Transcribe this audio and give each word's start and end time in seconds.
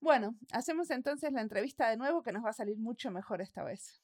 Bueno, 0.00 0.34
hacemos 0.52 0.90
entonces 0.90 1.30
la 1.32 1.42
entrevista 1.42 1.88
de 1.90 1.98
nuevo 1.98 2.22
que 2.22 2.32
nos 2.32 2.42
va 2.44 2.50
a 2.50 2.54
salir 2.54 2.78
mucho 2.78 3.10
mejor 3.10 3.42
esta 3.42 3.62
vez. 3.62 4.02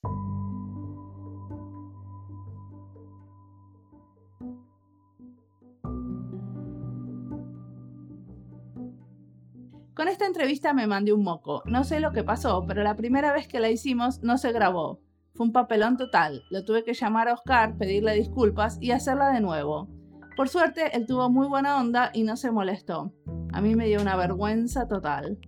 Con 9.94 10.08
esta 10.08 10.26
entrevista 10.26 10.74
me 10.74 10.86
mandé 10.86 11.14
un 11.14 11.24
moco. 11.24 11.62
No 11.64 11.82
sé 11.82 12.00
lo 12.00 12.12
que 12.12 12.22
pasó, 12.22 12.66
pero 12.68 12.82
la 12.82 12.96
primera 12.96 13.32
vez 13.32 13.48
que 13.48 13.60
la 13.60 13.70
hicimos 13.70 14.22
no 14.22 14.36
se 14.36 14.52
grabó. 14.52 15.00
Fue 15.34 15.46
un 15.46 15.52
papelón 15.52 15.96
total. 15.96 16.42
Lo 16.50 16.66
tuve 16.66 16.84
que 16.84 16.92
llamar 16.92 17.28
a 17.28 17.32
Oscar, 17.32 17.78
pedirle 17.78 18.12
disculpas 18.12 18.76
y 18.82 18.90
hacerla 18.90 19.30
de 19.30 19.40
nuevo. 19.40 19.88
Por 20.36 20.50
suerte, 20.50 20.94
él 20.94 21.06
tuvo 21.06 21.30
muy 21.30 21.48
buena 21.48 21.80
onda 21.80 22.10
y 22.12 22.24
no 22.24 22.36
se 22.36 22.50
molestó. 22.50 23.14
A 23.54 23.62
mí 23.62 23.74
me 23.74 23.86
dio 23.86 24.02
una 24.02 24.16
vergüenza 24.16 24.86
total. 24.86 25.38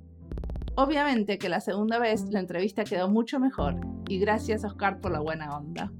Obviamente 0.80 1.38
que 1.38 1.48
la 1.48 1.58
segunda 1.58 1.98
vez 1.98 2.26
la 2.30 2.38
entrevista 2.38 2.84
quedó 2.84 3.08
mucho 3.08 3.40
mejor 3.40 3.80
y 4.08 4.20
gracias 4.20 4.64
Oscar 4.64 5.00
por 5.00 5.10
la 5.10 5.18
buena 5.18 5.56
onda. 5.56 5.90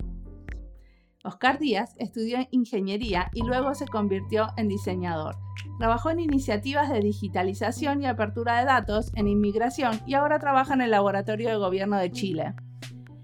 Oscar 1.25 1.59
Díaz 1.59 1.97
estudió 1.99 2.39
ingeniería 2.53 3.29
y 3.35 3.43
luego 3.43 3.75
se 3.75 3.89
convirtió 3.89 4.47
en 4.57 4.69
diseñador. 4.69 5.35
Trabajó 5.81 6.11
en 6.11 6.21
iniciativas 6.21 6.91
de 6.91 7.01
digitalización 7.01 8.03
y 8.03 8.07
apertura 8.07 8.61
de 8.61 8.67
datos 8.67 9.11
en 9.17 9.27
inmigración 9.27 9.99
y 10.07 10.15
ahora 10.15 10.39
trabaja 10.39 10.75
en 10.75 10.83
el 10.83 10.93
Laboratorio 10.93 11.49
de 11.49 11.57
Gobierno 11.57 11.99
de 11.99 12.13
Chile. 12.13 12.55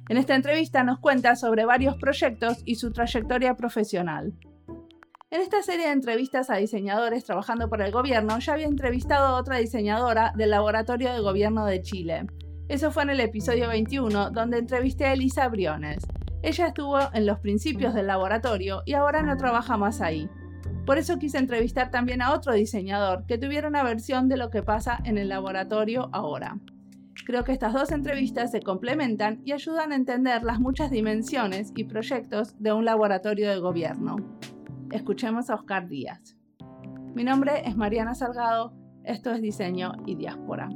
En 0.09 0.17
esta 0.17 0.35
entrevista 0.35 0.83
nos 0.83 0.99
cuenta 0.99 1.37
sobre 1.37 1.67
varios 1.67 1.95
proyectos 1.99 2.63
y 2.65 2.75
su 2.75 2.91
trayectoria 2.91 3.55
profesional. 3.55 4.35
En 5.35 5.41
esta 5.41 5.65
serie 5.65 5.87
de 5.87 5.93
entrevistas 5.93 6.49
a 6.49 6.59
diseñadores 6.59 7.25
trabajando 7.25 7.69
por 7.69 7.83
el 7.83 7.91
gobierno 7.91 8.39
ya 8.39 8.53
había 8.53 8.69
entrevistado 8.69 9.27
a 9.27 9.41
otra 9.41 9.57
diseñadora 9.57 10.33
del 10.37 10.51
Laboratorio 10.51 11.13
de 11.13 11.19
Gobierno 11.19 11.67
de 11.67 11.83
Chile. 11.83 12.27
Eso 12.69 12.93
fue 12.93 13.03
en 13.03 13.11
el 13.11 13.19
episodio 13.19 13.67
21, 13.67 14.31
donde 14.31 14.59
entrevisté 14.59 15.07
a 15.07 15.13
Elisa 15.13 15.49
Briones. 15.49 16.07
Ella 16.45 16.69
estuvo 16.69 17.01
en 17.13 17.27
los 17.27 17.41
principios 17.41 17.95
del 17.95 18.07
laboratorio 18.07 18.83
y 18.87 18.93
ahora 18.93 19.25
no 19.25 19.37
trabaja 19.37 19.77
más 19.77 20.01
ahí. 20.01 20.31
Por 20.87 20.99
eso 20.99 21.19
quise 21.19 21.39
entrevistar 21.39 21.91
también 21.91 22.23
a 22.23 22.33
otro 22.33 22.53
diseñador 22.53 23.27
que 23.27 23.37
tuviera 23.37 23.67
una 23.67 23.83
versión 23.83 24.29
de 24.29 24.37
lo 24.37 24.51
que 24.51 24.63
pasa 24.63 25.01
en 25.05 25.19
el 25.19 25.31
laboratorio 25.31 26.11
ahora. 26.13 26.61
Creo 27.27 27.43
que 27.43 27.51
estas 27.51 27.73
dos 27.73 27.91
entrevistas 27.91 28.53
se 28.53 28.61
complementan 28.61 29.41
y 29.45 29.51
ayudan 29.51 29.91
a 29.91 29.97
entender 29.97 30.45
las 30.45 30.61
muchas 30.61 30.93
dimensiones 30.93 31.73
y 31.75 31.83
proyectos 31.83 32.55
de 32.61 32.73
un 32.73 32.85
laboratorio 32.85 33.51
de 33.51 33.59
gobierno. 33.59 34.19
Escuchemos 34.91 35.51
a 35.51 35.55
Oscar 35.55 35.89
Díaz. 35.89 36.37
Mi 37.15 37.25
nombre 37.25 37.63
es 37.65 37.77
Mariana 37.77 38.15
Salgado, 38.15 38.73
esto 39.05 39.31
es 39.33 39.41
Diseño 39.41 39.93
y 40.07 40.15
Diáspora. 40.15 40.69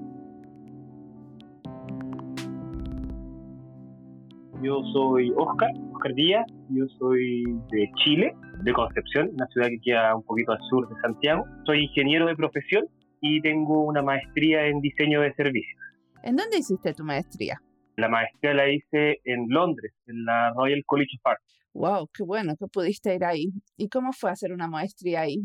Yo 4.62 4.82
soy 4.92 5.32
Oscar, 5.36 5.70
Oscar 5.92 6.14
Díaz, 6.14 6.46
yo 6.70 6.86
soy 6.98 7.44
de 7.70 7.90
Chile, 8.02 8.34
de 8.62 8.72
Concepción, 8.72 9.30
una 9.34 9.46
ciudad 9.46 9.68
que 9.68 9.80
queda 9.80 10.16
un 10.16 10.24
poquito 10.24 10.52
al 10.52 10.60
sur 10.68 10.88
de 10.88 11.00
Santiago. 11.00 11.44
Soy 11.64 11.84
ingeniero 11.84 12.26
de 12.26 12.34
profesión 12.34 12.86
y 13.20 13.40
tengo 13.40 13.84
una 13.84 14.02
maestría 14.02 14.66
en 14.66 14.80
diseño 14.80 15.20
de 15.20 15.32
servicios. 15.34 15.80
¿En 16.22 16.36
dónde 16.36 16.58
hiciste 16.58 16.92
tu 16.94 17.04
maestría? 17.04 17.60
La 17.96 18.08
maestría 18.08 18.54
la 18.54 18.68
hice 18.68 19.20
en 19.24 19.46
Londres, 19.48 19.92
en 20.06 20.24
la 20.24 20.52
Royal 20.54 20.82
College 20.86 21.16
of 21.18 21.26
Art. 21.26 21.40
Wow, 21.78 22.08
qué 22.12 22.24
bueno 22.24 22.56
que 22.58 22.66
pudiste 22.66 23.14
ir 23.14 23.24
ahí. 23.24 23.52
¿Y 23.76 23.88
cómo 23.88 24.12
fue 24.12 24.32
hacer 24.32 24.52
una 24.52 24.66
maestría 24.66 25.20
ahí? 25.20 25.42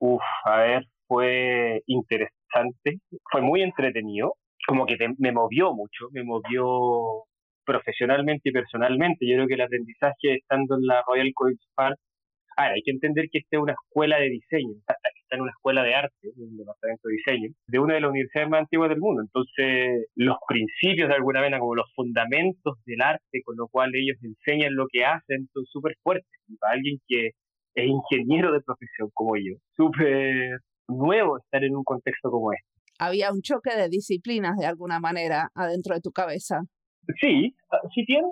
Uf, 0.00 0.20
a 0.44 0.56
ver, 0.56 0.84
fue 1.06 1.82
interesante, 1.86 2.98
fue 3.30 3.42
muy 3.42 3.62
entretenido, 3.62 4.34
como 4.66 4.86
que 4.86 4.96
me 5.18 5.30
movió 5.30 5.72
mucho, 5.72 6.08
me 6.10 6.24
movió 6.24 7.24
profesionalmente 7.64 8.48
y 8.48 8.52
personalmente. 8.52 9.24
Yo 9.24 9.36
creo 9.36 9.46
que 9.46 9.54
el 9.54 9.60
aprendizaje 9.60 10.34
estando 10.34 10.74
en 10.74 10.84
la 10.84 11.04
Royal 11.06 11.30
College 11.32 11.60
ahora 11.76 11.94
hay 12.56 12.82
que 12.82 12.90
entender 12.90 13.26
que 13.30 13.38
esta 13.38 13.56
es 13.56 13.62
una 13.62 13.74
escuela 13.74 14.18
de 14.18 14.30
diseño, 14.30 14.74
está 15.28 15.36
en 15.36 15.42
una 15.42 15.52
escuela 15.52 15.82
de 15.82 15.94
arte, 15.94 16.32
un 16.36 16.56
departamento 16.56 17.08
de 17.08 17.14
diseño, 17.14 17.50
de 17.66 17.78
una 17.78 17.94
de 17.94 18.00
las 18.00 18.10
universidades 18.10 18.50
más 18.50 18.60
antiguas 18.60 18.88
del 18.88 18.98
mundo. 18.98 19.20
Entonces, 19.22 20.06
los 20.16 20.36
principios 20.48 21.08
de 21.08 21.14
alguna 21.14 21.40
manera, 21.40 21.60
como 21.60 21.74
los 21.74 21.92
fundamentos 21.94 22.78
del 22.86 23.02
arte, 23.02 23.42
con 23.44 23.56
lo 23.56 23.68
cual 23.68 23.90
ellos 23.94 24.16
enseñan 24.22 24.74
lo 24.74 24.86
que 24.90 25.04
hacen, 25.04 25.48
son 25.52 25.64
súper 25.66 25.94
fuertes. 26.02 26.32
Y 26.48 26.56
para 26.56 26.74
alguien 26.74 26.98
que 27.06 27.32
es 27.74 27.86
ingeniero 27.86 28.52
de 28.52 28.62
profesión 28.62 29.10
como 29.12 29.36
yo, 29.36 29.54
súper 29.76 30.60
nuevo 30.88 31.38
estar 31.38 31.62
en 31.62 31.76
un 31.76 31.84
contexto 31.84 32.30
como 32.30 32.52
este. 32.52 32.66
Había 32.98 33.30
un 33.30 33.42
choque 33.42 33.76
de 33.76 33.88
disciplinas 33.88 34.56
de 34.56 34.66
alguna 34.66 34.98
manera 34.98 35.50
adentro 35.54 35.94
de 35.94 36.00
tu 36.00 36.10
cabeza. 36.10 36.62
Sí, 37.20 37.54
ah, 37.70 37.78
sí 37.94 38.04
tiene. 38.04 38.28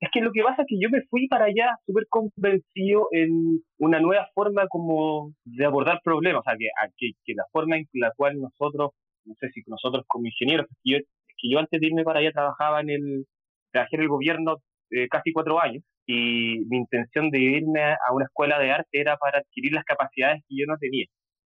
Es 0.00 0.08
que 0.12 0.22
lo 0.22 0.32
que 0.32 0.42
pasa 0.42 0.62
es 0.62 0.68
que 0.68 0.78
yo 0.80 0.88
me 0.90 1.02
fui 1.10 1.28
para 1.28 1.44
allá 1.44 1.76
súper 1.84 2.06
convencido 2.08 3.08
en 3.12 3.62
una 3.78 4.00
nueva 4.00 4.26
forma 4.34 4.66
como 4.68 5.34
de 5.44 5.66
abordar 5.66 6.00
problemas, 6.02 6.40
o 6.40 6.44
sea, 6.44 6.56
que, 6.96 7.34
la 7.34 7.44
forma 7.52 7.76
en 7.76 7.86
la 7.92 8.10
cual 8.16 8.40
nosotros, 8.40 8.92
no 9.26 9.34
sé 9.38 9.50
si 9.50 9.60
nosotros 9.66 10.04
como 10.08 10.26
ingenieros, 10.26 10.66
que 10.82 10.92
yo, 10.92 10.98
que 11.36 11.50
yo 11.50 11.58
antes 11.58 11.78
de 11.78 11.86
irme 11.86 12.02
para 12.02 12.20
allá 12.20 12.32
trabajaba 12.32 12.80
en 12.80 12.90
el, 12.90 13.26
trabajé 13.72 13.96
en 13.96 14.02
el 14.02 14.08
gobierno 14.08 14.56
eh, 14.90 15.06
casi 15.08 15.32
cuatro 15.32 15.60
años 15.60 15.84
y 16.06 16.64
mi 16.68 16.78
intención 16.78 17.30
de 17.30 17.38
irme 17.38 17.82
a 17.84 18.12
una 18.12 18.24
escuela 18.24 18.58
de 18.58 18.72
arte 18.72 19.00
era 19.00 19.18
para 19.18 19.40
adquirir 19.40 19.74
las 19.74 19.84
capacidades 19.84 20.42
que 20.48 20.56
yo 20.56 20.64
no 20.66 20.78
tenía. 20.78 21.06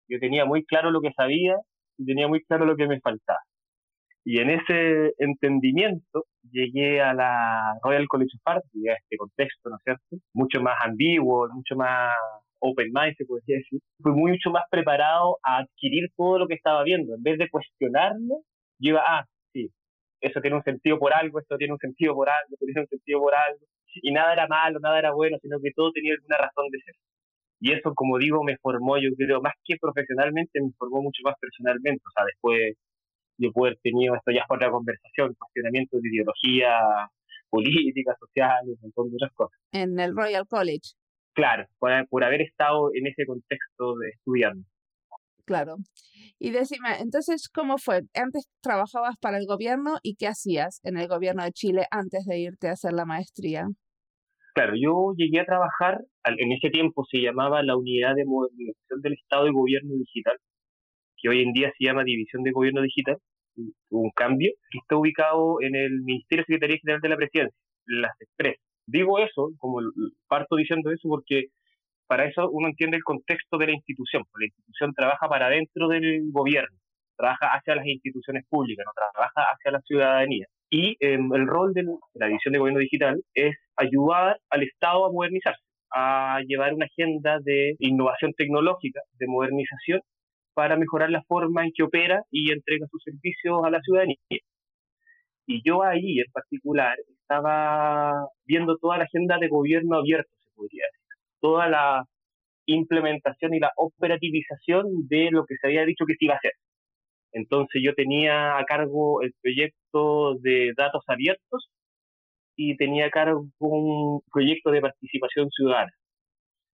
Yo 0.10 0.20
tenía 0.20 0.46
muy 0.46 0.66
claro 0.66 0.92
lo 0.92 1.00
que 1.00 1.14
sabía 1.14 1.56
y 1.98 2.06
tenía 2.06 2.28
muy 2.28 2.44
claro 2.44 2.66
lo 2.66 2.76
que 2.76 2.88
me 2.88 3.00
faltaba. 3.00 3.40
Y 4.24 4.40
en 4.40 4.52
ese 4.52 5.14
entendimiento 5.18 6.26
llegué 6.52 7.02
a 7.02 7.14
la 7.14 7.74
Royal 7.84 8.08
College 8.08 8.38
of 8.38 8.42
Art, 8.46 8.64
llegué 8.72 8.92
a 8.92 8.96
este 8.96 9.18
contexto, 9.18 9.70
¿no 9.70 9.78
es 9.78 9.84
cierto? 9.84 10.18
Mucho 10.34 10.62
más 10.62 10.78
ambiguo, 10.84 11.48
mucho 11.52 11.76
más 11.76 12.14
open 12.60 12.92
mind, 12.94 13.16
se 13.18 13.26
podría 13.26 13.58
decir. 13.58 13.80
Fui 14.02 14.14
mucho 14.14 14.52
más 14.52 14.64
preparado 14.70 15.38
a 15.44 15.60
adquirir 15.60 16.10
todo 16.16 16.40
lo 16.40 16.48
que 16.48 16.56
estaba 16.56 16.84
viendo. 16.84 17.16
En 17.16 17.24
vez 17.24 17.40
de 17.40 17.50
cuestionarlo, 17.50 18.42
yo 18.80 18.90
iba, 18.92 19.04
ah, 19.06 19.26
sí, 19.54 19.70
eso 20.22 20.40
tiene 20.42 20.58
un 20.58 20.64
sentido 20.64 21.00
por 21.00 21.14
algo, 21.14 21.40
esto 21.40 21.58
tiene 21.58 21.74
un 21.74 21.80
sentido 21.80 22.14
por 22.14 22.30
algo, 22.30 22.54
esto 22.54 22.66
tiene 22.66 22.82
un 22.82 22.88
sentido 22.88 23.20
por 23.20 23.34
algo. 23.34 23.66
Y 23.96 24.12
nada 24.12 24.34
era 24.34 24.48
malo, 24.48 24.80
nada 24.80 25.00
era 25.00 25.14
bueno, 25.14 25.38
sino 25.42 25.60
que 25.62 25.72
todo 25.76 25.92
tenía 25.92 26.14
alguna 26.14 26.38
razón 26.38 26.70
de 26.72 26.80
ser. 26.86 26.96
Y 27.60 27.74
eso, 27.74 27.94
como 27.96 28.18
digo, 28.18 28.44
me 28.44 28.58
formó, 28.58 28.98
yo 28.98 29.10
creo, 29.18 29.42
más 29.42 29.54
que 29.66 29.78
profesionalmente, 29.80 30.62
me 30.62 30.72
formó 30.78 31.02
mucho 31.02 31.22
más 31.24 31.36
personalmente. 31.40 32.02
O 32.08 32.12
sea, 32.16 32.26
después 32.26 32.76
de 33.38 33.52
poder 33.52 33.78
tener 33.82 34.10
esto 34.16 34.32
ya 34.32 34.42
es 34.42 34.46
otra 34.50 34.70
conversación, 34.70 35.36
cuestionamiento 35.38 35.98
de 36.00 36.10
ideología 36.10 36.80
política, 37.50 38.16
social, 38.20 38.62
un 38.66 38.78
montón 38.82 39.10
de 39.10 39.16
otras 39.16 39.34
cosas. 39.34 39.60
En 39.72 40.00
el 40.00 40.16
Royal 40.16 40.48
College. 40.48 40.96
Claro, 41.34 41.66
por, 41.80 42.24
haber 42.24 42.42
estado 42.42 42.90
en 42.94 43.08
ese 43.08 43.26
contexto 43.26 43.96
de 43.98 44.10
estudiando. 44.10 44.64
Claro. 45.46 45.76
Y 46.40 46.52
decime, 46.52 47.00
entonces, 47.00 47.50
¿cómo 47.50 47.78
fue? 47.78 48.02
Antes 48.14 48.50
trabajabas 48.62 49.16
para 49.20 49.38
el 49.38 49.46
gobierno 49.46 49.98
y 50.02 50.16
qué 50.16 50.28
hacías 50.28 50.80
en 50.84 50.98
el 50.98 51.08
gobierno 51.08 51.44
de 51.44 51.52
Chile 51.52 51.86
antes 51.92 52.26
de 52.26 52.40
irte 52.40 52.70
a 52.70 52.74
hacer 52.74 52.94
la 52.94 53.06
maestría? 53.06 53.68
Claro, 54.54 54.74
yo 54.76 55.14
llegué 55.16 55.40
a 55.40 55.46
trabajar, 55.46 56.02
en 56.26 56.52
ese 56.52 56.70
tiempo 56.70 57.06
se 57.10 57.20
llamaba 57.20 57.64
la 57.64 57.78
Unidad 57.78 58.16
de 58.16 58.26
Modernización 58.26 59.02
del 59.02 59.14
Estado 59.14 59.48
y 59.48 59.54
Gobierno 59.54 59.96
Digital, 59.96 60.38
que 61.22 61.30
hoy 61.30 61.42
en 61.44 61.54
día 61.54 61.72
se 61.78 61.86
llama 61.86 62.04
División 62.04 62.44
de 62.44 62.52
Gobierno 62.52 62.82
Digital, 62.82 63.18
un 63.90 64.12
cambio, 64.12 64.52
que 64.72 64.80
está 64.80 64.96
ubicado 64.96 65.62
en 65.62 65.76
el 65.76 66.02
Ministerio 66.02 66.46
Secretaría 66.46 66.78
General 66.82 67.02
de 67.02 67.10
la 67.10 67.18
Presidencia, 67.18 67.58
las 67.86 68.12
Express. 68.20 68.58
Digo 68.88 69.20
eso, 69.20 69.50
como 69.58 69.80
parto 70.28 70.56
diciendo 70.56 70.92
eso, 70.92 71.08
porque 71.08 71.46
para 72.08 72.26
eso 72.26 72.50
uno 72.52 72.68
entiende 72.68 72.98
el 72.98 73.04
contexto 73.04 73.58
de 73.58 73.68
la 73.68 73.74
institución. 73.74 74.24
La 74.38 74.46
institución 74.46 74.94
trabaja 74.94 75.28
para 75.30 75.50
dentro 75.50 75.88
del 75.88 76.32
gobierno, 76.32 76.78
trabaja 77.18 77.48
hacia 77.54 77.76
las 77.76 77.86
instituciones 77.86 78.46
públicas, 78.50 78.86
no 78.86 78.92
trabaja 78.96 79.52
hacia 79.54 79.72
la 79.72 79.82
ciudadanía. 79.82 80.46
Y 80.70 80.96
em, 81.00 81.34
el 81.34 81.48
rol 81.48 81.74
de 81.74 81.84
la 82.16 82.28
División 82.28 82.54
de 82.54 82.60
Gobierno 82.60 82.80
Digital 82.80 83.22
es 83.34 83.56
ayudar 83.76 84.38
al 84.50 84.64
Estado 84.64 85.06
a 85.06 85.12
modernizarse, 85.12 85.62
a 85.94 86.40
llevar 86.48 86.74
una 86.74 86.86
agenda 86.86 87.40
de 87.42 87.76
innovación 87.80 88.34
tecnológica, 88.34 89.02
de 89.20 89.28
modernización 89.28 90.02
para 90.54 90.76
mejorar 90.78 91.10
la 91.10 91.24
forma 91.24 91.64
en 91.66 91.72
que 91.76 91.84
opera 91.84 92.24
y 92.32 92.52
entrega 92.52 92.88
sus 92.88 93.04
servicios 93.04 93.62
a 93.64 93.70
la 93.70 93.82
ciudadanía. 93.82 94.18
Y 95.48 95.62
yo 95.66 95.84
ahí 95.84 96.20
en 96.20 96.32
particular 96.32 96.98
estaba 97.22 98.28
viendo 98.46 98.78
toda 98.78 98.98
la 98.98 99.06
agenda 99.06 99.38
de 99.40 99.48
gobierno 99.48 99.98
abierto, 99.98 100.30
se 100.40 100.52
podría 100.56 100.84
decir, 100.92 101.18
toda 101.40 101.68
la 101.70 102.06
implementación 102.66 103.54
y 103.54 103.60
la 103.60 103.72
operativización 103.76 105.08
de 105.08 105.32
lo 105.32 105.46
que 105.46 105.56
se 105.60 105.68
había 105.68 105.86
dicho 105.86 106.06
que 106.06 106.16
se 106.16 106.26
iba 106.26 106.36
a 106.36 106.38
hacer. 106.38 106.54
Entonces 107.34 107.82
yo 107.84 107.94
tenía 107.96 108.58
a 108.58 108.66
cargo 108.66 109.22
el 109.22 109.34
proyecto 109.42 110.36
de 110.36 110.74
datos 110.78 111.04
abiertos 111.08 111.70
y 112.56 112.76
tenía 112.78 113.08
a 113.08 113.10
cargo 113.10 113.48
un 113.60 114.22
proyecto 114.32 114.72
de 114.72 114.82
participación 114.82 115.50
ciudadana. 115.50 115.92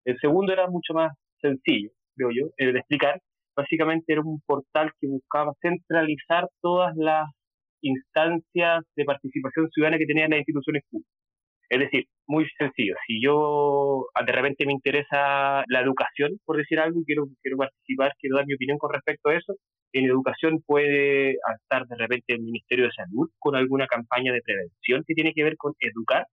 El 0.04 0.18
segundo 0.18 0.52
era 0.52 0.68
mucho 0.68 0.94
más 0.94 1.12
sencillo, 1.40 1.90
creo 2.16 2.30
yo, 2.30 2.46
el 2.56 2.72
de 2.72 2.78
explicar, 2.78 3.20
Básicamente 3.56 4.12
era 4.12 4.20
un 4.22 4.40
portal 4.46 4.92
que 5.00 5.08
buscaba 5.08 5.52
centralizar 5.62 6.48
todas 6.60 6.94
las 6.96 7.28
instancias 7.82 8.84
de 8.96 9.04
participación 9.04 9.68
ciudadana 9.70 9.98
que 9.98 10.06
tenían 10.06 10.30
las 10.30 10.40
instituciones 10.40 10.82
públicas. 10.90 11.12
Es 11.68 11.80
decir, 11.80 12.04
muy 12.28 12.46
sencillo, 12.58 12.94
si 13.06 13.20
yo 13.20 14.06
de 14.24 14.32
repente 14.32 14.66
me 14.66 14.72
interesa 14.72 15.64
la 15.66 15.80
educación, 15.80 16.38
por 16.44 16.58
decir 16.58 16.78
algo, 16.78 17.00
y 17.00 17.04
quiero, 17.04 17.26
quiero 17.42 17.56
participar, 17.56 18.12
quiero 18.20 18.36
dar 18.36 18.46
mi 18.46 18.54
opinión 18.54 18.78
con 18.78 18.92
respecto 18.92 19.30
a 19.30 19.36
eso, 19.36 19.54
en 19.92 20.04
educación 20.04 20.62
puede 20.64 21.32
estar 21.32 21.86
de 21.86 21.96
repente 21.96 22.34
el 22.34 22.42
Ministerio 22.42 22.84
de 22.84 22.92
Salud 22.92 23.30
con 23.38 23.56
alguna 23.56 23.86
campaña 23.86 24.32
de 24.32 24.42
prevención 24.42 25.02
que 25.06 25.14
tiene 25.14 25.32
que 25.32 25.42
ver 25.42 25.56
con 25.56 25.72
educar, 25.80 26.26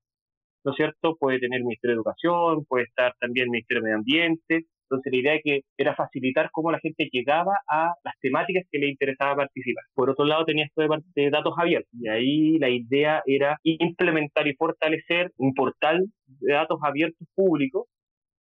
¿no 0.64 0.72
es 0.72 0.78
cierto? 0.78 1.16
Puede 1.18 1.40
tener 1.40 1.60
el 1.60 1.66
Ministerio 1.66 1.96
de 1.96 2.00
Educación, 2.00 2.66
puede 2.66 2.86
estar 2.86 3.14
también 3.20 3.46
el 3.46 3.52
Ministerio 3.52 3.82
de 3.82 3.86
Medio 3.86 3.98
Ambiente, 3.98 4.66
entonces 4.94 5.12
la 5.12 5.20
idea 5.20 5.42
que 5.44 5.62
era 5.78 5.96
facilitar 5.96 6.50
cómo 6.52 6.72
la 6.72 6.80
gente 6.80 7.10
llegaba 7.12 7.54
a 7.68 7.94
las 8.04 8.14
temáticas 8.20 8.66
que 8.72 8.80
le 8.80 8.90
interesaba 8.90 9.36
participar. 9.36 9.84
Por 9.94 10.10
otro 10.10 10.26
lado 10.26 10.46
tenía 10.46 10.66
esto 10.66 10.82
de, 11.16 11.30
datos 11.30 11.54
abiertos 11.58 11.92
y 11.94 12.08
ahí 12.08 12.58
la 12.60 12.70
idea 12.70 13.22
era 13.26 13.58
implementar 13.64 14.48
y 14.48 14.56
fortalecer 14.56 15.32
un 15.38 15.54
portal 15.54 16.06
de 16.26 16.54
datos 16.54 16.80
abiertos 16.84 17.28
públicos 17.36 17.88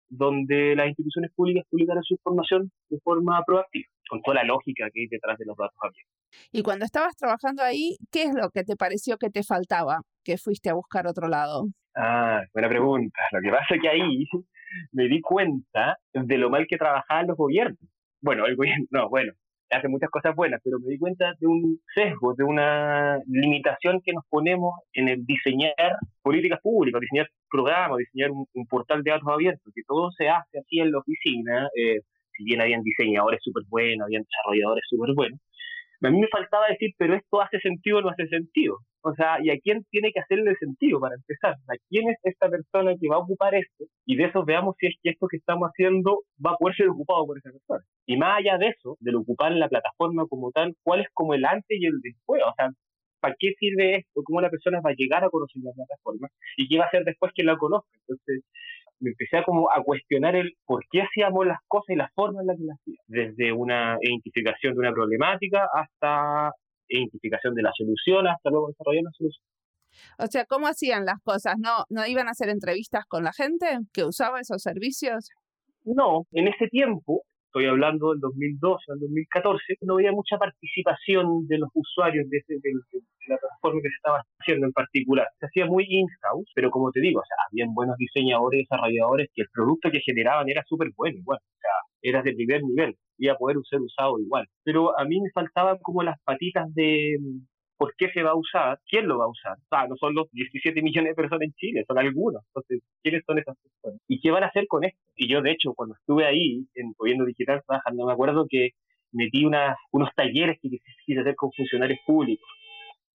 donde 0.08 0.76
las 0.76 0.88
instituciones 0.88 1.31
públicas 1.34 1.64
publicaran 1.70 2.02
su 2.02 2.14
información 2.14 2.70
de 2.90 2.99
forma 3.00 3.43
proactiva, 3.46 3.87
con 4.08 4.20
toda 4.20 4.37
la 4.37 4.44
lógica 4.44 4.88
que 4.93 5.00
hay 5.00 5.06
detrás 5.06 5.38
de 5.38 5.46
los 5.46 5.56
datos 5.56 5.78
abiertos. 5.81 6.12
Y 6.52 6.62
cuando 6.62 6.84
estabas 6.84 7.16
trabajando 7.16 7.62
ahí, 7.62 7.96
¿qué 8.10 8.25
es 8.25 8.34
lo 8.34 8.50
que 8.50 8.62
te 8.62 8.76
pareció 8.76 9.16
que 9.16 9.31
te 9.31 9.43
faltaba, 9.43 10.02
que 10.22 10.37
fuiste 10.37 10.69
a 10.69 10.75
buscar 10.75 11.06
otro 11.06 11.28
lado? 11.28 11.64
Ah, 11.96 12.43
buena 12.52 12.69
pregunta. 12.69 13.20
Lo 13.32 13.40
que 13.40 13.50
pasa 13.50 13.75
es 13.75 13.81
que 13.81 13.88
ahí 13.88 14.25
me 14.92 15.04
di 15.08 15.20
cuenta 15.20 15.98
de 16.12 16.38
lo 16.38 16.50
mal 16.50 16.66
que 16.66 16.76
trabajaban 16.76 17.26
los 17.26 17.36
gobiernos. 17.36 17.78
Bueno, 18.20 18.46
el 18.46 18.56
gobierno, 18.56 18.86
no, 18.90 19.08
bueno, 19.08 19.32
hace 19.70 19.88
muchas 19.88 20.10
cosas 20.10 20.34
buenas, 20.34 20.60
pero 20.62 20.78
me 20.78 20.90
di 20.90 20.98
cuenta 20.98 21.34
de 21.38 21.46
un 21.46 21.80
sesgo, 21.94 22.34
de 22.34 22.44
una 22.44 23.19
limitación 23.26 24.00
que 24.04 24.12
nos 24.12 24.24
ponemos 24.28 24.74
en 24.92 25.08
el 25.08 25.24
diseñar 25.24 25.96
políticas 26.22 26.60
públicas, 26.60 27.00
diseñar 27.00 27.28
programas, 27.50 27.98
diseñar 27.98 28.30
un, 28.30 28.66
portal 28.66 29.02
de 29.02 29.10
datos 29.10 29.28
abiertos, 29.28 29.72
que 29.74 29.82
todo 29.86 30.10
se 30.12 30.28
hace 30.28 30.58
así 30.58 30.80
en 30.80 30.92
la 30.92 30.98
oficina, 30.98 31.68
eh, 31.76 32.00
si 32.36 32.44
bien 32.44 32.60
habían 32.60 32.82
diseñadores 32.82 33.40
súper 33.42 33.64
buenos, 33.68 34.06
habían 34.06 34.22
desarrolladores 34.22 34.84
súper 34.88 35.14
buenos, 35.14 35.40
a 36.02 36.10
mí 36.10 36.20
me 36.20 36.28
faltaba 36.28 36.66
decir, 36.68 36.90
pero 36.98 37.14
esto 37.14 37.40
hace 37.40 37.60
sentido 37.60 37.98
o 37.98 38.02
no 38.02 38.10
hace 38.10 38.26
sentido. 38.26 38.78
O 39.04 39.14
sea, 39.14 39.38
¿y 39.43 39.50
a 39.50 39.58
quién 39.58 39.84
tiene 39.90 40.12
que 40.12 40.20
hacerle 40.20 40.54
sentido 40.56 41.00
para 41.00 41.16
empezar? 41.16 41.54
¿A 41.54 41.75
quién 41.88 42.08
es 42.08 42.19
esta 42.22 42.49
persona 42.49 42.94
que 43.00 43.08
va 43.08 43.16
a 43.16 43.20
ocupar 43.20 43.54
esto? 43.54 43.84
Y 44.06 44.16
de 44.16 44.26
eso 44.26 44.44
veamos 44.44 44.76
si 44.78 44.87
es 44.87 44.94
que 45.02 45.10
esto 45.10 45.26
que 45.28 45.38
estamos 45.38 45.69
haciendo 45.69 46.20
va 46.44 46.52
a 46.52 46.56
poder 46.56 46.76
ser 46.76 46.88
ocupado 46.88 47.26
por 47.26 47.38
esa 47.38 47.50
persona. 47.50 47.84
Y 48.06 48.16
más 48.16 48.38
allá 48.38 48.58
de 48.58 48.69
eso, 48.69 48.96
del 49.00 49.16
ocupar 49.16 49.52
la 49.52 49.69
plataforma 49.69 50.26
como 50.28 50.52
tal, 50.52 50.75
¿cuál 50.84 51.00
es 51.00 51.08
como 51.14 51.34
el 51.34 51.44
antes 51.44 51.78
y 51.81 51.87
el 51.87 52.00
después? 52.00 52.43
O 52.46 52.52
sea, 52.56 52.70
¿para 53.20 53.34
qué 53.38 53.54
sirve 53.58 53.96
esto? 53.96 54.22
¿Cómo 54.25 54.40
la 54.40 54.50
persona 54.50 54.81
va 54.81 54.90
a 54.90 54.96
llegar 54.96 55.25
a 55.25 55.31
conocer 55.31 55.62
la 55.64 55.72
plataforma? 55.72 56.28
¿Y 56.56 56.69
qué 56.69 56.78
va 56.78 56.84
a 56.84 56.88
hacer 56.88 57.04
después 57.04 57.32
que 57.34 57.43
la 57.43 57.56
conozca? 57.56 57.90
Entonces, 58.06 58.44
me 59.00 59.10
empecé 59.10 59.38
a 59.38 59.43
como 59.43 59.69
a 59.70 59.82
cuestionar 59.82 60.37
el 60.37 60.52
por 60.64 60.84
qué 60.90 61.02
hacíamos 61.02 61.44
las 61.44 61.58
cosas 61.66 61.90
y 61.90 61.96
la 61.96 62.10
forma 62.14 62.40
en 62.40 62.46
la 62.46 62.54
que 62.54 62.64
las 62.64 62.78
hacíamos. 62.78 63.04
Desde 63.08 63.52
una 63.52 63.99
identificación 64.00 64.75
de 64.75 64.78
una 64.78 64.93
problemática 64.93 65.69
hasta 65.75 66.52
identificación 66.98 67.54
de 67.54 67.62
la 67.62 67.72
solución, 67.76 68.26
hasta 68.26 68.50
luego 68.50 68.68
desarrollar 68.68 69.04
la 69.04 69.10
solución. 69.16 69.44
O 70.18 70.26
sea, 70.26 70.46
¿cómo 70.46 70.66
hacían 70.66 71.04
las 71.04 71.20
cosas? 71.22 71.56
¿No, 71.58 71.84
¿No 71.90 72.06
iban 72.06 72.28
a 72.28 72.30
hacer 72.30 72.48
entrevistas 72.48 73.04
con 73.06 73.24
la 73.24 73.32
gente 73.32 73.66
que 73.92 74.04
usaba 74.04 74.40
esos 74.40 74.62
servicios? 74.62 75.30
No, 75.84 76.26
en 76.32 76.48
ese 76.48 76.68
tiempo 76.68 77.24
estoy 77.52 77.66
hablando 77.66 78.12
del 78.12 78.20
2012 78.20 78.92
al 78.92 79.00
2014, 79.00 79.76
no 79.82 79.94
había 79.94 80.10
mucha 80.10 80.38
participación 80.38 81.46
de 81.46 81.58
los 81.58 81.68
usuarios 81.74 82.24
de, 82.30 82.40
la 83.28 83.36
plataforma 83.36 83.82
que 83.82 83.88
se 83.88 83.96
estaba 83.96 84.22
haciendo 84.40 84.66
en 84.66 84.72
particular. 84.72 85.28
Se 85.38 85.46
hacía 85.46 85.66
muy 85.66 85.84
in-house, 85.86 86.50
pero 86.54 86.70
como 86.70 86.90
te 86.90 87.00
digo, 87.00 87.20
o 87.20 87.24
sea, 87.24 87.36
habían 87.50 87.74
buenos 87.74 87.98
diseñadores, 87.98 88.60
y 88.60 88.62
desarrolladores, 88.62 89.28
que 89.34 89.42
el 89.42 89.48
producto 89.52 89.90
que 89.90 90.00
generaban 90.00 90.48
era 90.48 90.62
súper 90.66 90.88
bueno, 90.96 91.18
igual, 91.18 91.38
o 91.42 91.60
sea, 91.60 91.70
era 92.02 92.22
de 92.22 92.34
primer 92.34 92.62
nivel, 92.62 92.96
iba 93.19 93.34
a 93.34 93.38
poder 93.38 93.56
ser 93.69 93.81
usado 93.81 94.19
igual. 94.19 94.46
Pero 94.64 94.99
a 94.99 95.04
mí 95.04 95.20
me 95.20 95.31
faltaban 95.31 95.78
como 95.82 96.02
las 96.02 96.20
patitas 96.25 96.72
de, 96.75 97.16
por 97.82 97.94
qué 97.96 98.10
se 98.12 98.22
va 98.22 98.31
a 98.31 98.37
usar, 98.37 98.78
quién 98.88 99.08
lo 99.08 99.19
va 99.19 99.25
a 99.25 99.28
usar. 99.28 99.56
Ah, 99.70 99.87
no 99.88 99.96
son 99.96 100.14
los 100.14 100.31
17 100.31 100.82
millones 100.82 101.10
de 101.10 101.14
personas 101.16 101.43
en 101.43 101.52
Chile, 101.54 101.84
son 101.87 101.99
algunos. 101.99 102.43
Entonces, 102.49 102.81
¿quiénes 103.02 103.22
son 103.26 103.38
esas 103.38 103.56
personas? 103.56 104.00
¿Y 104.06 104.20
qué 104.20 104.31
van 104.31 104.44
a 104.44 104.46
hacer 104.46 104.66
con 104.69 104.84
esto? 104.84 105.00
Y 105.16 105.28
yo, 105.28 105.43
de 105.43 105.50
hecho, 105.50 105.75
cuando 105.75 105.96
estuve 105.96 106.25
ahí 106.25 106.64
en 106.75 106.93
Gobierno 106.96 107.25
Digital 107.25 107.60
trabajando, 107.66 108.06
me 108.06 108.12
acuerdo 108.12 108.46
que 108.49 108.70
metí 109.12 109.44
unos 109.44 110.10
talleres 110.14 110.58
que 110.60 110.69
quise 111.04 111.20
hacer 111.20 111.34
con 111.34 111.50
funcionarios 111.52 111.99
públicos. 112.06 112.46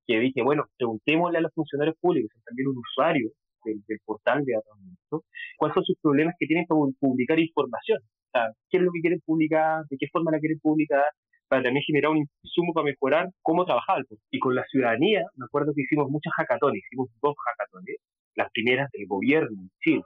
Que 0.06 0.18
dije, 0.18 0.42
bueno, 0.42 0.64
preguntémosle 0.78 1.38
a 1.38 1.40
los 1.42 1.52
funcionarios 1.52 1.96
públicos, 2.00 2.30
también 2.44 2.68
un 2.68 2.78
usuario 2.78 3.30
del, 3.64 3.82
portal 4.04 4.44
de 4.44 4.52
datos, 4.54 5.24
cuáles 5.58 5.74
son 5.74 5.84
sus 5.84 5.96
problemas 6.00 6.34
que 6.38 6.46
tienen 6.46 6.66
para 6.66 6.80
publicar 6.98 7.38
información. 7.38 8.00
Sea, 8.34 8.50
qué 8.68 8.78
es 8.78 8.82
lo 8.82 8.90
que 8.90 9.00
quieren 9.00 9.20
publicar, 9.24 9.84
de 9.88 9.96
qué 9.96 10.08
forma 10.12 10.32
la 10.32 10.40
quieren 10.40 10.58
publicar, 10.60 11.06
para 11.48 11.62
también 11.62 11.84
generar 11.86 12.10
un 12.10 12.26
insumo 12.42 12.72
para 12.72 12.86
mejorar 12.86 13.28
cómo 13.42 13.64
trabajar 13.64 13.98
el 13.98 14.18
Y 14.30 14.38
con 14.40 14.54
la 14.54 14.64
ciudadanía, 14.64 15.22
me 15.36 15.44
acuerdo 15.44 15.72
que 15.74 15.82
hicimos 15.82 16.10
muchas 16.10 16.32
hackatones, 16.36 16.82
hicimos 16.84 17.08
dos 17.22 17.34
hackatones, 17.38 17.96
las 18.34 18.50
primeras 18.50 18.90
del 18.90 19.06
gobierno 19.06 19.60
en 19.60 19.70
Chile, 19.80 20.02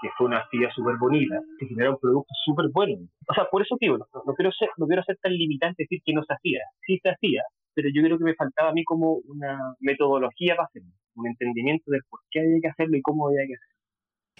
que 0.00 0.08
fue 0.16 0.28
una 0.28 0.38
actividad 0.38 0.70
súper 0.74 0.96
bonita, 0.98 1.38
que 1.58 1.66
generaron 1.66 1.98
productos 2.00 2.36
súper 2.44 2.66
buenos. 2.72 3.10
O 3.28 3.34
sea, 3.34 3.44
por 3.50 3.60
eso 3.60 3.76
digo, 3.78 3.98
no, 3.98 4.34
quiero 4.34 4.52
ser, 4.52 4.70
no 4.78 4.86
quiero 4.86 5.02
ser 5.02 5.18
tan 5.20 5.32
limitante 5.32 5.82
decir 5.82 6.00
que 6.02 6.14
no 6.14 6.22
se 6.24 6.32
hacía, 6.32 6.60
sí 6.86 6.98
se 7.02 7.10
hacía, 7.10 7.42
pero 7.74 7.88
yo 7.92 8.02
creo 8.02 8.16
que 8.16 8.24
me 8.24 8.34
faltaba 8.34 8.70
a 8.70 8.72
mí 8.72 8.84
como 8.84 9.20
una 9.26 9.58
metodología 9.80 10.56
para 10.56 10.66
hacerlo, 10.66 10.88
un 11.16 11.26
entendimiento 11.26 11.90
de 11.90 12.00
por 12.08 12.20
qué 12.30 12.40
había 12.40 12.60
que 12.62 12.68
hacerlo 12.68 12.96
y 12.96 13.02
cómo 13.02 13.28
había 13.28 13.46
que 13.46 13.54
hacerlo. 13.54 13.75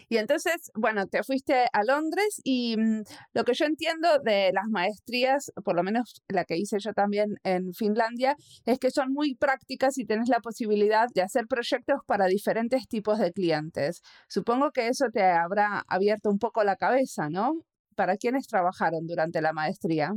Y 0.09 0.19
entonces, 0.19 0.71
bueno, 0.75 1.07
te 1.07 1.23
fuiste 1.23 1.67
a 1.73 1.85
Londres 1.85 2.41
y 2.45 2.77
mm, 2.77 3.03
lo 3.35 3.45
que 3.45 3.55
yo 3.55 3.65
entiendo 3.67 4.09
de 4.23 4.51
las 4.53 4.67
maestrías, 4.69 5.53
por 5.65 5.77
lo 5.77 5.83
menos 5.83 6.23
la 6.29 6.45
que 6.45 6.57
hice 6.57 6.79
yo 6.79 6.93
también 6.93 7.37
en 7.45 7.73
Finlandia, 7.73 8.37
es 8.65 8.79
que 8.79 8.91
son 8.91 9.13
muy 9.13 9.35
prácticas 9.35 9.99
y 9.99 10.07
tienes 10.07 10.29
la 10.29 10.41
posibilidad 10.41 11.09
de 11.15 11.23
hacer 11.23 11.47
proyectos 11.49 12.01
para 12.07 12.27
diferentes 12.27 12.87
tipos 12.89 13.19
de 13.19 13.33
clientes. 13.33 14.03
Supongo 14.29 14.71
que 14.71 14.89
eso 14.89 15.07
te 15.13 15.23
habrá 15.23 15.83
abierto 15.89 16.31
un 16.31 16.39
poco 16.39 16.63
la 16.65 16.77
cabeza, 16.77 17.29
¿no? 17.29 17.55
¿Para 17.97 18.17
quiénes 18.17 18.47
trabajaron 18.47 19.07
durante 19.07 19.41
la 19.41 19.53
maestría? 19.53 20.13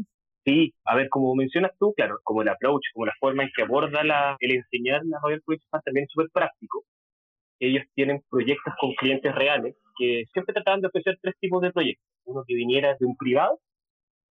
Sí, 0.46 0.74
a 0.86 0.96
ver, 0.96 1.10
como 1.10 1.36
mencionas 1.36 1.72
tú, 1.80 1.94
claro, 1.94 2.20
como 2.24 2.42
el 2.42 2.50
approach, 2.50 2.82
como 2.94 3.06
la 3.06 3.14
forma 3.20 3.44
en 3.44 3.50
que 3.56 3.64
aborda 3.64 4.04
la, 4.04 4.36
el 4.40 4.52
enseñar 4.52 5.02
la 5.06 5.20
Royal 5.22 5.42
College 5.44 5.64
también 5.84 6.06
es 6.06 6.12
súper 6.12 6.30
práctico 6.32 6.86
ellos 7.60 7.84
tienen 7.94 8.22
proyectos 8.30 8.74
con 8.80 8.94
clientes 8.94 9.34
reales 9.36 9.76
que 9.98 10.24
siempre 10.32 10.54
trataban 10.54 10.82
de 10.82 10.88
ofrecer 10.88 11.18
tres 11.22 11.36
tipos 11.40 11.62
de 11.62 11.72
proyectos. 11.72 12.06
Uno 12.26 12.44
que 12.48 12.56
viniera 12.56 12.96
de 13.00 13.06
un 13.06 13.18
privado, 13.18 13.60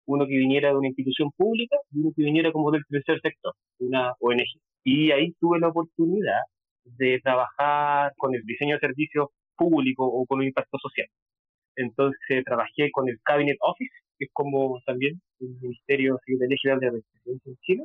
uno 0.06 0.26
que 0.26 0.36
viniera 0.36 0.70
de 0.70 0.76
una 0.76 0.88
institución 0.88 1.30
pública 1.36 1.76
y 1.92 2.00
uno 2.00 2.12
que 2.16 2.22
viniera 2.22 2.50
como 2.52 2.70
del 2.70 2.82
tercer 2.88 3.20
sector, 3.20 3.54
una 3.78 4.14
ONG. 4.20 4.58
Y 4.84 5.10
ahí 5.10 5.34
tuve 5.38 5.60
la 5.60 5.68
oportunidad 5.68 6.40
de 6.84 7.20
trabajar 7.22 8.12
con 8.16 8.34
el 8.34 8.42
diseño 8.44 8.76
de 8.76 8.80
servicios 8.80 9.28
públicos 9.56 10.08
o 10.10 10.24
con 10.26 10.38
un 10.38 10.46
impacto 10.46 10.78
social. 10.78 11.08
Entonces 11.76 12.44
trabajé 12.44 12.90
con 12.90 13.08
el 13.08 13.18
Cabinet 13.22 13.58
Office, 13.60 13.94
que 14.18 14.24
es 14.24 14.30
como 14.32 14.80
también 14.86 15.20
el 15.40 15.48
Ministerio 15.60 16.18
de 16.26 16.56
General 16.56 16.80
de 16.80 16.86
la 16.86 16.92
Presidencia 16.92 17.50
en 17.50 17.56
Chile. 17.62 17.84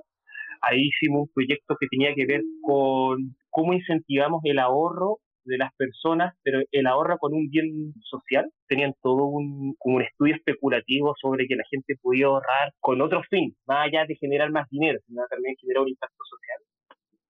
Ahí 0.62 0.88
hicimos 0.88 1.23
un 1.23 1.33
proyecto 1.33 1.75
que 1.77 1.88
tenía 1.88 2.15
que 2.15 2.25
ver 2.25 2.41
con 2.62 3.35
cómo 3.50 3.73
incentivamos 3.73 4.41
el 4.45 4.59
ahorro 4.59 5.19
de 5.45 5.57
las 5.57 5.73
personas, 5.75 6.33
pero 6.43 6.62
el 6.71 6.88
ahorro 6.88 7.17
con 7.17 7.33
un 7.33 7.50
bien 7.50 7.93
social. 8.01 8.50
Tenían 8.67 8.93
todo 9.01 9.25
un, 9.25 9.75
un 9.79 10.01
estudio 10.01 10.35
especulativo 10.35 11.13
sobre 11.21 11.47
que 11.47 11.55
la 11.55 11.63
gente 11.69 11.95
podía 12.01 12.27
ahorrar 12.27 12.73
con 12.79 13.01
otro 13.01 13.21
fin, 13.29 13.55
más 13.67 13.88
allá 13.88 14.05
de 14.05 14.15
generar 14.15 14.51
más 14.51 14.69
dinero, 14.69 15.00
sino 15.05 15.23
también 15.29 15.55
generar 15.59 15.83
un 15.83 15.89
impacto 15.89 16.23
social. 16.29 16.59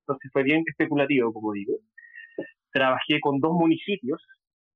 Entonces 0.01 0.32
fue 0.32 0.43
bien 0.43 0.63
especulativo, 0.65 1.34
como 1.34 1.53
digo. 1.53 1.74
Trabajé 2.72 3.20
con 3.22 3.39
dos 3.39 3.53
municipios, 3.53 4.22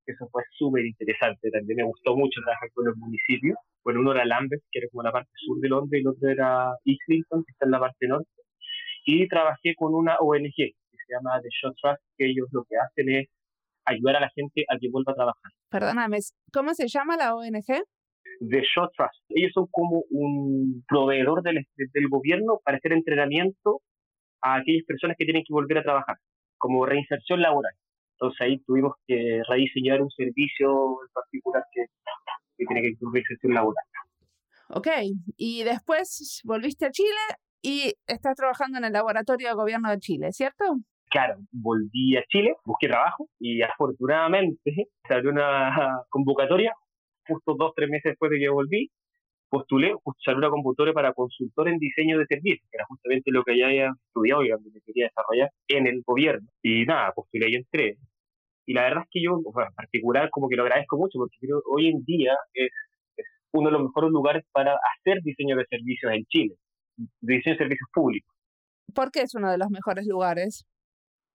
eso 0.06 0.28
fue 0.30 0.42
súper 0.52 0.86
interesante, 0.86 1.50
también 1.50 1.76
me 1.76 1.84
gustó 1.84 2.16
mucho 2.16 2.40
trabajar 2.42 2.70
con 2.72 2.86
los 2.86 2.96
municipios. 2.96 3.56
Bueno, 3.84 4.00
uno 4.00 4.12
era 4.12 4.24
Lambeth, 4.24 4.62
que 4.70 4.78
era 4.78 4.88
como 4.90 5.02
la 5.02 5.12
parte 5.12 5.30
sur 5.34 5.60
de 5.60 5.68
Londres, 5.68 6.00
y 6.00 6.02
el 6.02 6.08
otro 6.08 6.28
era 6.28 6.70
Islington, 6.84 7.44
que 7.44 7.52
está 7.52 7.66
en 7.66 7.72
la 7.72 7.80
parte 7.80 8.06
norte. 8.06 8.30
Y 9.04 9.28
trabajé 9.28 9.74
con 9.74 9.94
una 9.94 10.16
ONG, 10.18 10.74
se 11.08 11.14
llama 11.14 11.40
The 11.40 11.48
Shot 11.48 11.76
Trust, 11.80 12.02
que 12.16 12.26
ellos 12.26 12.48
lo 12.52 12.64
que 12.64 12.76
hacen 12.76 13.08
es 13.08 13.28
ayudar 13.86 14.16
a 14.16 14.20
la 14.20 14.30
gente 14.34 14.64
a 14.68 14.78
que 14.78 14.90
vuelva 14.90 15.12
a 15.12 15.16
trabajar. 15.16 15.52
Perdóname, 15.70 16.18
¿cómo 16.52 16.74
se 16.74 16.86
llama 16.88 17.16
la 17.16 17.34
ONG? 17.34 17.66
The 18.40 18.62
Shot 18.62 18.92
Trust. 18.96 19.24
Ellos 19.30 19.50
son 19.54 19.66
como 19.70 20.02
un 20.10 20.84
proveedor 20.86 21.42
del, 21.42 21.66
del 21.76 22.08
gobierno 22.08 22.60
para 22.64 22.76
hacer 22.76 22.92
entrenamiento 22.92 23.80
a 24.42 24.56
aquellas 24.56 24.84
personas 24.86 25.16
que 25.18 25.24
tienen 25.24 25.42
que 25.42 25.52
volver 25.52 25.78
a 25.78 25.82
trabajar, 25.82 26.16
como 26.58 26.86
reinserción 26.86 27.40
laboral. 27.40 27.72
Entonces 28.12 28.40
ahí 28.40 28.58
tuvimos 28.64 28.92
que 29.06 29.40
rediseñar 29.48 30.02
un 30.02 30.10
servicio 30.10 30.68
en 31.02 31.12
particular 31.12 31.64
que, 31.72 31.86
que 32.56 32.66
tiene 32.66 32.82
que 32.82 32.88
incluir 32.88 33.14
reinserción 33.14 33.54
laboral. 33.54 33.84
Ok, 34.70 34.88
y 35.36 35.64
después 35.64 36.42
volviste 36.44 36.86
a 36.86 36.90
Chile 36.90 37.08
y 37.62 37.94
estás 38.06 38.36
trabajando 38.36 38.78
en 38.78 38.84
el 38.84 38.92
laboratorio 38.92 39.48
de 39.48 39.54
gobierno 39.54 39.90
de 39.90 39.98
Chile, 39.98 40.32
¿cierto? 40.32 40.64
Claro, 41.10 41.36
volví 41.52 42.16
a 42.16 42.24
Chile, 42.28 42.54
busqué 42.64 42.88
trabajo 42.88 43.28
y 43.38 43.62
afortunadamente 43.62 44.60
se 45.08 45.28
una 45.28 46.02
convocatoria 46.10 46.72
justo 47.28 47.54
dos, 47.58 47.72
tres 47.76 47.88
meses 47.88 48.12
después 48.12 48.30
de 48.30 48.38
que 48.38 48.48
volví, 48.48 48.90
postulé, 49.48 49.94
salió 50.24 50.38
una 50.38 50.50
convocatoria 50.50 50.92
para 50.92 51.12
consultor 51.12 51.68
en 51.68 51.78
diseño 51.78 52.18
de 52.18 52.26
servicios, 52.26 52.66
que 52.70 52.76
era 52.76 52.86
justamente 52.86 53.30
lo 53.30 53.44
que 53.44 53.58
ya 53.58 53.66
había 53.66 53.92
estudiado 54.06 54.44
y 54.44 54.50
me 54.50 54.80
quería 54.84 55.06
desarrollar 55.06 55.50
en 55.68 55.86
el 55.86 56.02
gobierno. 56.04 56.48
Y 56.62 56.84
nada, 56.84 57.12
postulé 57.12 57.50
y 57.50 57.56
entré. 57.56 57.96
Y 58.66 58.74
la 58.74 58.82
verdad 58.82 59.02
es 59.04 59.08
que 59.10 59.22
yo, 59.22 59.38
en 59.38 59.74
particular, 59.74 60.28
como 60.30 60.48
que 60.48 60.56
lo 60.56 60.62
agradezco 60.62 60.98
mucho, 60.98 61.18
porque 61.18 61.36
creo 61.40 61.60
que 61.60 61.70
hoy 61.70 61.88
en 61.88 62.04
día 62.04 62.34
es, 62.52 62.70
es 63.16 63.26
uno 63.52 63.68
de 63.68 63.72
los 63.72 63.82
mejores 63.82 64.10
lugares 64.10 64.44
para 64.52 64.76
hacer 64.96 65.22
diseño 65.22 65.56
de 65.56 65.64
servicios 65.70 66.12
en 66.12 66.24
Chile, 66.26 66.54
diseño 67.20 67.54
de 67.54 67.58
servicios 67.58 67.88
públicos. 67.92 68.34
¿Por 68.94 69.10
qué 69.10 69.22
es 69.22 69.34
uno 69.34 69.50
de 69.50 69.58
los 69.58 69.70
mejores 69.70 70.06
lugares? 70.06 70.66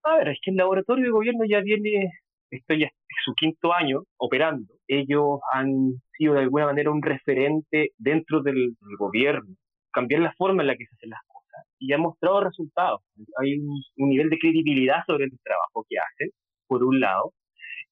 A 0.04 0.18
ver, 0.18 0.30
es 0.30 0.40
que 0.42 0.52
el 0.52 0.58
laboratorio 0.58 1.06
de 1.06 1.12
gobierno 1.12 1.46
ya 1.46 1.62
viene, 1.62 2.12
esto 2.52 2.74
ya 2.76 2.88
es 2.88 2.94
su 3.24 3.34
quinto 3.36 3.74
año 3.74 4.04
operando. 4.18 4.74
Ellos 4.88 5.40
han 5.54 6.02
sido 6.18 6.34
de 6.34 6.42
alguna 6.42 6.66
manera 6.66 6.92
un 6.92 7.02
referente 7.02 7.92
dentro 7.98 8.42
del, 8.42 8.76
gobierno, 9.00 9.56
cambiar 9.92 10.22
la 10.22 10.34
forma 10.34 10.62
en 10.64 10.68
la 10.68 10.76
que 10.76 10.86
se 10.86 10.96
hacen 10.96 11.10
las 11.12 11.22
cosas 11.28 11.66
y 11.80 11.94
ha 11.94 11.98
mostrado 11.98 12.44
resultados. 12.44 13.02
Hay 13.40 13.60
un, 13.60 13.82
nivel 14.10 14.30
de 14.30 14.38
credibilidad 14.40 15.04
sobre 15.08 15.26
el 15.26 15.32
trabajo 15.42 15.86
que 15.88 15.98
hacen, 15.98 16.32
por 16.68 16.84
un 16.84 17.00
lado, 17.00 17.34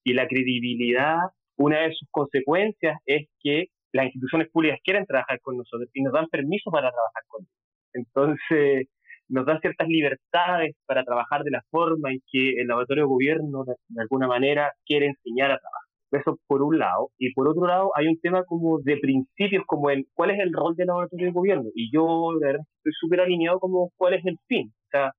y 0.03 0.13
la 0.13 0.27
credibilidad, 0.27 1.17
una 1.57 1.81
de 1.81 1.93
sus 1.93 2.07
consecuencias 2.11 2.99
es 3.05 3.29
que 3.41 3.67
las 3.93 4.05
instituciones 4.05 4.49
públicas 4.49 4.79
quieren 4.83 5.05
trabajar 5.05 5.39
con 5.41 5.57
nosotros 5.57 5.89
y 5.93 6.01
nos 6.01 6.13
dan 6.13 6.27
permiso 6.27 6.71
para 6.71 6.91
trabajar 6.91 7.23
con 7.27 7.41
ellos. 7.43 7.61
Entonces, 7.93 8.87
nos 9.31 9.45
dan 9.45 9.61
ciertas 9.61 9.87
libertades 9.87 10.75
para 10.85 11.03
trabajar 11.03 11.43
de 11.43 11.51
la 11.51 11.63
forma 11.71 12.11
en 12.11 12.19
que 12.31 12.61
el 12.61 12.67
laboratorio 12.67 13.03
de 13.03 13.09
gobierno 13.09 13.63
de, 13.63 14.01
alguna 14.01 14.27
manera 14.27 14.73
quiere 14.85 15.07
enseñar 15.07 15.51
a 15.51 15.57
trabajar. 15.57 15.81
Eso 16.11 16.37
por 16.47 16.61
un 16.61 16.77
lado. 16.77 17.09
Y 17.17 17.33
por 17.33 17.47
otro 17.47 17.65
lado, 17.65 17.91
hay 17.95 18.07
un 18.07 18.19
tema 18.19 18.43
como 18.43 18.79
de 18.79 18.97
principios, 18.97 19.63
como 19.65 19.89
en 19.89 20.05
cuál 20.13 20.31
es 20.31 20.39
el 20.39 20.51
rol 20.51 20.75
del 20.75 20.87
laboratorio 20.87 21.27
de 21.27 21.31
gobierno. 21.31 21.69
Y 21.73 21.89
yo, 21.93 22.33
la 22.33 22.47
verdad, 22.47 22.65
estoy 22.77 22.91
súper 22.99 23.21
alineado 23.21 23.59
como 23.59 23.91
cuál 23.95 24.15
es 24.15 24.25
el 24.25 24.37
fin. 24.47 24.67
O 24.67 24.89
sea, 24.91 25.05
el 25.05 25.11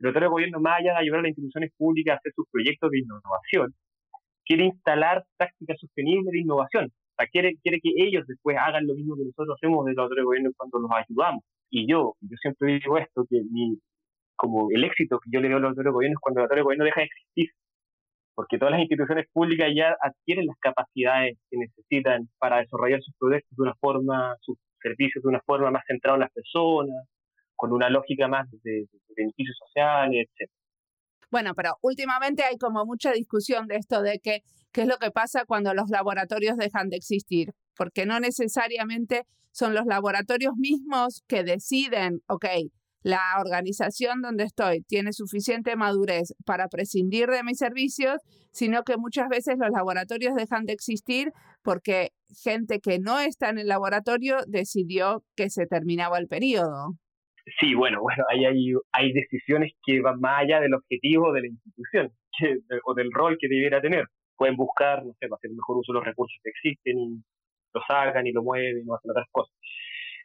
laboratorio 0.00 0.28
de 0.28 0.32
gobierno, 0.32 0.60
más 0.60 0.80
allá 0.80 0.92
de 0.94 0.98
ayudar 0.98 1.20
a 1.20 1.22
las 1.22 1.30
instituciones 1.30 1.70
públicas 1.78 2.14
a 2.14 2.18
hacer 2.18 2.32
sus 2.34 2.46
proyectos 2.50 2.90
de 2.90 2.98
innovación, 2.98 3.74
quiere 4.44 4.64
instalar 4.64 5.24
prácticas 5.36 5.78
sostenibles 5.78 6.32
de 6.32 6.40
innovación. 6.40 6.86
O 6.86 7.14
sea, 7.16 7.28
quiere, 7.28 7.54
quiere 7.62 7.78
que 7.80 7.92
ellos 7.96 8.26
después 8.26 8.56
hagan 8.58 8.88
lo 8.88 8.94
mismo 8.94 9.14
que 9.14 9.22
nosotros 9.24 9.56
hacemos 9.56 9.86
del 9.86 9.94
laboratorio 9.94 10.22
de 10.22 10.26
gobierno 10.26 10.50
cuando 10.56 10.80
los 10.80 10.90
ayudamos. 10.90 11.44
Y 11.74 11.88
yo, 11.90 12.14
yo 12.20 12.36
siempre 12.40 12.74
digo 12.74 12.98
esto, 12.98 13.26
que 13.28 13.42
mi, 13.50 13.76
como 14.36 14.68
el 14.70 14.84
éxito 14.84 15.18
que 15.18 15.28
yo 15.32 15.40
le 15.40 15.48
veo 15.48 15.56
al 15.56 15.62
laboratorio 15.62 15.90
de 15.90 15.94
gobierno 15.94 16.16
es 16.16 16.20
cuando 16.20 16.38
el 16.38 16.42
laboratorio 16.42 16.60
de 16.60 16.64
gobierno 16.66 16.84
deja 16.84 17.00
de 17.00 17.06
existir. 17.06 17.50
Porque 18.36 18.58
todas 18.58 18.70
las 18.70 18.80
instituciones 18.82 19.26
públicas 19.32 19.68
ya 19.74 19.96
adquieren 20.00 20.46
las 20.46 20.56
capacidades 20.60 21.36
que 21.50 21.56
necesitan 21.58 22.28
para 22.38 22.58
desarrollar 22.58 23.02
sus 23.02 23.12
proyectos 23.18 23.50
de 23.56 23.62
una 23.64 23.74
forma, 23.74 24.36
sus 24.42 24.56
servicios 24.80 25.24
de 25.24 25.28
una 25.28 25.40
forma 25.44 25.72
más 25.72 25.82
centrada 25.88 26.14
en 26.14 26.20
las 26.20 26.32
personas, 26.32 27.08
con 27.56 27.72
una 27.72 27.90
lógica 27.90 28.28
más 28.28 28.48
de, 28.62 28.86
de 28.92 28.98
beneficios 29.16 29.56
sociales, 29.58 30.28
etc. 30.38 30.48
Bueno, 31.32 31.54
pero 31.56 31.74
últimamente 31.82 32.44
hay 32.44 32.56
como 32.56 32.86
mucha 32.86 33.10
discusión 33.10 33.66
de 33.66 33.78
esto 33.78 34.00
de 34.00 34.20
que 34.20 34.42
qué 34.70 34.82
es 34.82 34.86
lo 34.86 34.98
que 34.98 35.10
pasa 35.10 35.44
cuando 35.44 35.74
los 35.74 35.90
laboratorios 35.90 36.56
dejan 36.56 36.88
de 36.88 36.98
existir, 36.98 37.50
porque 37.74 38.06
no 38.06 38.20
necesariamente 38.20 39.26
son 39.54 39.72
los 39.72 39.86
laboratorios 39.86 40.54
mismos 40.56 41.22
que 41.28 41.44
deciden, 41.44 42.20
ok, 42.26 42.46
la 43.04 43.20
organización 43.38 44.20
donde 44.20 44.44
estoy 44.44 44.82
tiene 44.82 45.12
suficiente 45.12 45.76
madurez 45.76 46.34
para 46.44 46.68
prescindir 46.68 47.28
de 47.28 47.44
mis 47.44 47.58
servicios, 47.58 48.16
sino 48.50 48.82
que 48.82 48.96
muchas 48.96 49.28
veces 49.28 49.56
los 49.58 49.70
laboratorios 49.70 50.34
dejan 50.34 50.64
de 50.64 50.72
existir 50.72 51.30
porque 51.62 52.08
gente 52.42 52.80
que 52.80 52.98
no 52.98 53.20
está 53.20 53.50
en 53.50 53.58
el 53.58 53.68
laboratorio 53.68 54.38
decidió 54.48 55.22
que 55.36 55.50
se 55.50 55.66
terminaba 55.66 56.18
el 56.18 56.26
periodo. 56.26 56.94
Sí, 57.60 57.74
bueno, 57.74 58.00
bueno, 58.00 58.24
hay, 58.30 58.44
hay, 58.92 59.12
decisiones 59.12 59.72
que 59.86 60.00
van 60.00 60.18
más 60.18 60.42
allá 60.42 60.60
del 60.60 60.74
objetivo 60.74 61.30
de 61.32 61.42
la 61.42 61.46
institución 61.46 62.12
o 62.86 62.94
del 62.94 63.12
rol 63.12 63.36
que 63.38 63.48
debiera 63.48 63.80
tener 63.80 64.06
pueden 64.36 64.56
buscar, 64.56 65.04
no 65.04 65.12
sé, 65.20 65.26
hacer 65.26 65.50
mejor 65.50 65.78
uso 65.78 65.92
de 65.92 65.98
los 65.98 66.04
recursos 66.04 66.36
que 66.42 66.50
existen 66.50 66.98
y 66.98 67.22
lo 67.74 67.80
sacan 67.86 68.26
y 68.26 68.32
lo 68.32 68.42
mueven 68.42 68.84
o 68.88 68.94
hacen 68.94 69.10
otras 69.10 69.26
cosas. 69.30 69.54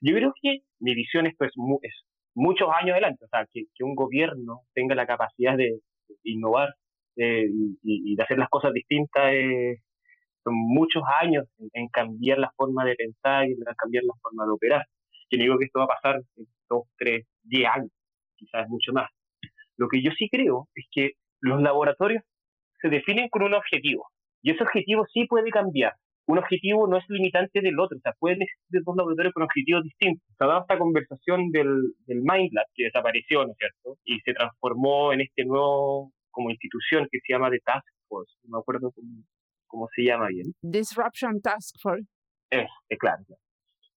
Yo 0.01 0.13
creo 0.15 0.33
que 0.41 0.59
mi 0.79 0.95
visión 0.95 1.25
esto 1.27 1.45
es, 1.45 1.51
es 1.81 1.93
muchos 2.35 2.69
años 2.79 2.93
adelante, 2.93 3.25
o 3.25 3.27
sea, 3.27 3.45
que, 3.51 3.65
un 3.81 3.95
gobierno 3.95 4.61
tenga 4.73 4.95
la 4.95 5.05
capacidad 5.05 5.57
de, 5.57 5.79
innovar 6.23 6.73
eh, 7.17 7.45
y, 7.83 8.15
de 8.15 8.23
hacer 8.23 8.37
las 8.37 8.49
cosas 8.49 8.73
distintas 8.73 9.31
eh, 9.33 9.77
son 10.43 10.53
muchos 10.55 11.03
años 11.21 11.45
en, 11.73 11.87
cambiar 11.89 12.39
la 12.39 12.51
forma 12.55 12.85
de 12.85 12.95
pensar 12.95 13.47
y 13.47 13.51
en 13.51 13.59
cambiar 13.77 14.03
la 14.05 14.13
forma 14.21 14.45
de 14.45 14.51
operar. 14.51 14.85
Yo 15.31 15.37
digo 15.37 15.57
que 15.57 15.65
esto 15.65 15.79
va 15.79 15.85
a 15.85 15.99
pasar 16.01 16.21
en 16.37 16.45
dos, 16.69 16.83
tres, 16.97 17.27
diez 17.43 17.67
años, 17.69 17.91
quizás 18.35 18.67
mucho 18.69 18.93
más. 18.93 19.09
Lo 19.77 19.87
que 19.87 20.01
yo 20.01 20.11
sí 20.17 20.29
creo 20.29 20.67
es 20.75 20.85
que 20.91 21.11
los 21.41 21.61
laboratorios 21.61 22.23
se 22.81 22.89
definen 22.89 23.29
con 23.29 23.43
un 23.43 23.53
objetivo. 23.53 24.07
Y 24.41 24.51
ese 24.51 24.63
objetivo 24.63 25.05
sí 25.13 25.25
puede 25.25 25.49
cambiar. 25.51 25.93
Un 26.29 26.37
objetivo 26.37 26.85
no 26.85 26.97
es 26.97 27.05
limitante 27.09 27.59
del 27.59 27.79
otro, 27.79 27.97
o 27.97 28.01
sea, 28.01 28.13
pueden 28.19 28.43
existir 28.43 28.83
dos 28.85 28.95
laboratorios 28.95 29.33
con 29.33 29.41
objetivos 29.41 29.83
distintos. 29.83 30.21
Se 30.37 30.43
ha 30.43 30.47
dado 30.47 30.61
esta 30.61 30.77
conversación 30.77 31.49
del, 31.49 31.95
del 32.05 32.19
MindLab, 32.19 32.67
que 32.75 32.83
desapareció, 32.83 33.45
¿no 33.45 33.53
es 33.53 33.57
cierto? 33.57 33.97
Y 34.05 34.19
se 34.19 34.35
transformó 34.35 35.11
en 35.11 35.21
este 35.21 35.43
nuevo, 35.43 36.11
como 36.29 36.51
institución 36.51 37.07
que 37.11 37.17
se 37.25 37.33
llama 37.33 37.49
The 37.49 37.57
Task 37.65 37.87
Force, 38.07 38.31
no 38.43 38.57
me 38.57 38.61
acuerdo 38.61 38.91
cómo, 38.91 39.23
cómo 39.65 39.87
se 39.95 40.03
llama 40.03 40.27
bien. 40.27 40.53
Disruption 40.61 41.41
Task 41.41 41.75
Force. 41.81 42.05
Es, 42.51 42.69
es 42.89 42.99
claro. 42.99 43.23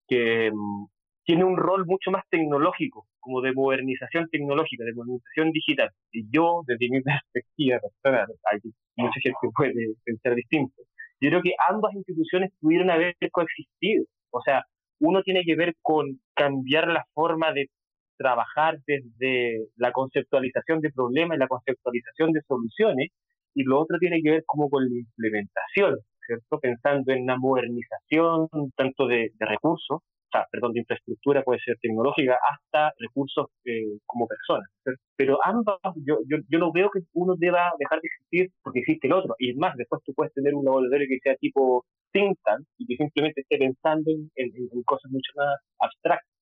Que 0.09 0.51
mm, 0.51 0.87
tiene 1.27 1.45
un 1.45 1.59
rol 1.59 1.85
mucho 1.85 2.11
más 2.11 2.25
tecnológico, 2.31 3.09
como 3.21 3.43
de 3.43 3.53
modernización 3.53 4.27
tecnológica, 4.31 4.85
de 4.85 4.95
modernización 4.95 5.51
digital. 5.51 5.91
Y 6.11 6.25
yo, 6.35 6.63
desde 6.67 6.89
mi 6.89 7.03
perspectiva 7.03 7.79
personal, 7.79 8.29
hay 8.51 8.59
mucha 8.97 9.21
gente 9.21 9.39
que 9.43 9.49
puede 9.55 9.95
pensar 10.03 10.35
distinto, 10.35 10.83
yo 11.23 11.31
creo 11.31 11.43
que 11.43 11.55
ambas 11.69 11.95
instituciones 11.95 12.51
pudieron 12.61 12.91
haber 12.91 13.15
coexistido. 13.31 14.05
O 14.31 14.43
sea, 14.43 14.65
uno 14.99 15.23
tiene 15.23 15.45
que 15.45 15.55
ver 15.55 15.75
con 15.81 16.21
cambiar 16.35 16.89
la 16.89 17.05
forma 17.15 17.53
de 17.53 17.71
trabajar 18.17 18.79
desde 18.87 19.69
la 19.77 19.93
conceptualización 19.93 20.81
de 20.81 20.91
problemas 20.91 21.37
y 21.37 21.41
la 21.41 21.47
conceptualización 21.47 22.33
de 22.33 22.43
soluciones, 22.43 23.11
y 23.55 23.63
lo 23.63 23.81
otro 23.81 23.99
tiene 23.99 24.21
que 24.23 24.31
ver 24.31 24.45
como 24.47 24.69
con 24.69 24.85
la 24.85 24.99
implementación, 24.99 25.97
¿cierto? 26.27 26.59
Pensando 26.59 27.13
en 27.13 27.27
la 27.27 27.37
modernización 27.37 28.49
tanto 28.77 29.07
de 29.07 29.31
recursos 29.39 30.01
perdón, 30.51 30.73
de 30.73 30.81
infraestructura, 30.81 31.43
puede 31.43 31.61
ser 31.61 31.77
tecnológica, 31.81 32.39
hasta 32.51 32.93
recursos 32.99 33.47
eh, 33.65 33.99
como 34.07 34.27
personas. 34.27 34.69
Pero 35.17 35.39
ambas, 35.45 35.79
yo, 35.97 36.19
yo, 36.29 36.39
yo 36.49 36.59
no 36.59 36.73
veo 36.73 36.91
que 36.91 37.01
uno 37.13 37.35
deba 37.37 37.73
dejar 37.79 38.01
de 38.01 38.09
existir 38.09 38.51
porque 38.63 38.81
existe 38.81 39.07
el 39.07 39.15
otro. 39.15 39.35
Y 39.39 39.51
es 39.51 39.57
más, 39.57 39.77
después 39.77 40.03
tú 40.05 40.13
puedes 40.15 40.33
tener 40.35 40.55
un 40.55 40.65
laboratorio 40.65 41.07
que 41.09 41.19
sea 41.23 41.37
tipo 41.37 41.85
think 42.13 42.39
tank 42.45 42.67
y 42.79 42.87
que 42.87 42.97
simplemente 42.97 43.43
esté 43.43 43.59
pensando 43.59 44.11
en, 44.11 44.31
en 44.37 44.83
cosas 44.85 45.11
mucho 45.11 45.33
más 45.37 45.57
abstractas. 45.79 46.33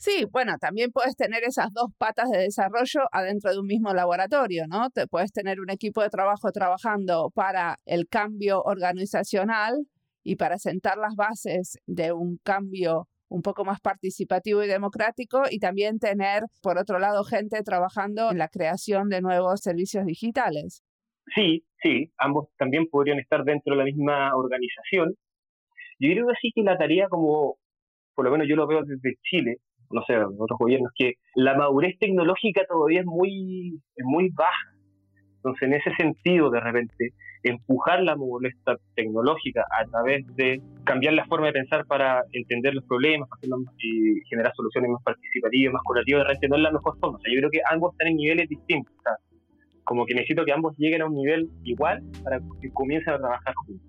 Sí, 0.00 0.26
bueno, 0.30 0.58
también 0.60 0.92
puedes 0.92 1.16
tener 1.16 1.42
esas 1.42 1.72
dos 1.72 1.88
patas 1.98 2.30
de 2.30 2.38
desarrollo 2.38 3.00
adentro 3.10 3.50
de 3.50 3.58
un 3.58 3.66
mismo 3.66 3.92
laboratorio, 3.92 4.66
¿no? 4.68 4.90
Te 4.90 5.08
puedes 5.08 5.32
tener 5.32 5.58
un 5.60 5.70
equipo 5.70 6.02
de 6.02 6.08
trabajo 6.08 6.52
trabajando 6.52 7.32
para 7.34 7.78
el 7.84 8.06
cambio 8.06 8.62
organizacional 8.62 9.88
y 10.28 10.36
para 10.36 10.58
sentar 10.58 10.98
las 10.98 11.16
bases 11.16 11.78
de 11.86 12.12
un 12.12 12.36
cambio 12.44 13.06
un 13.30 13.40
poco 13.40 13.64
más 13.64 13.80
participativo 13.80 14.62
y 14.62 14.66
democrático 14.66 15.44
y 15.50 15.58
también 15.58 15.98
tener, 15.98 16.42
por 16.62 16.76
otro 16.76 16.98
lado, 16.98 17.24
gente 17.24 17.62
trabajando 17.62 18.30
en 18.30 18.36
la 18.36 18.48
creación 18.48 19.08
de 19.08 19.22
nuevos 19.22 19.60
servicios 19.60 20.04
digitales. 20.04 20.82
Sí, 21.34 21.64
sí, 21.82 22.12
ambos 22.18 22.48
también 22.58 22.88
podrían 22.90 23.18
estar 23.18 23.42
dentro 23.42 23.72
de 23.72 23.78
la 23.78 23.84
misma 23.84 24.36
organización. 24.36 25.14
Yo 25.98 26.10
creo 26.12 26.26
que 26.26 26.34
sí 26.42 26.52
que 26.54 26.62
la 26.62 26.76
tarea, 26.76 27.08
como 27.08 27.56
por 28.14 28.26
lo 28.26 28.30
menos 28.30 28.46
yo 28.46 28.56
lo 28.56 28.66
veo 28.66 28.82
desde 28.84 29.16
Chile, 29.22 29.56
no 29.90 30.02
sé, 30.06 30.14
otros 30.18 30.58
gobiernos, 30.58 30.92
que 30.94 31.14
la 31.34 31.56
madurez 31.56 31.98
tecnológica 31.98 32.66
todavía 32.68 33.00
es 33.00 33.06
muy, 33.06 33.80
es 33.96 34.04
muy 34.04 34.28
baja. 34.28 34.74
Entonces, 35.38 35.62
en 35.62 35.74
ese 35.74 35.94
sentido, 35.94 36.50
de 36.50 36.60
repente, 36.60 37.12
empujar 37.42 38.02
la 38.02 38.16
movilidad 38.16 38.78
tecnológica 38.94 39.64
a 39.70 39.84
través 39.86 40.26
de 40.36 40.60
cambiar 40.84 41.14
la 41.14 41.24
forma 41.26 41.46
de 41.46 41.52
pensar 41.52 41.86
para 41.86 42.22
entender 42.32 42.74
los 42.74 42.84
problemas 42.84 43.28
y 43.78 44.20
generar 44.28 44.52
soluciones 44.54 44.90
más 44.90 45.02
participativas, 45.02 45.72
más 45.72 45.82
curativas, 45.84 46.24
realmente 46.24 46.48
no 46.48 46.56
es 46.56 46.62
la 46.62 46.72
mejor 46.72 46.98
forma. 46.98 47.18
O 47.18 47.20
sea, 47.20 47.32
yo 47.32 47.38
creo 47.38 47.50
que 47.50 47.60
ambos 47.70 47.92
están 47.92 48.08
en 48.08 48.16
niveles 48.16 48.48
distintos. 48.48 48.92
Como 49.84 50.04
que 50.04 50.14
necesito 50.14 50.44
que 50.44 50.52
ambos 50.52 50.76
lleguen 50.76 51.02
a 51.02 51.06
un 51.06 51.14
nivel 51.14 51.48
igual 51.64 52.02
para 52.22 52.40
que 52.60 52.70
comiencen 52.70 53.14
a 53.14 53.18
trabajar 53.18 53.54
juntos. 53.66 53.88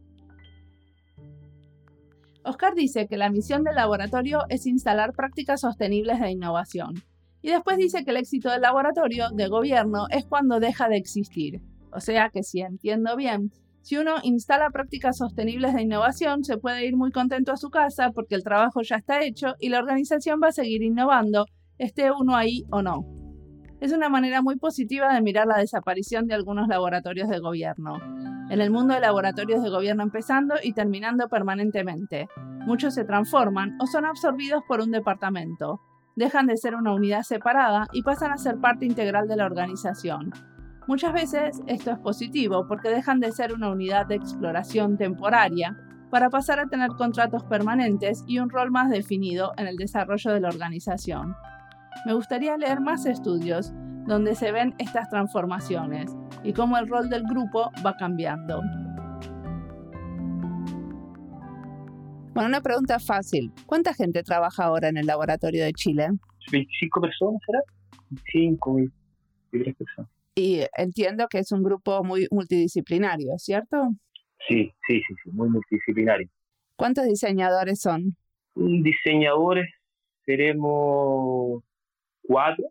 Oscar 2.44 2.74
dice 2.74 3.08
que 3.08 3.18
la 3.18 3.30
misión 3.30 3.64
del 3.64 3.76
laboratorio 3.76 4.46
es 4.50 4.66
instalar 4.66 5.14
prácticas 5.14 5.62
sostenibles 5.62 6.20
de 6.20 6.32
innovación. 6.32 6.96
Y 7.42 7.50
después 7.50 7.78
dice 7.78 8.04
que 8.04 8.12
el 8.12 8.18
éxito 8.18 8.50
del 8.50 8.62
laboratorio 8.62 9.30
de 9.34 9.48
gobierno 9.48 10.08
es 10.10 10.26
cuando 10.26 10.60
deja 10.60 10.90
de 10.90 10.98
existir. 10.98 11.62
O 11.92 12.00
sea 12.00 12.30
que 12.30 12.44
si 12.44 12.62
entiendo 12.62 13.16
bien, 13.16 13.52
si 13.82 13.98
uno 13.98 14.16
instala 14.24 14.70
prácticas 14.70 15.18
sostenibles 15.18 15.74
de 15.74 15.82
innovación, 15.82 16.44
se 16.44 16.58
puede 16.58 16.86
ir 16.86 16.96
muy 16.96 17.12
contento 17.12 17.52
a 17.52 17.58
su 17.58 17.70
casa 17.70 18.12
porque 18.12 18.36
el 18.36 18.44
trabajo 18.44 18.82
ya 18.82 18.98
está 18.98 19.24
hecho 19.24 19.56
y 19.60 19.70
la 19.70 19.80
organización 19.80 20.40
va 20.44 20.50
a 20.50 20.52
seguir 20.52 20.84
innovando, 20.84 21.46
esté 21.78 22.12
uno 22.12 22.36
ahí 22.36 22.66
o 22.72 22.82
no. 22.82 23.06
Es 23.80 23.94
una 23.94 24.10
manera 24.10 24.42
muy 24.42 24.58
positiva 24.58 25.14
de 25.14 25.22
mirar 25.22 25.48
la 25.48 25.58
desaparición 25.58 26.28
de 26.28 26.34
algunos 26.34 26.68
laboratorios 26.68 27.30
de 27.30 27.40
gobierno. 27.40 27.98
En 28.50 28.60
el 28.60 28.72
mundo 28.72 28.94
de 28.94 29.00
laboratorios 29.00 29.64
de 29.64 29.70
gobierno 29.70 30.04
empezando 30.04 30.56
y 30.62 30.74
terminando 30.74 31.30
permanentemente. 31.30 32.28
Muchos 32.66 32.94
se 32.94 33.06
transforman 33.06 33.78
o 33.80 33.88
son 33.88 34.06
absorbidos 34.06 34.64
por 34.68 34.82
un 34.82 34.92
departamento. 34.92 35.80
Dejan 36.20 36.48
de 36.48 36.58
ser 36.58 36.76
una 36.76 36.94
unidad 36.94 37.24
separada 37.24 37.88
y 37.94 38.02
pasan 38.02 38.34
a 38.34 38.38
ser 38.38 38.58
parte 38.58 38.86
integral 38.86 39.30
de 39.30 39.38
la 39.38 39.46
organización. 39.46 40.34
Muchas 40.86 41.14
veces 41.14 41.62
esto 41.66 41.92
es 41.92 42.00
positivo 42.00 42.68
porque 42.68 42.90
dejan 42.90 43.22
de 43.22 43.32
ser 43.32 43.54
una 43.54 43.70
unidad 43.70 44.06
de 44.06 44.16
exploración 44.16 44.98
temporaria 44.98 45.78
para 46.12 46.30
pasar 46.30 46.60
a 46.60 46.66
tener 46.66 46.90
contratos 46.98 47.46
permanentes 47.46 48.26
y 48.28 48.40
un 48.40 48.50
rol 48.50 48.70
más 48.70 48.90
definido 48.90 49.54
en 49.56 49.68
el 49.68 49.78
desarrollo 49.78 50.34
de 50.34 50.42
la 50.42 50.50
organización. 50.50 51.38
Me 52.06 52.14
gustaría 52.14 52.58
leer 52.58 52.82
más 52.82 53.06
estudios 53.06 53.72
donde 54.06 54.36
se 54.36 54.52
ven 54.52 54.76
estas 54.78 55.08
transformaciones 55.08 56.14
y 56.44 56.52
cómo 56.52 56.78
el 56.78 56.90
rol 56.90 57.10
del 57.10 57.24
grupo 57.24 57.72
va 57.86 57.96
cambiando. 57.96 58.62
Bueno, 62.40 62.52
una 62.52 62.62
pregunta 62.62 63.00
fácil. 63.00 63.52
¿Cuánta 63.66 63.94
gente 63.94 64.24
trabaja 64.24 64.64
ahora 64.64 64.88
en 64.88 64.96
el 64.96 65.06
laboratorio 65.06 65.66
de 65.66 65.74
Chile? 65.74 66.08
25 66.50 67.02
personas, 67.02 67.42
¿será? 67.46 67.60
25, 68.12 68.76
23 69.52 69.76
personas. 69.76 70.12
Y 70.36 70.62
entiendo 70.78 71.28
que 71.30 71.40
es 71.40 71.52
un 71.52 71.64
grupo 71.64 72.02
muy 72.02 72.30
multidisciplinario, 72.32 73.38
¿cierto? 73.40 73.90
Sí, 74.48 74.72
sí, 74.88 75.02
sí, 75.06 75.16
sí, 75.22 75.32
muy 75.34 75.50
multidisciplinario. 75.50 76.30
¿Cuántos 76.78 77.08
diseñadores 77.08 77.82
son? 77.82 78.16
Diseñadores 78.56 79.68
seremos 80.26 81.62
cuatro. 82.22 82.64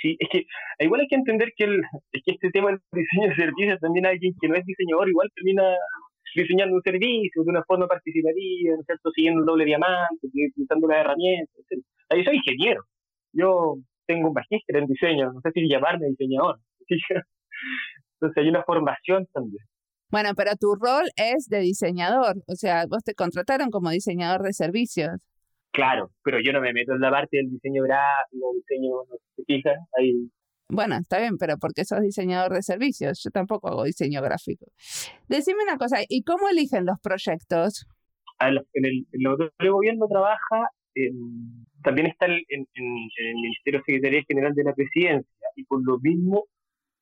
Sí, 0.00 0.16
es 0.20 0.28
que 0.30 0.46
igual 0.78 1.00
hay 1.00 1.08
que 1.08 1.16
entender 1.16 1.52
que, 1.56 1.64
el, 1.64 1.82
es 2.12 2.22
que 2.24 2.34
este 2.34 2.50
tema 2.50 2.68
del 2.70 2.80
diseño 2.92 3.30
de 3.30 3.34
servicios 3.34 3.80
también 3.80 4.06
hay 4.06 4.20
quien 4.20 4.32
que 4.40 4.46
no 4.46 4.54
es 4.54 4.64
diseñador, 4.64 5.08
igual 5.08 5.28
termina 5.34 5.64
diseñando 6.34 6.76
un 6.76 6.82
servicio 6.82 7.42
de 7.42 7.50
una 7.50 7.64
forma 7.64 7.86
participativa, 7.86 8.74
¿no 8.74 8.80
es 8.80 8.86
cierto? 8.86 9.10
Siguiendo 9.10 9.40
el 9.40 9.46
doble 9.46 9.64
diamante, 9.64 10.26
utilizando 10.26 10.88
las 10.88 10.98
herramientas, 10.98 11.54
etc. 11.58 11.82
Yo 12.16 12.24
soy 12.24 12.36
ingeniero. 12.36 12.82
Yo 13.32 13.76
tengo 14.06 14.28
un 14.28 14.34
magíster 14.34 14.76
en 14.76 14.86
diseño, 14.86 15.32
no 15.32 15.40
sé 15.40 15.50
si 15.52 15.68
llamarme 15.68 16.06
diseñador. 16.08 16.58
Entonces 18.20 18.42
hay 18.42 18.48
una 18.48 18.64
formación 18.64 19.26
también. 19.32 19.64
Bueno, 20.10 20.30
pero 20.34 20.52
tu 20.58 20.74
rol 20.74 21.04
es 21.16 21.46
de 21.48 21.60
diseñador, 21.60 22.36
o 22.46 22.54
sea, 22.54 22.86
vos 22.88 23.04
te 23.04 23.14
contrataron 23.14 23.70
como 23.70 23.90
diseñador 23.90 24.42
de 24.42 24.54
servicios. 24.54 25.10
Claro, 25.70 26.10
pero 26.24 26.40
yo 26.40 26.52
no 26.52 26.62
me 26.62 26.72
meto 26.72 26.94
en 26.94 27.00
la 27.00 27.10
parte 27.10 27.36
del 27.36 27.50
diseño 27.50 27.82
gráfico, 27.82 28.54
diseño, 28.54 28.90
no 29.08 29.16
se 29.36 29.44
fijan, 29.44 29.76
ahí 29.98 30.30
bueno, 30.68 30.96
está 30.96 31.18
bien, 31.18 31.38
pero 31.38 31.56
porque 31.58 31.84
sos 31.84 32.00
diseñador 32.00 32.52
de 32.52 32.62
servicios, 32.62 33.20
yo 33.22 33.30
tampoco 33.30 33.68
hago 33.68 33.84
diseño 33.84 34.20
gráfico. 34.22 34.66
Decime 35.28 35.62
una 35.62 35.78
cosa, 35.78 35.98
¿y 36.08 36.22
cómo 36.22 36.48
eligen 36.48 36.84
los 36.84 36.98
proyectos? 37.00 37.86
En 38.40 38.84
el, 38.84 39.06
el 39.12 39.70
gobierno 39.70 40.06
trabaja, 40.08 40.70
también 41.82 42.08
está 42.08 42.26
en, 42.26 42.40
en, 42.48 42.66
el 42.74 43.34
Ministerio 43.34 43.82
Secretaría 43.84 44.22
General 44.28 44.54
de 44.54 44.64
la 44.64 44.74
Presidencia, 44.74 45.46
y 45.56 45.64
por 45.64 45.84
lo 45.84 45.98
mismo 46.00 46.44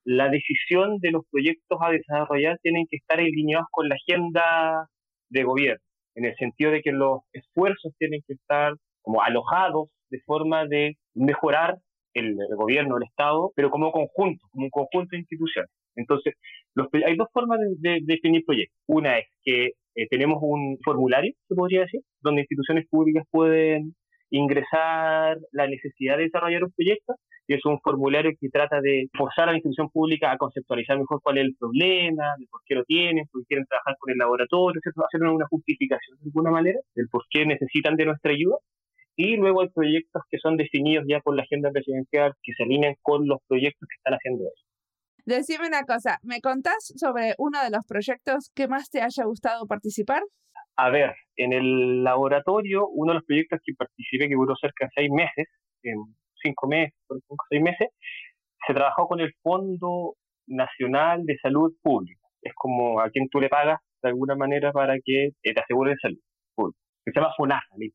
la 0.04 0.28
decisión 0.28 0.98
de 0.98 1.10
los 1.10 1.24
proyectos 1.30 1.78
a 1.82 1.90
desarrollar 1.90 2.58
tienen 2.62 2.86
que 2.88 2.96
estar 2.96 3.18
alineados 3.18 3.66
con 3.72 3.88
la 3.88 3.96
agenda 3.96 4.88
de 5.28 5.42
gobierno, 5.42 5.82
en 6.14 6.26
el 6.26 6.36
sentido 6.36 6.70
de 6.70 6.82
que 6.82 6.92
los 6.92 7.20
esfuerzos 7.32 7.92
tienen 7.98 8.20
que 8.26 8.34
estar 8.34 8.74
como 9.02 9.22
alojados 9.22 9.88
de 10.10 10.20
forma 10.20 10.66
de 10.66 10.96
mejorar 11.14 11.78
el, 12.16 12.36
gobierno, 12.56 12.96
el 12.96 13.04
Estado, 13.04 13.52
pero 13.54 13.70
como 13.70 13.92
conjunto, 13.92 14.46
como 14.50 14.64
un 14.64 14.70
conjunto 14.70 15.10
de 15.12 15.18
instituciones. 15.18 15.70
Entonces, 15.94 16.34
los, 16.74 16.88
hay 16.92 17.16
dos 17.16 17.28
formas 17.32 17.58
de, 17.78 18.00
definir 18.02 18.44
proyectos. 18.44 18.76
Una 18.86 19.18
es 19.18 19.26
que 19.42 19.72
eh, 19.94 20.06
tenemos 20.08 20.38
un 20.40 20.78
formulario, 20.84 21.32
se 21.48 21.54
podría 21.54 21.82
decir, 21.82 22.00
donde 22.20 22.42
instituciones 22.42 22.86
públicas 22.88 23.24
pueden 23.30 23.94
ingresar 24.30 25.38
la 25.52 25.66
necesidad 25.68 26.16
de 26.16 26.24
desarrollar 26.24 26.64
un 26.64 26.72
proyecto 26.72 27.14
y 27.48 27.54
es 27.54 27.64
un 27.64 27.78
formulario 27.80 28.32
que 28.40 28.48
trata 28.48 28.80
de 28.80 29.08
forzar 29.16 29.48
a 29.48 29.52
la 29.52 29.58
institución 29.58 29.88
pública 29.90 30.32
a 30.32 30.36
conceptualizar 30.36 30.98
mejor 30.98 31.20
cuál 31.22 31.38
es 31.38 31.44
el 31.44 31.56
problema, 31.56 32.34
de 32.38 32.46
por 32.50 32.60
qué 32.66 32.74
lo 32.74 32.84
tienen, 32.84 33.24
por 33.30 33.42
qué 33.42 33.46
quieren 33.46 33.66
trabajar 33.66 33.94
con 34.00 34.10
el 34.10 34.18
laboratorio, 34.18 34.80
hacer 34.84 35.22
una 35.22 35.46
justificación 35.46 36.18
de 36.18 36.24
alguna 36.26 36.50
manera 36.50 36.80
del 36.94 37.08
por 37.08 37.22
qué 37.30 37.46
necesitan 37.46 37.94
de 37.94 38.06
nuestra 38.06 38.32
ayuda 38.32 38.56
y 39.16 39.36
luego 39.36 39.62
hay 39.62 39.68
proyectos 39.70 40.22
que 40.30 40.38
son 40.38 40.56
definidos 40.56 41.06
ya 41.08 41.20
por 41.20 41.34
la 41.34 41.42
agenda 41.42 41.70
presidencial 41.70 42.34
que 42.42 42.52
se 42.52 42.62
alinean 42.62 42.94
con 43.02 43.26
los 43.26 43.38
proyectos 43.48 43.88
que 43.88 43.96
están 43.96 44.14
haciendo 44.14 44.44
ellos. 44.44 44.66
Decime 45.24 45.66
una 45.66 45.82
cosa, 45.82 46.18
¿me 46.22 46.40
contás 46.40 46.92
sobre 46.96 47.34
uno 47.38 47.60
de 47.62 47.70
los 47.70 47.84
proyectos 47.86 48.52
que 48.54 48.68
más 48.68 48.90
te 48.90 49.00
haya 49.00 49.24
gustado 49.24 49.66
participar? 49.66 50.22
A 50.76 50.90
ver, 50.90 51.14
en 51.36 51.52
el 51.52 52.04
laboratorio, 52.04 52.86
uno 52.88 53.12
de 53.12 53.14
los 53.16 53.24
proyectos 53.24 53.58
que 53.64 53.72
participé, 53.74 54.28
que 54.28 54.34
duró 54.34 54.54
cerca 54.56 54.84
de 54.84 54.90
seis 54.94 55.10
meses, 55.10 55.46
cinco 56.42 56.68
meses, 56.68 56.94
cinco, 57.08 57.44
seis 57.48 57.62
meses, 57.62 57.88
se 58.66 58.74
trabajó 58.74 59.08
con 59.08 59.20
el 59.20 59.32
Fondo 59.42 60.14
Nacional 60.46 61.24
de 61.24 61.38
Salud 61.38 61.72
Pública. 61.82 62.20
Es 62.42 62.52
como 62.54 63.00
a 63.00 63.10
quien 63.10 63.28
tú 63.28 63.40
le 63.40 63.48
pagas 63.48 63.80
de 64.02 64.10
alguna 64.10 64.36
manera 64.36 64.70
para 64.70 64.94
que 65.02 65.30
te 65.42 65.60
aseguren 65.60 65.96
salud 66.00 66.18
pública. 66.54 66.78
Se 67.04 67.12
llama 67.14 67.32
FONASA, 67.36 67.74
la. 67.78 67.86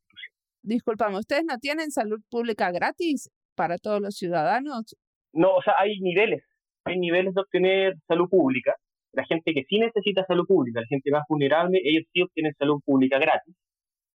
Disculpame, 0.63 1.17
¿ustedes 1.17 1.43
no 1.45 1.57
tienen 1.57 1.91
salud 1.91 2.21
pública 2.29 2.71
gratis 2.71 3.29
para 3.55 3.77
todos 3.77 3.99
los 3.99 4.15
ciudadanos? 4.15 4.95
No, 5.33 5.55
o 5.55 5.61
sea, 5.61 5.73
hay 5.77 5.99
niveles, 5.99 6.43
hay 6.85 6.99
niveles 6.99 7.33
de 7.33 7.41
obtener 7.41 7.95
salud 8.07 8.29
pública. 8.29 8.75
La 9.13 9.25
gente 9.25 9.53
que 9.53 9.63
sí 9.67 9.79
necesita 9.79 10.25
salud 10.25 10.45
pública, 10.45 10.81
la 10.81 10.87
gente 10.87 11.11
más 11.11 11.23
vulnerable, 11.27 11.81
ellos 11.83 12.05
sí 12.13 12.21
obtienen 12.21 12.53
salud 12.57 12.79
pública 12.85 13.17
gratis. 13.19 13.55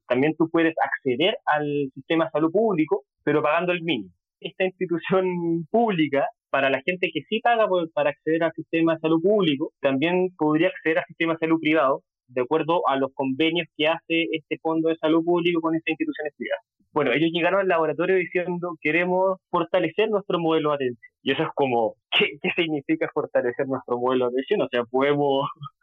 También 0.06 0.34
tú 0.36 0.48
puedes 0.48 0.74
acceder 0.80 1.36
al 1.46 1.90
sistema 1.94 2.26
de 2.26 2.30
salud 2.30 2.52
público, 2.52 3.04
pero 3.24 3.42
pagando 3.42 3.72
el 3.72 3.82
mínimo. 3.82 4.12
Esta 4.40 4.64
institución 4.64 5.66
pública, 5.70 6.26
para 6.50 6.70
la 6.70 6.80
gente 6.82 7.10
que 7.12 7.22
sí 7.28 7.40
paga 7.40 7.66
para 7.92 8.10
acceder 8.10 8.44
al 8.44 8.52
sistema 8.52 8.94
de 8.94 9.00
salud 9.00 9.20
público, 9.20 9.72
también 9.80 10.28
podría 10.38 10.68
acceder 10.68 10.98
al 10.98 11.04
sistema 11.06 11.32
de 11.34 11.38
salud 11.40 11.60
privado, 11.60 12.02
de 12.28 12.42
acuerdo 12.42 12.86
a 12.88 12.96
los 12.96 13.12
convenios 13.14 13.66
que 13.76 13.88
hace 13.88 14.26
este 14.32 14.58
Fondo 14.58 14.88
de 14.88 14.96
Salud 14.96 15.24
Público 15.24 15.60
con 15.60 15.74
estas 15.74 15.92
instituciones 15.92 16.32
privadas. 16.36 16.64
Bueno, 16.92 17.12
ellos 17.12 17.30
llegaron 17.32 17.60
al 17.60 17.68
laboratorio 17.68 18.16
diciendo 18.16 18.76
queremos 18.80 19.38
fortalecer 19.50 20.08
nuestro 20.08 20.38
modelo 20.38 20.70
de 20.70 20.76
atención. 20.76 21.12
Y 21.22 21.32
eso 21.32 21.42
es 21.42 21.48
como, 21.54 21.96
¿qué, 22.10 22.38
qué 22.40 22.50
significa 22.56 23.10
fortalecer 23.12 23.66
nuestro 23.66 23.98
modelo 23.98 24.26
de 24.26 24.36
atención? 24.36 24.62
O 24.62 24.68
sea, 24.70 24.84
podemos 24.84 25.46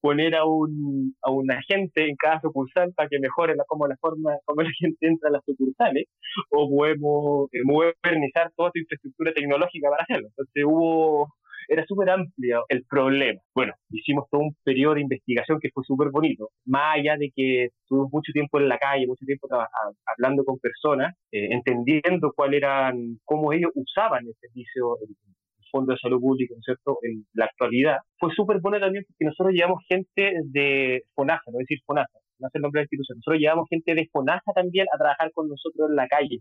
poner 0.00 0.34
a 0.36 0.44
un, 0.44 1.16
a 1.22 1.30
un 1.30 1.50
agente 1.50 2.08
en 2.08 2.14
cada 2.16 2.40
sucursal 2.40 2.92
para 2.94 3.08
que 3.08 3.18
mejore 3.18 3.56
la, 3.56 3.64
como 3.66 3.88
la 3.88 3.96
forma 3.96 4.32
como 4.44 4.62
la 4.62 4.70
gente 4.78 5.06
entra 5.06 5.30
a 5.30 5.32
las 5.32 5.44
sucursales, 5.44 6.04
o 6.50 6.68
podemos 6.68 7.48
modernizar 7.64 8.52
toda 8.54 8.70
tu 8.70 8.80
infraestructura 8.80 9.32
tecnológica 9.32 9.88
para 9.88 10.02
hacerlo. 10.02 10.28
Entonces 10.28 10.64
hubo 10.66 11.34
era 11.68 11.84
súper 11.86 12.10
amplio 12.10 12.64
el 12.68 12.84
problema. 12.84 13.40
Bueno, 13.54 13.72
hicimos 13.90 14.26
todo 14.30 14.42
un 14.42 14.56
periodo 14.62 14.94
de 14.94 15.02
investigación 15.02 15.58
que 15.60 15.70
fue 15.72 15.84
súper 15.84 16.08
bonito. 16.10 16.50
Más 16.66 16.98
allá 16.98 17.16
de 17.16 17.30
que 17.34 17.66
estuvimos 17.66 18.12
mucho 18.12 18.32
tiempo 18.32 18.58
en 18.60 18.68
la 18.68 18.78
calle, 18.78 19.06
mucho 19.06 19.24
tiempo 19.24 19.48
hablando 20.06 20.44
con 20.44 20.58
personas, 20.58 21.14
eh, 21.32 21.48
entendiendo 21.52 22.32
cuál 22.34 22.54
eran, 22.54 23.18
cómo 23.24 23.52
ellos 23.52 23.70
usaban 23.74 24.26
el 24.26 24.34
servicio, 24.40 24.98
el, 25.00 25.14
Fondo 25.70 25.92
de 25.92 25.98
Salud 25.98 26.20
Pública, 26.20 26.54
¿no 26.54 26.60
es 26.60 26.64
cierto?, 26.66 26.98
en 27.02 27.26
la 27.32 27.46
actualidad, 27.46 27.96
fue 28.20 28.30
súper 28.32 28.60
bueno 28.60 28.78
también 28.78 29.04
porque 29.08 29.24
nosotros 29.24 29.52
llevamos 29.52 29.82
gente 29.88 30.34
de 30.44 31.02
FONASA, 31.16 31.50
no 31.50 31.58
decir 31.58 31.80
FONASA, 31.84 32.16
no 32.38 32.46
es 32.46 32.54
el 32.54 32.62
nombre 32.62 32.78
de 32.78 32.82
la 32.82 32.84
institución, 32.84 33.18
nosotros 33.18 33.40
llevamos 33.40 33.66
gente 33.68 33.92
de 33.92 34.08
FONASA 34.12 34.52
también 34.54 34.86
a 34.94 34.98
trabajar 34.98 35.32
con 35.32 35.48
nosotros 35.48 35.90
en 35.90 35.96
la 35.96 36.06
calle. 36.06 36.38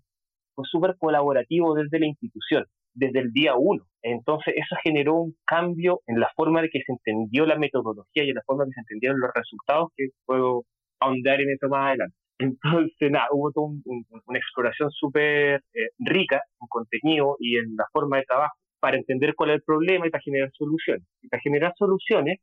Fue 0.54 0.66
súper 0.70 0.96
colaborativo 1.00 1.74
desde 1.74 2.00
la 2.00 2.06
institución 2.06 2.68
desde 2.94 3.20
el 3.20 3.32
día 3.32 3.56
uno. 3.56 3.84
Entonces 4.02 4.54
eso 4.58 4.76
generó 4.84 5.16
un 5.16 5.36
cambio 5.46 6.02
en 6.08 6.20
la 6.20 6.30
forma 6.36 6.62
de 6.62 6.70
que 6.70 6.82
se 6.86 6.92
entendió 6.92 7.46
la 7.46 7.58
metodología 7.58 8.24
y 8.24 8.30
en 8.30 8.36
la 8.36 8.44
forma 8.46 8.66
de 8.66 8.72
que 8.72 8.76
se 8.76 8.82
entendieron 8.82 9.20
los 9.20 9.32
resultados, 9.34 9.90
que 9.96 10.10
puedo 10.26 10.64
ahondar 11.00 11.42
en 11.42 11.52
eso 11.52 11.70
más 11.70 11.90
adelante. 11.90 12.16
Entonces, 12.40 13.12
nada, 13.12 13.28
hubo 13.32 13.52
toda 13.52 13.68
una 13.68 14.40
exploración 14.40 14.90
súper 14.92 15.62
eh, 15.74 15.90
rica 16.00 16.42
en 16.62 16.68
contenido 16.68 17.38
y 17.40 17.58
en 17.58 17.76
la 17.78 17.86
forma 17.92 18.18
de 18.18 18.24
trabajo 18.24 18.56
para 18.80 18.98
entender 18.98 19.34
cuál 19.36 19.52
es 19.52 19.56
el 19.58 19.64
problema 19.64 20.08
y 20.08 20.10
para 20.10 20.22
generar 20.22 20.52
soluciones. 20.54 21.08
Y 21.22 21.30
para 21.30 21.42
generar 21.42 21.74
soluciones, 21.78 22.40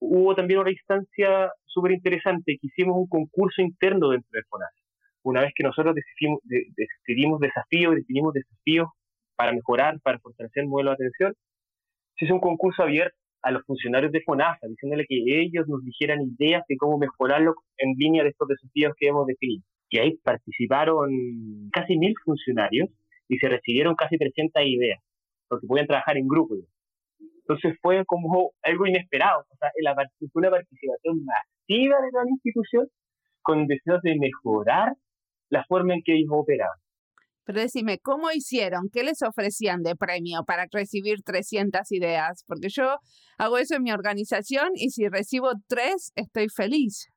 hubo 0.00 0.34
también 0.34 0.60
una 0.60 0.70
instancia 0.70 1.50
súper 1.66 1.92
interesante 1.92 2.56
que 2.58 2.68
hicimos 2.68 2.96
un 2.96 3.06
concurso 3.06 3.60
interno 3.60 4.08
dentro 4.08 4.30
de 4.32 4.42
FONASA. 4.48 4.82
Una 5.24 5.42
vez 5.42 5.52
que 5.54 5.62
nosotros 5.62 5.94
decidimos, 5.94 6.40
decidimos 6.44 7.40
desafíos, 7.40 7.94
definimos 7.94 8.32
desafíos 8.32 8.88
para 9.36 9.52
mejorar, 9.52 10.00
para 10.00 10.18
fortalecer 10.18 10.64
el 10.64 10.68
modelo 10.68 10.90
de 10.90 10.94
atención, 10.94 11.34
se 12.16 12.26
hizo 12.26 12.34
un 12.34 12.40
concurso 12.40 12.82
abierto 12.82 13.16
a 13.42 13.50
los 13.50 13.64
funcionarios 13.64 14.12
de 14.12 14.22
FONASA, 14.22 14.68
diciéndole 14.68 15.04
que 15.08 15.16
ellos 15.16 15.66
nos 15.66 15.84
dijeran 15.84 16.20
ideas 16.22 16.62
de 16.68 16.76
cómo 16.76 16.98
mejorarlo 16.98 17.54
en 17.78 17.94
línea 17.98 18.22
de 18.22 18.30
estos 18.30 18.48
desafíos 18.48 18.92
que 18.96 19.08
hemos 19.08 19.26
definido. 19.26 19.64
Y 19.90 19.98
ahí 19.98 20.16
participaron 20.22 21.10
casi 21.72 21.98
mil 21.98 22.14
funcionarios 22.24 22.88
y 23.28 23.38
se 23.38 23.48
recibieron 23.48 23.94
casi 23.94 24.16
300 24.16 24.62
ideas, 24.64 25.00
porque 25.48 25.66
podían 25.66 25.86
trabajar 25.86 26.16
en 26.16 26.28
grupo. 26.28 26.54
Entonces 27.40 27.78
fue 27.82 28.04
como 28.06 28.52
algo 28.62 28.86
inesperado, 28.86 29.40
o 29.40 29.56
sea, 29.56 29.70
la, 29.82 29.96
una 30.34 30.50
participación 30.50 31.24
masiva 31.24 32.00
de 32.00 32.10
la 32.12 32.30
institución 32.30 32.88
con 33.42 33.66
deseos 33.66 34.00
de 34.02 34.16
mejorar 34.16 34.94
la 35.50 35.64
forma 35.64 35.94
en 35.94 36.02
que 36.02 36.14
ellos 36.14 36.30
operaban. 36.30 36.78
Pero 37.44 37.60
decime, 37.60 37.98
¿cómo 37.98 38.30
hicieron? 38.30 38.88
¿Qué 38.92 39.02
les 39.02 39.22
ofrecían 39.22 39.82
de 39.82 39.96
premio 39.96 40.44
para 40.46 40.66
recibir 40.70 41.22
300 41.22 41.90
ideas? 41.92 42.44
Porque 42.46 42.68
yo 42.68 42.98
hago 43.38 43.58
eso 43.58 43.76
en 43.76 43.82
mi 43.82 43.92
organización 43.92 44.70
y 44.74 44.90
si 44.90 45.08
recibo 45.08 45.52
tres, 45.66 46.12
estoy 46.14 46.48
feliz. 46.48 47.08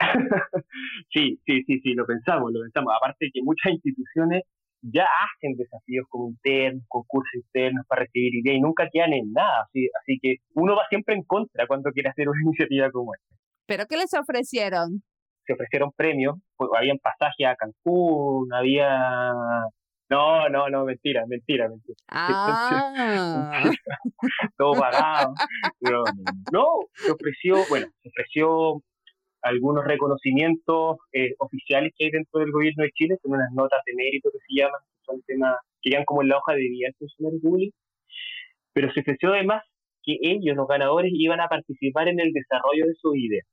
sí, 1.12 1.40
sí, 1.46 1.62
sí, 1.66 1.80
sí, 1.80 1.94
lo 1.94 2.06
pensamos, 2.06 2.52
lo 2.52 2.60
pensamos. 2.60 2.92
Aparte 2.96 3.30
que 3.32 3.40
muchas 3.42 3.72
instituciones 3.72 4.42
ya 4.82 5.04
hacen 5.04 5.56
desafíos 5.56 6.06
como 6.08 6.28
internos, 6.28 6.84
concursos 6.88 7.34
internos 7.34 7.84
para 7.88 8.02
recibir 8.02 8.34
ideas 8.36 8.56
y 8.56 8.60
nunca 8.60 8.88
quedan 8.92 9.12
en 9.12 9.32
nada. 9.32 9.64
Así, 9.66 9.88
así 10.02 10.18
que 10.20 10.36
uno 10.54 10.76
va 10.76 10.82
siempre 10.88 11.14
en 11.14 11.22
contra 11.24 11.66
cuando 11.66 11.90
quiere 11.90 12.10
hacer 12.10 12.28
una 12.28 12.40
iniciativa 12.44 12.90
como 12.90 13.14
esta. 13.14 13.36
¿Pero 13.66 13.86
qué 13.86 13.96
les 13.96 14.14
ofrecieron? 14.14 15.02
Se 15.48 15.54
ofrecieron 15.54 15.92
premios, 15.96 16.36
pues, 16.56 16.68
habían 16.76 16.98
pasajes 16.98 17.46
a 17.46 17.56
Cancún, 17.56 18.52
había... 18.52 19.00
No, 20.10 20.48
no, 20.50 20.68
no, 20.68 20.84
mentira, 20.84 21.24
mentira, 21.26 21.68
mentira. 21.68 21.96
Ah. 22.10 23.62
Todo 24.58 24.72
pagado. 24.72 25.32
No, 25.80 26.02
no, 26.52 26.66
se 26.92 27.12
ofreció, 27.12 27.56
bueno, 27.70 27.86
se 28.02 28.08
ofreció 28.10 28.82
algunos 29.40 29.84
reconocimientos 29.84 30.98
eh, 31.12 31.34
oficiales 31.38 31.92
que 31.96 32.06
hay 32.06 32.10
dentro 32.10 32.40
del 32.40 32.52
gobierno 32.52 32.84
de 32.84 32.90
Chile, 32.90 33.16
son 33.22 33.32
unas 33.32 33.50
notas 33.52 33.80
de 33.86 33.94
mérito 33.94 34.30
que 34.30 34.38
se 34.46 34.60
llaman, 34.60 34.80
son 35.06 35.22
temas 35.26 35.56
que 35.80 35.90
llegan 35.90 36.04
como 36.04 36.22
en 36.22 36.28
la 36.28 36.36
hoja 36.36 36.52
de 36.52 36.60
vida 36.60 36.88
del 36.88 36.94
funcionario 36.98 37.40
público, 37.40 37.76
pero 38.74 38.92
se 38.92 39.00
ofreció 39.00 39.32
además 39.32 39.62
que 40.02 40.18
ellos, 40.22 40.56
los 40.56 40.68
ganadores, 40.68 41.10
iban 41.14 41.40
a 41.40 41.48
participar 41.48 42.08
en 42.08 42.20
el 42.20 42.32
desarrollo 42.32 42.86
de 42.86 42.94
sus 43.00 43.16
ideas. 43.16 43.46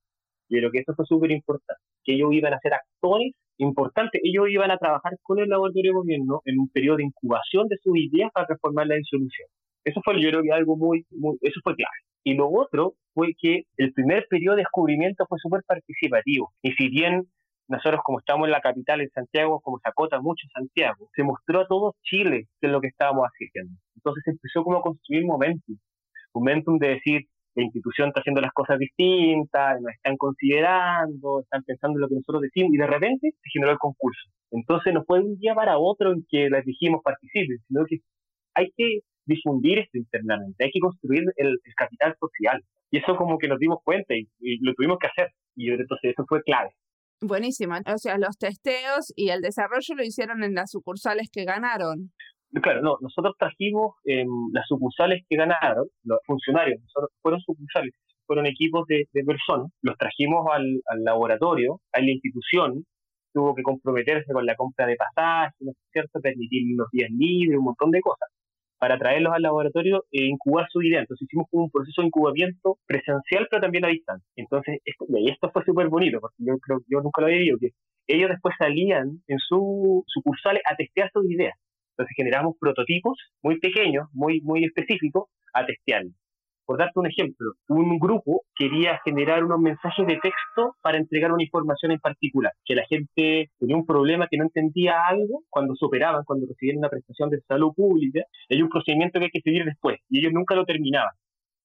Yo 0.49 0.59
creo 0.59 0.71
que 0.71 0.79
eso 0.79 0.93
fue 0.95 1.05
súper 1.05 1.31
importante, 1.31 1.81
que 2.03 2.13
ellos 2.13 2.29
iban 2.31 2.53
a 2.53 2.59
ser 2.59 2.73
actores 2.73 3.33
importantes, 3.57 4.21
ellos 4.23 4.49
iban 4.49 4.71
a 4.71 4.77
trabajar 4.77 5.13
con 5.23 5.39
el 5.39 5.49
laboratorio 5.49 5.91
de 5.91 5.97
gobierno 5.97 6.41
en 6.45 6.59
un 6.59 6.69
periodo 6.69 6.97
de 6.97 7.05
incubación 7.05 7.67
de 7.67 7.77
sus 7.81 7.97
ideas 7.97 8.31
para 8.33 8.47
transformarlas 8.47 8.97
en 8.97 9.03
solución. 9.05 9.47
Eso 9.83 10.01
fue, 10.03 10.21
yo 10.21 10.29
creo 10.29 10.41
que 10.41 10.51
algo 10.51 10.75
muy, 10.77 11.05
muy 11.11 11.37
eso 11.41 11.59
fue 11.63 11.75
clave. 11.75 11.97
Y 12.23 12.33
lo 12.33 12.49
otro 12.49 12.95
fue 13.13 13.33
que 13.39 13.63
el 13.77 13.93
primer 13.93 14.25
periodo 14.27 14.55
de 14.55 14.63
descubrimiento 14.63 15.25
fue 15.27 15.37
súper 15.39 15.61
participativo. 15.67 16.51
Y 16.63 16.71
si 16.73 16.89
bien 16.89 17.27
nosotros 17.67 18.01
como 18.03 18.19
estamos 18.19 18.45
en 18.47 18.51
la 18.51 18.61
capital, 18.61 19.01
en 19.01 19.09
Santiago, 19.09 19.59
como 19.61 19.79
se 19.79 19.89
acota 19.89 20.19
mucho 20.19 20.47
Santiago, 20.53 21.09
se 21.15 21.23
mostró 21.23 21.61
a 21.61 21.67
todo 21.67 21.95
Chile 22.03 22.47
qué 22.59 22.67
es 22.67 22.73
lo 22.73 22.81
que 22.81 22.87
estábamos 22.87 23.25
haciendo. 23.25 23.73
Entonces 23.95 24.23
empezó 24.27 24.63
como 24.63 24.77
a 24.77 24.81
construir 24.81 25.25
momentum. 25.25 25.77
Momentum 26.33 26.77
de 26.77 26.87
decir, 26.89 27.21
la 27.55 27.63
institución 27.63 28.09
está 28.09 28.19
haciendo 28.19 28.41
las 28.41 28.51
cosas 28.53 28.77
distintas, 28.77 29.81
nos 29.81 29.93
están 29.93 30.17
considerando, 30.17 31.41
están 31.41 31.63
pensando 31.63 31.97
en 31.97 32.01
lo 32.01 32.09
que 32.09 32.15
nosotros 32.15 32.41
decimos, 32.41 32.73
y 32.73 32.77
de 32.77 32.87
repente 32.87 33.31
se 33.31 33.49
generó 33.51 33.71
el 33.71 33.77
concurso. 33.77 34.29
Entonces 34.51 34.93
no 34.93 35.03
fue 35.05 35.19
de 35.19 35.25
un 35.25 35.39
día 35.39 35.55
para 35.55 35.77
otro 35.77 36.11
en 36.11 36.25
que 36.29 36.49
les 36.49 36.65
dijimos 36.65 37.01
participen, 37.03 37.57
sino 37.67 37.85
que 37.85 37.99
hay 38.53 38.71
que 38.75 38.99
difundir 39.25 39.79
esto 39.79 39.97
internamente, 39.97 40.65
hay 40.65 40.71
que 40.71 40.79
construir 40.79 41.23
el, 41.37 41.57
capital 41.75 42.15
social. 42.19 42.61
Y 42.91 42.99
eso 42.99 43.15
como 43.15 43.37
que 43.37 43.47
nos 43.47 43.59
dimos 43.59 43.79
cuenta 43.83 44.13
y, 44.15 44.27
lo 44.61 44.73
tuvimos 44.73 44.97
que 44.99 45.07
hacer. 45.07 45.31
Y 45.55 45.71
entonces 45.71 46.11
eso 46.11 46.25
fue 46.27 46.41
clave. 46.43 46.71
Buenísimo. 47.21 47.75
O 47.87 47.97
sea, 47.97 48.17
los 48.17 48.37
testeos 48.37 49.11
y 49.15 49.29
el 49.29 49.41
desarrollo 49.41 49.95
lo 49.95 50.03
hicieron 50.03 50.43
en 50.43 50.53
las 50.53 50.71
sucursales 50.71 51.29
que 51.31 51.45
ganaron. 51.45 52.11
Claro, 52.61 52.81
no, 52.81 52.97
nosotros 53.01 53.35
trajimos 53.37 53.95
em, 54.05 54.27
las 54.53 54.65
sucursales 54.67 55.23
que 55.27 55.35
ganaron, 55.35 55.87
los 56.03 56.19
funcionarios, 56.25 56.79
fueron 57.21 57.41
sucursales, 57.41 57.93
fueron 58.25 58.45
equipos 58.45 58.87
de, 58.87 59.07
personas, 59.25 59.71
los 59.81 59.97
trajimos 59.97 60.45
al, 60.51 60.81
laboratorio, 61.03 61.81
a 61.91 61.99
la 61.99 62.11
institución, 62.11 62.85
tuvo 63.33 63.53
que 63.55 63.63
comprometerse 63.63 64.31
con 64.31 64.45
la 64.45 64.55
compra 64.55 64.87
de 64.87 64.95
pasajes, 64.95 65.55
¿no 65.59 65.73
cierto?, 65.91 66.21
permitir 66.21 66.73
unos 66.73 66.87
días 66.91 67.09
libres, 67.11 67.59
un 67.59 67.65
montón 67.65 67.91
de 67.91 67.99
cosas 67.99 68.29
para 68.77 68.97
traerlos 68.97 69.33
al 69.33 69.41
laboratorio 69.41 70.03
e 70.11 70.25
incubar 70.25 70.67
su 70.69 70.81
idea. 70.81 70.99
Entonces 70.99 71.27
hicimos 71.27 71.47
un 71.51 71.69
proceso 71.71 72.01
de 72.01 72.07
incubamiento 72.07 72.77
presencial, 72.85 73.47
pero 73.49 73.61
también 73.61 73.85
a 73.85 73.89
distancia. 73.89 74.27
Entonces, 74.35 74.79
esto, 74.85 75.05
y 75.09 75.29
esto 75.29 75.49
fue 75.51 75.63
súper 75.65 75.87
bonito, 75.89 76.19
porque 76.21 76.35
yo 76.39 76.57
creo 76.59 76.79
yo 76.87 77.01
nunca 77.01 77.21
lo 77.21 77.27
había 77.27 77.39
visto, 77.39 77.57
que 77.59 78.15
ellos 78.15 78.29
después 78.29 78.55
salían 78.57 79.21
en 79.27 79.39
su 79.39 80.03
sucursales 80.07 80.61
a 80.69 80.75
testear 80.75 81.09
sus 81.11 81.29
ideas. 81.29 81.55
Entonces 81.97 82.13
generamos 82.17 82.55
prototipos 82.59 83.17
muy 83.41 83.57
pequeños, 83.59 84.09
muy, 84.11 84.41
muy 84.41 84.65
específicos, 84.65 85.29
a 85.53 85.65
testearlos. 85.65 86.13
Por 86.65 86.77
darte 86.79 86.99
un 86.99 87.05
ejemplo, 87.05 87.53
un 87.69 87.97
grupo 87.99 88.41
quería 88.55 88.99
generar 89.05 89.45
unos 89.45 89.59
mensajes 89.59 90.05
de 90.07 90.15
texto 90.15 90.75
para 90.81 90.97
entregar 90.97 91.31
una 91.31 91.43
información 91.43 91.91
en 91.91 91.99
particular, 91.99 92.51
que 92.65 92.75
la 92.75 92.83
gente 92.87 93.51
tenía 93.59 93.77
un 93.77 93.85
problema 93.85 94.27
que 94.29 94.37
no 94.37 94.45
entendía 94.45 94.95
algo 95.07 95.43
cuando 95.49 95.75
se 95.75 95.85
operaban, 95.85 96.23
cuando 96.25 96.47
recibían 96.47 96.79
una 96.79 96.89
prestación 96.89 97.29
de 97.29 97.39
salud 97.47 97.71
pública, 97.73 98.23
hay 98.49 98.61
un 98.61 98.69
procedimiento 98.69 99.19
que 99.19 99.25
hay 99.25 99.31
que 99.31 99.41
seguir 99.41 99.63
después 99.63 99.99
y 100.09 100.19
ellos 100.19 100.33
nunca 100.33 100.55
lo 100.55 100.65
terminaban. 100.65 101.13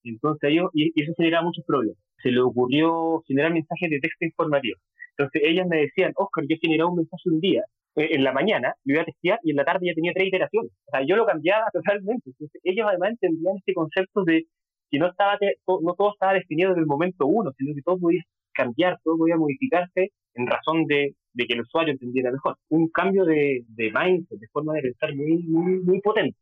Entonces 0.05 0.51
ellos, 0.51 0.71
y 0.75 0.93
eso 1.03 1.13
generaba 1.17 1.45
muchos 1.47 1.65
problemas. 1.65 1.99
Se 2.23 2.31
le 2.31 2.41
ocurrió 2.41 3.23
generar 3.27 3.53
mensajes 3.53 3.91
de 3.91 3.99
texto 4.01 4.25
informativos. 4.27 4.81
Entonces 5.21 5.43
ellas 5.45 5.67
me 5.69 5.77
decían, 5.83 6.13
Oscar, 6.17 6.45
yo 6.49 6.57
he 6.61 6.85
un 6.85 6.97
mensaje 6.97 7.29
un 7.29 7.41
día, 7.41 7.63
eh, 7.97 8.09
en 8.13 8.25
la 8.25 8.33
mañana, 8.33 8.75
lo 8.85 8.95
iba 8.95 9.03
a 9.03 9.05
testear 9.05 9.39
y 9.43 9.51
en 9.51 9.57
la 9.57 9.65
tarde 9.65 9.87
ya 9.87 9.95
tenía 9.95 10.13
tres 10.15 10.29
iteraciones. 10.29 10.73
O 10.87 10.91
sea, 10.91 11.07
yo 11.07 11.17
lo 11.17 11.27
cambiaba 11.27 11.67
totalmente. 11.73 12.31
Entonces 12.31 12.61
ellos 12.65 12.87
además 12.89 13.11
entendían 13.11 13.57
este 13.59 13.75
concepto 13.75 14.25
de 14.25 14.45
que 14.91 14.99
no, 14.99 15.09
estaba, 15.09 15.39
no 15.83 15.95
todo 15.95 16.13
estaba 16.13 16.33
definido 16.33 16.71
desde 16.71 16.81
el 16.81 16.87
momento 16.87 17.27
uno, 17.27 17.53
sino 17.57 17.75
que 17.75 17.83
todo 17.83 17.99
podía 17.99 18.23
cambiar, 18.55 18.99
todo 19.05 19.19
podía 19.19 19.37
modificarse 19.37 20.11
en 20.35 20.47
razón 20.47 20.87
de, 20.87 21.15
que 21.37 21.53
el 21.53 21.61
usuario 21.61 21.93
entendiera 21.93 22.33
mejor. 22.33 22.57
Un 22.71 22.89
cambio 22.89 23.25
de, 23.27 23.65
de 23.69 23.93
mindset, 23.93 24.39
de 24.39 24.49
forma 24.49 24.73
de 24.75 24.83
pensar 24.83 25.15
muy, 25.15 25.43
muy, 25.43 25.81
muy 25.81 26.01
potente. 26.01 26.39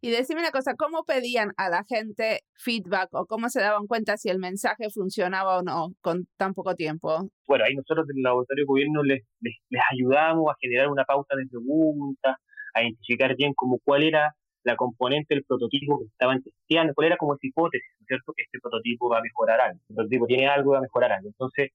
Y 0.00 0.10
decime 0.10 0.40
una 0.40 0.50
cosa, 0.50 0.74
¿cómo 0.76 1.04
pedían 1.04 1.52
a 1.56 1.68
la 1.68 1.84
gente 1.84 2.40
feedback 2.54 3.08
o 3.12 3.26
cómo 3.26 3.48
se 3.48 3.60
daban 3.60 3.86
cuenta 3.86 4.16
si 4.16 4.28
el 4.28 4.38
mensaje 4.38 4.90
funcionaba 4.90 5.58
o 5.58 5.62
no 5.62 5.94
con 6.00 6.26
tan 6.36 6.54
poco 6.54 6.74
tiempo? 6.74 7.28
Bueno, 7.46 7.64
ahí 7.64 7.74
nosotros 7.74 8.06
del 8.06 8.22
laboratorio 8.22 8.62
de 8.62 8.66
gobierno 8.66 9.02
les, 9.02 9.22
les, 9.40 9.54
les 9.70 9.82
ayudamos 9.92 10.50
a 10.50 10.56
generar 10.60 10.88
una 10.88 11.04
pauta 11.04 11.36
de 11.36 11.46
preguntas, 11.46 12.36
a 12.74 12.82
identificar 12.82 13.34
bien 13.36 13.52
como 13.54 13.78
cuál 13.84 14.02
era 14.02 14.34
la 14.66 14.76
componente 14.76 15.34
del 15.34 15.44
prototipo 15.44 16.00
que 16.00 16.06
estaban 16.06 16.42
testeando, 16.42 16.92
cuál 16.94 17.06
era 17.06 17.16
como 17.16 17.34
esa 17.34 17.46
hipótesis, 17.46 17.88
¿no 18.00 18.04
es 18.04 18.08
cierto? 18.08 18.32
Que 18.36 18.42
este 18.42 18.58
prototipo 18.60 19.08
va 19.08 19.18
a 19.18 19.22
mejorar 19.22 19.60
algo, 19.60 19.80
el 19.88 19.94
prototipo 19.94 20.26
tiene 20.26 20.48
algo, 20.48 20.72
va 20.72 20.78
a 20.78 20.82
mejorar 20.82 21.12
algo. 21.12 21.28
Entonces, 21.28 21.70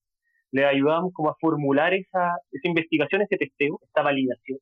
le 0.51 0.65
ayudamos 0.65 1.13
como 1.13 1.29
a 1.29 1.35
formular 1.39 1.93
esa, 1.93 2.35
esa 2.51 2.67
investigación, 2.67 3.21
ese 3.21 3.37
testeo, 3.37 3.79
esta 3.81 4.01
validación. 4.01 4.59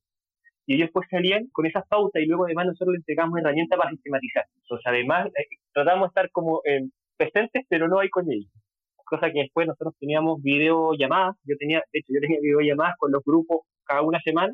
Y 0.69 0.75
ellos 0.75 0.91
pues 0.93 1.07
salían 1.09 1.47
con 1.51 1.65
esas 1.65 1.83
pautas 1.87 2.21
y 2.21 2.27
luego 2.27 2.45
además 2.45 2.67
nosotros 2.67 2.93
les 2.93 2.99
entregamos 2.99 3.39
herramientas 3.39 3.75
para 3.75 3.89
sistematizar. 3.89 4.45
Entonces, 4.61 4.85
además, 4.85 5.25
eh, 5.29 5.57
tratamos 5.73 6.03
de 6.03 6.07
estar 6.09 6.29
como 6.29 6.61
eh, 6.63 6.87
presentes, 7.17 7.65
pero 7.67 7.87
no 7.87 7.97
hay 7.97 8.09
con 8.09 8.31
ellos. 8.31 8.51
Cosa 9.03 9.31
que 9.31 9.39
después 9.39 9.65
nosotros 9.65 9.95
teníamos 9.99 10.39
videollamadas, 10.43 11.37
yo 11.43 11.55
tenía, 11.57 11.81
de 11.91 11.99
hecho, 11.99 12.13
yo 12.13 12.21
tenía 12.21 12.37
videollamadas 12.39 12.97
con 12.99 13.11
los 13.11 13.23
grupos 13.25 13.61
cada 13.83 14.03
una 14.03 14.19
semana 14.19 14.53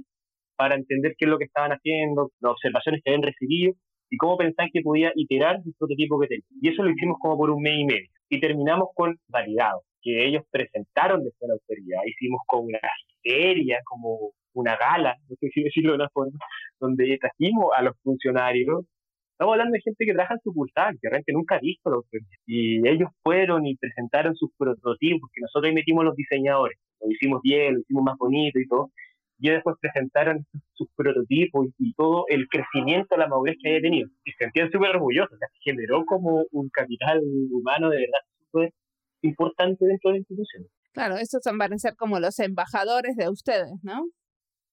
para 0.55 0.75
entender 0.75 1.15
qué 1.17 1.25
es 1.25 1.31
lo 1.31 1.37
que 1.37 1.43
estaban 1.51 1.71
haciendo, 1.71 2.31
las 2.39 2.53
observaciones 2.53 3.01
que 3.03 3.09
habían 3.09 3.23
recibido 3.23 3.73
y 4.09 4.15
cómo 4.15 4.37
pensaban 4.37 4.69
que 4.71 4.83
podía 4.83 5.11
iterar 5.15 5.57
el 5.65 5.73
prototipo 5.77 6.17
que 6.21 6.27
tenían. 6.27 6.47
Y 6.61 6.69
eso 6.69 6.81
lo 6.81 6.91
hicimos 6.91 7.17
como 7.19 7.35
por 7.35 7.49
un 7.49 7.61
mes 7.61 7.77
y 7.77 7.85
medio. 7.87 8.09
Y 8.29 8.39
terminamos 8.39 8.87
con 8.95 9.17
validados, 9.27 9.83
que 10.01 10.25
ellos 10.25 10.43
presentaron 10.49 11.25
desde 11.25 11.45
la 11.45 11.55
autoridad. 11.55 11.99
Hicimos 12.05 12.39
como 12.47 12.67
una 12.67 12.79
feria, 13.21 13.81
como 13.83 14.31
una 14.55 14.77
gala, 14.77 15.15
no 15.29 15.35
sé 15.39 15.49
si 15.53 15.63
decirlo 15.63 15.91
de 15.91 15.97
una 15.97 16.09
forma, 16.09 16.37
donde 16.79 17.17
trajimos 17.19 17.71
a 17.75 17.81
los 17.83 17.95
funcionarios. 18.03 18.85
Estamos 19.31 19.53
hablando 19.53 19.73
de 19.73 19.81
gente 19.81 20.05
que 20.05 20.13
trabaja 20.13 20.35
en 20.35 20.39
sucursal, 20.41 20.97
que 21.01 21.09
realmente 21.09 21.33
nunca 21.33 21.55
ha 21.55 21.59
visto 21.59 21.89
la 21.89 21.97
autoridad. 21.97 22.27
Y 22.47 22.87
ellos 22.87 23.09
fueron 23.21 23.65
y 23.65 23.75
presentaron 23.75 24.35
sus 24.35 24.49
prototipos, 24.57 25.29
que 25.33 25.41
nosotros 25.41 25.69
ahí 25.69 25.75
metimos 25.75 26.05
los 26.05 26.15
diseñadores. 26.15 26.77
Lo 27.01 27.11
hicimos 27.11 27.41
bien, 27.43 27.75
lo 27.75 27.79
hicimos 27.81 28.03
más 28.03 28.17
bonito 28.17 28.59
y 28.59 28.67
todo 28.67 28.91
y 29.39 29.49
después 29.49 29.75
presentaron 29.79 30.45
sus 30.73 30.87
prototipos 30.95 31.67
y, 31.77 31.93
todo 31.93 32.25
el 32.29 32.47
crecimiento, 32.47 33.17
la 33.17 33.27
madurez 33.27 33.57
que 33.61 33.69
había 33.69 33.81
tenido. 33.81 34.09
Y 34.23 34.31
se 34.31 34.45
sentían 34.45 34.71
súper 34.71 34.95
orgullosos, 34.95 35.33
o 35.33 35.37
sea, 35.37 35.47
generó 35.61 36.05
como 36.05 36.45
un 36.51 36.69
capital 36.69 37.21
humano 37.51 37.89
de 37.89 37.97
verdad 37.97 38.19
súper 38.51 38.73
importante 39.21 39.85
dentro 39.85 40.09
de 40.09 40.13
la 40.13 40.19
institución. 40.19 40.63
Claro, 40.93 41.17
estos 41.17 41.41
van 41.57 41.73
a 41.73 41.77
ser 41.77 41.95
como 41.95 42.19
los 42.19 42.39
embajadores 42.39 43.15
de 43.17 43.29
ustedes, 43.29 43.73
¿no? 43.83 44.05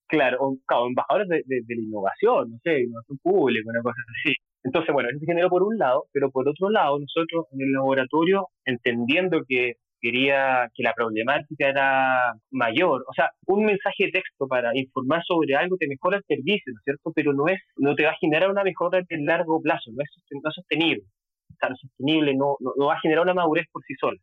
Claro, 0.07 0.37
o, 0.41 0.87
embajadores 0.87 1.27
de, 1.27 1.43
la 1.47 1.81
innovación, 1.81 2.51
no 2.51 2.57
sé, 2.63 2.81
innovación 2.81 3.17
pública, 3.21 3.69
una 3.69 3.81
cosa 3.81 4.01
así. 4.19 4.35
Entonces, 4.63 4.93
bueno, 4.93 5.09
eso 5.09 5.19
se 5.19 5.25
generó 5.25 5.49
por 5.49 5.63
un 5.63 5.77
lado, 5.77 6.05
pero 6.11 6.29
por 6.31 6.47
otro 6.47 6.69
lado, 6.69 6.99
nosotros 6.99 7.45
en 7.51 7.61
el 7.61 7.71
laboratorio, 7.73 8.47
entendiendo 8.65 9.41
que 9.47 9.73
quería 9.99 10.69
que 10.75 10.83
la 10.83 10.93
problemática 10.93 11.69
era 11.69 12.33
mayor, 12.51 13.05
o 13.07 13.13
sea, 13.13 13.31
un 13.47 13.65
mensaje 13.65 14.05
de 14.05 14.11
texto 14.11 14.47
para 14.47 14.71
informar 14.77 15.23
sobre 15.25 15.55
algo 15.55 15.77
te 15.77 15.87
mejora 15.87 16.17
el 16.17 16.23
servicio, 16.27 16.73
¿no 16.73 16.79
es 16.79 16.83
cierto? 16.83 17.11
Pero 17.15 17.33
no 17.33 17.47
es, 17.47 17.61
no 17.77 17.95
te 17.95 18.03
va 18.03 18.11
a 18.11 18.17
generar 18.19 18.51
una 18.51 18.63
mejora 18.63 19.01
en 19.07 19.25
largo 19.25 19.61
plazo, 19.61 19.91
no 19.93 20.03
es, 20.03 20.09
no 20.43 20.51
sostenible. 20.51 21.03
O 21.49 21.55
sea, 21.57 21.69
no 21.69 21.75
es 21.75 21.81
sostenible, 21.81 22.35
no, 22.35 22.57
no, 22.59 22.73
no 22.77 22.87
va 22.87 22.95
a 22.95 22.99
generar 22.99 23.23
una 23.23 23.33
madurez 23.33 23.65
por 23.71 23.81
sí 23.83 23.93
sola. 23.99 24.19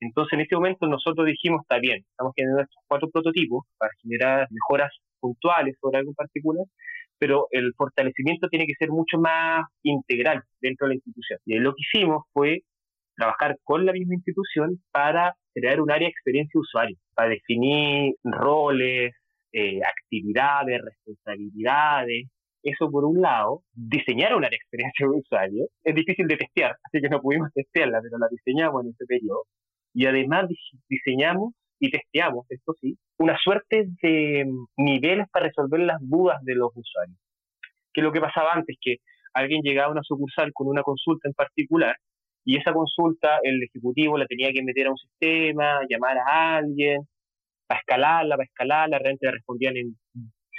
Entonces, 0.00 0.32
en 0.32 0.40
este 0.40 0.56
momento 0.56 0.86
nosotros 0.86 1.26
dijimos, 1.26 1.60
está 1.62 1.78
bien, 1.78 2.02
estamos 2.10 2.32
generando 2.34 2.62
estos 2.62 2.82
cuatro 2.88 3.10
prototipos 3.10 3.66
para 3.76 3.92
generar 4.02 4.48
mejoras 4.50 4.90
puntuales 5.20 5.76
sobre 5.80 5.98
algo 5.98 6.10
en 6.10 6.14
particular, 6.14 6.64
pero 7.18 7.46
el 7.50 7.74
fortalecimiento 7.76 8.48
tiene 8.48 8.66
que 8.66 8.74
ser 8.78 8.88
mucho 8.88 9.18
más 9.18 9.64
integral 9.82 10.42
dentro 10.60 10.86
de 10.86 10.90
la 10.90 10.94
institución. 10.96 11.38
Y 11.44 11.58
lo 11.58 11.72
que 11.74 11.82
hicimos 11.82 12.24
fue 12.32 12.62
trabajar 13.14 13.56
con 13.62 13.84
la 13.84 13.92
misma 13.92 14.14
institución 14.14 14.80
para 14.90 15.34
crear 15.54 15.80
un 15.80 15.90
área 15.90 16.06
de 16.06 16.12
experiencia 16.12 16.58
usuario, 16.58 16.96
para 17.14 17.28
definir 17.28 18.14
roles, 18.24 19.12
eh, 19.52 19.80
actividades, 19.84 20.80
responsabilidades. 20.82 22.28
Eso 22.62 22.90
por 22.90 23.04
un 23.04 23.20
lado, 23.20 23.62
diseñar 23.72 24.34
un 24.34 24.44
área 24.44 24.50
de 24.50 24.56
experiencia 24.56 25.06
usuario 25.08 25.66
es 25.84 25.94
difícil 25.94 26.26
de 26.26 26.36
testear, 26.36 26.76
así 26.84 27.00
que 27.00 27.08
no 27.08 27.20
pudimos 27.20 27.50
testearla, 27.54 28.00
pero 28.02 28.18
la 28.18 28.28
diseñamos 28.30 28.84
en 28.84 28.90
ese 28.90 29.06
periodo. 29.06 29.44
Y 29.92 30.06
además 30.06 30.46
diseñamos 30.88 31.52
y 31.80 31.90
testeamos, 31.90 32.46
esto 32.50 32.74
sí, 32.80 32.96
una 33.18 33.36
suerte 33.42 33.86
de 34.02 34.46
niveles 34.76 35.26
para 35.32 35.46
resolver 35.46 35.80
las 35.80 35.98
dudas 36.00 36.38
de 36.42 36.54
los 36.54 36.70
usuarios. 36.74 37.18
Que 37.92 38.02
lo 38.02 38.12
que 38.12 38.20
pasaba 38.20 38.52
antes, 38.52 38.76
que 38.80 38.96
alguien 39.32 39.62
llegaba 39.62 39.88
a 39.88 39.92
una 39.92 40.02
sucursal 40.02 40.52
con 40.52 40.68
una 40.68 40.82
consulta 40.82 41.28
en 41.28 41.34
particular 41.34 41.96
y 42.44 42.56
esa 42.56 42.72
consulta 42.72 43.38
el 43.42 43.62
ejecutivo 43.62 44.18
la 44.18 44.26
tenía 44.26 44.52
que 44.52 44.62
meter 44.62 44.86
a 44.86 44.90
un 44.90 44.96
sistema, 44.96 45.80
llamar 45.88 46.18
a 46.18 46.56
alguien, 46.56 47.02
para 47.66 47.80
escalarla, 47.80 48.36
para 48.36 48.46
escalarla, 48.46 48.98
realmente 48.98 49.26
la 49.26 49.32
respondían 49.32 49.76
en 49.76 49.96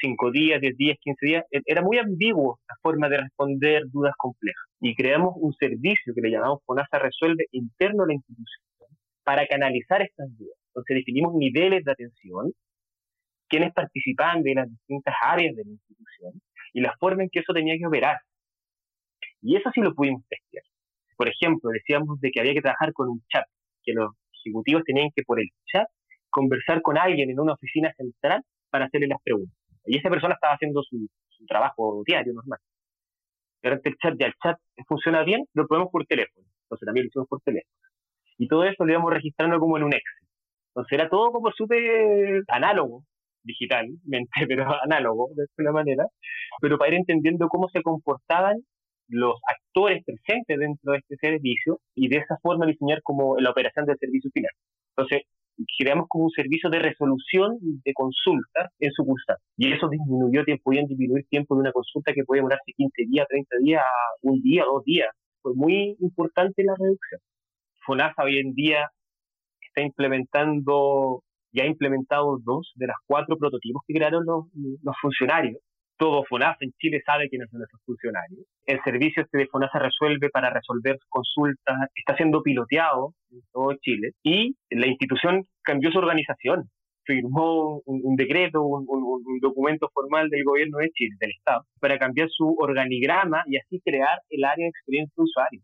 5 0.01 0.31
días, 0.31 0.61
10 0.61 0.77
días, 0.77 0.97
15 1.01 1.25
días. 1.25 1.45
E-, 1.51 1.61
era 1.65 1.81
muy 1.81 1.97
ambiguo 1.97 2.59
la 2.67 2.75
forma 2.81 3.09
de 3.09 3.17
responder 3.17 3.83
dudas 3.91 4.13
complejas. 4.17 4.63
Y 4.79 4.95
creamos 4.95 5.33
un 5.35 5.53
servicio 5.53 6.13
que 6.15 6.21
le 6.21 6.31
llamamos 6.31 6.59
FONASA 6.65 6.99
Resuelve 6.99 7.45
interno 7.51 8.03
a 8.03 8.07
la 8.07 8.13
institución 8.13 8.61
para 9.23 9.45
canalizar 9.45 10.01
estas 10.01 10.27
dudas. 10.37 10.60
Entonces 10.71 10.97
definimos 10.97 11.33
niveles 11.35 11.83
de 11.83 11.91
atención, 11.91 12.53
quienes 13.49 13.73
participaban 13.73 14.41
de 14.41 14.55
las 14.55 14.69
distintas 14.69 15.13
áreas 15.21 15.55
de 15.55 15.63
la 15.65 15.71
institución 15.71 16.41
y 16.73 16.81
la 16.81 16.95
forma 16.97 17.23
en 17.23 17.29
que 17.29 17.39
eso 17.39 17.53
tenía 17.53 17.77
que 17.77 17.85
operar. 17.85 18.17
Y 19.41 19.57
eso 19.57 19.69
sí 19.73 19.81
lo 19.81 19.93
pudimos 19.93 20.23
testear. 20.29 20.63
Por 21.17 21.27
ejemplo, 21.27 21.69
decíamos 21.71 22.19
de 22.21 22.31
que 22.31 22.39
había 22.39 22.53
que 22.53 22.61
trabajar 22.61 22.93
con 22.93 23.09
un 23.09 23.21
chat, 23.27 23.45
que 23.83 23.93
los 23.93 24.11
ejecutivos 24.43 24.83
tenían 24.85 25.09
que 25.13 25.23
por 25.23 25.39
el 25.39 25.49
chat 25.71 25.87
conversar 26.29 26.81
con 26.81 26.97
alguien 26.97 27.29
en 27.29 27.39
una 27.39 27.53
oficina 27.53 27.93
central 27.97 28.41
para 28.69 28.85
hacerle 28.85 29.07
las 29.07 29.21
preguntas. 29.21 29.55
Y 29.85 29.97
esa 29.97 30.09
persona 30.09 30.35
estaba 30.35 30.53
haciendo 30.53 30.81
su, 30.83 31.07
trabajo 31.47 32.03
diario 32.05 32.33
normal. 32.33 32.59
Pero 33.61 33.79
el 33.83 33.97
chat 33.97 34.15
ya 34.17 34.27
el 34.27 34.33
chat 34.41 34.57
funciona 34.87 35.23
bien, 35.23 35.43
lo 35.53 35.67
podemos 35.67 35.89
por 35.91 36.05
teléfono. 36.05 36.45
Entonces 36.63 36.85
también 36.85 37.05
lo 37.05 37.07
hicimos 37.09 37.27
por 37.27 37.41
teléfono. 37.41 37.75
Y 38.37 38.47
todo 38.47 38.63
eso 38.63 38.85
lo 38.85 38.91
íbamos 38.91 39.11
registrando 39.11 39.59
como 39.59 39.77
en 39.77 39.83
un 39.83 39.93
Excel. 39.93 40.27
Entonces 40.73 40.99
era 40.99 41.09
todo 41.09 41.31
como 41.31 41.51
súper 41.51 42.43
análogo, 42.47 43.03
digitalmente, 43.43 44.31
pero 44.47 44.65
análogo 44.83 45.29
de 45.35 45.45
alguna 45.57 45.71
manera, 45.71 46.05
pero 46.61 46.77
para 46.77 46.91
ir 46.91 46.99
entendiendo 46.99 47.47
cómo 47.49 47.69
se 47.69 47.81
comportaban 47.81 48.57
los 49.09 49.35
actores 49.45 50.03
presentes 50.05 50.57
dentro 50.57 50.93
de 50.93 50.99
este 50.99 51.17
servicio 51.17 51.79
y 51.95 52.07
de 52.07 52.17
esa 52.17 52.37
forma 52.41 52.65
diseñar 52.65 53.01
como 53.03 53.37
la 53.37 53.51
operación 53.51 53.85
del 53.85 53.97
servicio 53.97 54.31
final. 54.33 54.51
Entonces, 54.95 55.23
creamos 55.77 56.05
como 56.07 56.25
un 56.25 56.31
servicio 56.31 56.69
de 56.69 56.79
resolución 56.79 57.57
de 57.61 57.93
consultas 57.93 58.71
en 58.79 58.91
sucursal. 58.91 59.35
Y 59.57 59.73
eso 59.73 59.89
disminuyó 59.89 60.45
tiempo, 60.45 60.63
podían 60.63 60.85
disminuir 60.85 61.25
tiempo 61.29 61.55
de 61.55 61.61
una 61.61 61.71
consulta 61.71 62.13
que 62.13 62.23
puede 62.23 62.39
demorarse 62.39 62.71
15 62.75 63.03
días, 63.09 63.27
30 63.27 63.55
días, 63.61 63.83
un 64.21 64.41
día, 64.41 64.63
dos 64.63 64.83
días. 64.85 65.09
Fue 65.41 65.53
muy 65.55 65.97
importante 65.99 66.63
la 66.63 66.73
reducción. 66.79 67.19
FONASA 67.85 68.23
hoy 68.23 68.37
en 68.37 68.53
día 68.53 68.89
está 69.71 69.81
implementando, 69.81 71.23
ya 71.51 71.63
ha 71.63 71.67
implementado 71.67 72.37
dos 72.43 72.71
de 72.75 72.87
las 72.87 72.97
cuatro 73.05 73.37
prototipos 73.37 73.81
que 73.87 73.93
crearon 73.93 74.25
los, 74.25 74.45
los 74.83 74.95
funcionarios. 75.01 75.61
Todo 75.97 76.23
FONASA 76.23 76.57
en 76.61 76.71
Chile 76.79 77.01
sabe 77.05 77.29
quiénes 77.29 77.49
son 77.51 77.61
esos 77.61 77.79
funcionarios. 77.85 78.41
El 78.65 78.81
servicio 78.83 79.23
este 79.23 79.37
de 79.37 79.47
FONASA 79.47 79.79
resuelve 79.79 80.29
para 80.29 80.49
resolver 80.49 80.97
consultas 81.09 81.77
está 81.95 82.15
siendo 82.15 82.41
piloteado 82.41 83.13
en 83.31 83.41
todo 83.51 83.73
Chile 83.81 84.11
y 84.23 84.55
la 84.71 84.87
institución 84.87 85.45
cambió 85.63 85.91
su 85.91 85.99
organización 85.99 86.69
firmó 87.03 87.81
un, 87.85 88.15
decreto, 88.15 88.61
un, 88.63 88.85
documento 89.41 89.89
formal 89.91 90.29
del 90.29 90.43
gobierno 90.43 90.77
de 90.77 90.91
Chile, 90.91 91.15
del 91.19 91.31
Estado, 91.31 91.65
para 91.79 91.97
cambiar 91.97 92.29
su 92.29 92.55
organigrama 92.59 93.43
y 93.47 93.57
así 93.57 93.81
crear 93.81 94.19
el 94.29 94.43
área 94.43 94.65
de 94.65 94.69
experiencia 94.69 95.13
de 95.17 95.23
usuario 95.23 95.61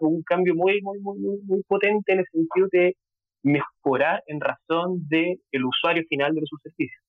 un 0.00 0.22
cambio 0.22 0.54
muy, 0.54 0.80
muy, 0.82 0.98
muy, 1.00 1.18
muy, 1.18 1.62
potente 1.66 2.12
en 2.12 2.20
el 2.20 2.26
sentido 2.32 2.68
de 2.72 2.96
mejorar 3.42 4.22
en 4.26 4.40
razón 4.40 5.06
del 5.08 5.40
el 5.52 5.64
usuario 5.64 6.04
final 6.08 6.34
de 6.34 6.40
los 6.40 6.50
servicios. 6.62 7.02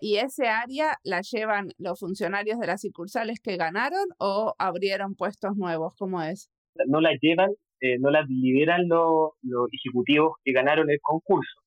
¿Y 0.00 0.16
ese 0.18 0.46
área 0.46 0.96
la 1.02 1.22
llevan 1.22 1.70
los 1.76 1.98
funcionarios 1.98 2.60
de 2.60 2.68
las 2.68 2.82
sucursales 2.82 3.40
que 3.40 3.56
ganaron 3.56 4.06
o 4.18 4.54
abrieron 4.58 5.16
puestos 5.16 5.56
nuevos? 5.56 5.94
¿Cómo 5.98 6.22
es? 6.22 6.48
No 6.86 7.00
la 7.00 7.10
llevan, 7.20 7.50
eh, 7.80 7.98
no 7.98 8.10
la 8.10 8.22
lideran 8.22 8.88
los, 8.88 9.32
los 9.42 9.66
ejecutivos 9.72 10.36
que 10.44 10.52
ganaron 10.52 10.88
el 10.90 10.98
concurso. 11.02 11.60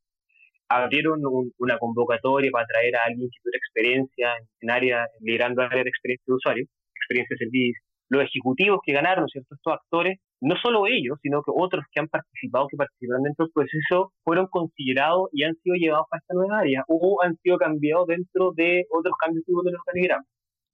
Abrieron 0.69 1.19
una 1.57 1.77
convocatoria 1.77 2.49
para 2.51 2.65
traer 2.65 2.95
a 2.95 2.99
alguien 3.05 3.27
que 3.29 3.37
tuviera 3.43 3.57
experiencia 3.57 4.29
en 4.61 4.71
área, 4.71 5.05
liderando 5.19 5.63
área 5.63 5.83
de 5.83 5.89
experiencia 5.89 6.23
de 6.27 6.33
usuario, 6.33 6.65
experiencia 6.95 7.35
de 7.35 7.45
servicio, 7.45 7.81
los 8.07 8.23
ejecutivos 8.23 8.79
que 8.85 8.93
ganaron, 8.93 9.27
¿cierto? 9.27 9.55
Estos 9.55 9.73
actores, 9.73 10.19
no 10.41 10.55
solo 10.61 10.87
ellos, 10.87 11.17
sino 11.21 11.41
que 11.43 11.51
otros 11.55 11.85
que 11.91 11.99
han 11.99 12.07
participado, 12.07 12.67
que 12.67 12.77
participaron 12.77 13.23
dentro 13.23 13.45
del 13.45 13.53
proceso, 13.53 14.13
fueron 14.23 14.47
considerados 14.47 15.29
y 15.31 15.43
han 15.43 15.55
sido 15.63 15.75
llevados 15.75 16.07
a 16.11 16.17
esta 16.17 16.33
nueva 16.33 16.59
área 16.59 16.83
o 16.87 17.19
han 17.23 17.37
sido 17.37 17.57
cambiados 17.57 18.07
dentro 18.07 18.51
de 18.55 18.85
otros 18.89 19.13
cambios 19.19 19.45
del 19.45 19.75
organigrama. 19.75 20.25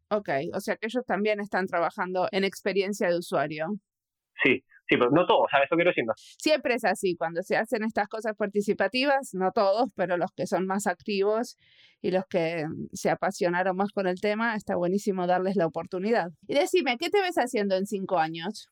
Ok, 0.09 0.29
o 0.53 0.59
sea 0.61 0.77
que 0.77 0.87
ellos 0.87 1.05
también 1.05 1.39
están 1.41 1.67
trabajando 1.67 2.27
en 2.31 2.45
experiencia 2.45 3.09
de 3.09 3.17
usuario. 3.17 3.67
Sí, 4.41 4.63
Sí, 4.89 4.95
pero 4.95 5.11
no 5.11 5.25
todos, 5.25 5.47
¿sabes? 5.51 5.65
Eso 5.65 5.75
quiero 5.75 5.91
decir. 5.91 6.05
Siempre 6.37 6.75
es 6.75 6.85
así, 6.85 7.15
cuando 7.17 7.43
se 7.43 7.57
hacen 7.57 7.83
estas 7.83 8.07
cosas 8.07 8.35
participativas, 8.37 9.33
no 9.33 9.51
todos, 9.51 9.89
pero 9.95 10.15
los 10.15 10.31
que 10.31 10.47
son 10.47 10.65
más 10.65 10.87
activos 10.87 11.57
y 12.01 12.11
los 12.11 12.25
que 12.27 12.65
se 12.93 13.09
apasionaron 13.09 13.75
más 13.75 13.91
con 13.91 14.07
el 14.07 14.21
tema, 14.21 14.55
está 14.55 14.77
buenísimo 14.77 15.27
darles 15.27 15.57
la 15.57 15.65
oportunidad. 15.65 16.29
Y 16.47 16.55
decime, 16.55 16.97
¿qué 16.97 17.09
te 17.09 17.21
ves 17.21 17.35
haciendo 17.35 17.75
en 17.75 17.85
cinco 17.85 18.17
años? 18.17 18.69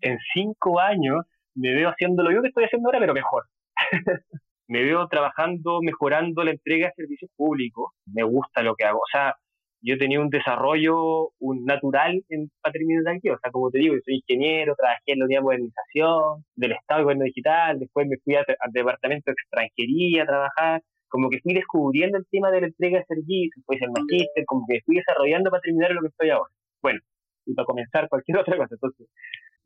En 0.00 0.18
cinco 0.34 0.80
años 0.80 1.24
me 1.54 1.74
veo 1.74 1.90
haciendo 1.90 2.22
lo 2.22 2.42
que 2.42 2.48
estoy 2.48 2.64
haciendo 2.64 2.88
ahora, 2.88 3.00
pero 3.00 3.14
mejor. 3.14 3.44
me 4.68 4.82
veo 4.82 5.08
trabajando, 5.08 5.80
mejorando 5.82 6.44
la 6.44 6.52
entrega 6.52 6.88
de 6.88 6.94
servicios 6.94 7.30
públicos. 7.36 7.92
Me 8.06 8.22
gusta 8.22 8.62
lo 8.62 8.74
que 8.74 8.84
hago. 8.84 8.98
O 8.98 9.10
sea, 9.10 9.34
yo 9.82 9.96
tenía 9.98 10.20
un 10.20 10.28
desarrollo 10.28 11.30
un 11.38 11.64
natural 11.64 12.22
en 12.28 12.50
patrimonio 12.60 13.02
de 13.02 13.32
O 13.32 13.38
sea, 13.38 13.50
como 13.50 13.70
te 13.70 13.78
digo, 13.78 13.94
yo 13.94 14.00
soy 14.04 14.16
ingeniero, 14.16 14.74
trabajé 14.76 15.12
en 15.12 15.20
la 15.20 15.24
unidad 15.24 15.40
de 15.40 15.44
modernización 15.44 16.44
del 16.54 16.72
Estado 16.72 16.98
de 16.98 17.04
Gobierno 17.04 17.24
Digital, 17.24 17.78
después 17.78 18.06
me 18.06 18.18
fui 18.18 18.34
al 18.36 18.44
departamento 18.72 19.30
de 19.30 19.32
extranjería 19.32 20.22
a 20.22 20.26
trabajar, 20.26 20.82
como 21.08 21.30
que 21.30 21.40
fui 21.40 21.54
descubriendo 21.54 22.18
el 22.18 22.26
tema 22.30 22.50
de 22.50 22.60
la 22.60 22.66
entrega 22.68 22.98
de 22.98 23.04
servicios, 23.06 23.56
después 23.56 23.80
el 23.80 23.90
magíster, 23.90 24.44
como 24.46 24.66
que 24.68 24.80
fui 24.84 24.96
desarrollando 24.96 25.50
patrimonio 25.50 25.94
lo 25.94 26.02
que 26.02 26.08
estoy 26.08 26.30
ahora. 26.30 26.52
Bueno, 26.82 27.00
y 27.46 27.54
para 27.54 27.66
comenzar 27.66 28.08
cualquier 28.08 28.38
otra 28.38 28.56
cosa, 28.56 28.74
entonces 28.74 29.08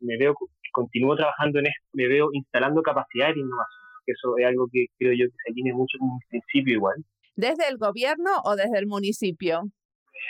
me 0.01 0.17
veo, 0.17 0.35
continúo 0.73 1.17
trabajando 1.17 1.59
en 1.59 1.67
esto, 1.67 1.89
me 1.93 2.09
veo 2.09 2.29
instalando 2.33 2.83
capacidad 2.83 3.33
de 3.33 3.41
innovación, 3.41 3.85
que 4.07 4.13
eso 4.13 4.37
es 4.39 4.47
algo 4.47 4.69
que 4.73 4.87
creo 4.99 5.13
yo 5.13 5.27
que 5.27 5.37
se 5.45 5.53
alinea 5.53 5.75
mucho 5.75 5.99
con 5.99 6.11
un 6.11 6.21
principio 6.29 6.75
igual. 6.75 6.97
¿Desde 7.37 7.69
el 7.69 7.79
gobierno 7.79 8.31
o 8.45 8.57
desde 8.57 8.79
el 8.79 8.87
municipio? 8.87 9.63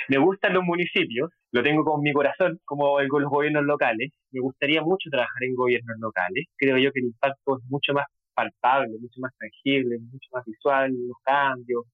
Me 0.09 0.19
gustan 0.19 0.55
los 0.55 0.65
municipios, 0.65 1.31
lo 1.53 1.63
tengo 1.63 1.85
con 1.85 2.01
mi 2.01 2.13
corazón, 2.13 2.59
como 2.65 2.97
con 3.09 3.23
los 3.23 3.31
gobiernos 3.31 3.65
locales. 3.65 4.11
Me 4.33 4.41
gustaría 4.41 4.83
mucho 4.83 5.09
trabajar 5.11 5.43
en 5.43 5.55
gobiernos 5.55 5.97
locales. 6.01 6.47
Creo 6.57 6.79
yo 6.79 6.91
que 6.93 7.01
el 7.01 7.07
impacto 7.07 7.59
es 7.59 7.65
mucho 7.71 7.93
más 7.93 8.07
palpable, 8.35 8.99
mucho 9.01 9.21
más 9.21 9.33
tangible, 9.39 9.99
mucho 10.01 10.29
más 10.33 10.45
visual, 10.45 10.93
los 11.07 11.17
cambios, 11.23 11.85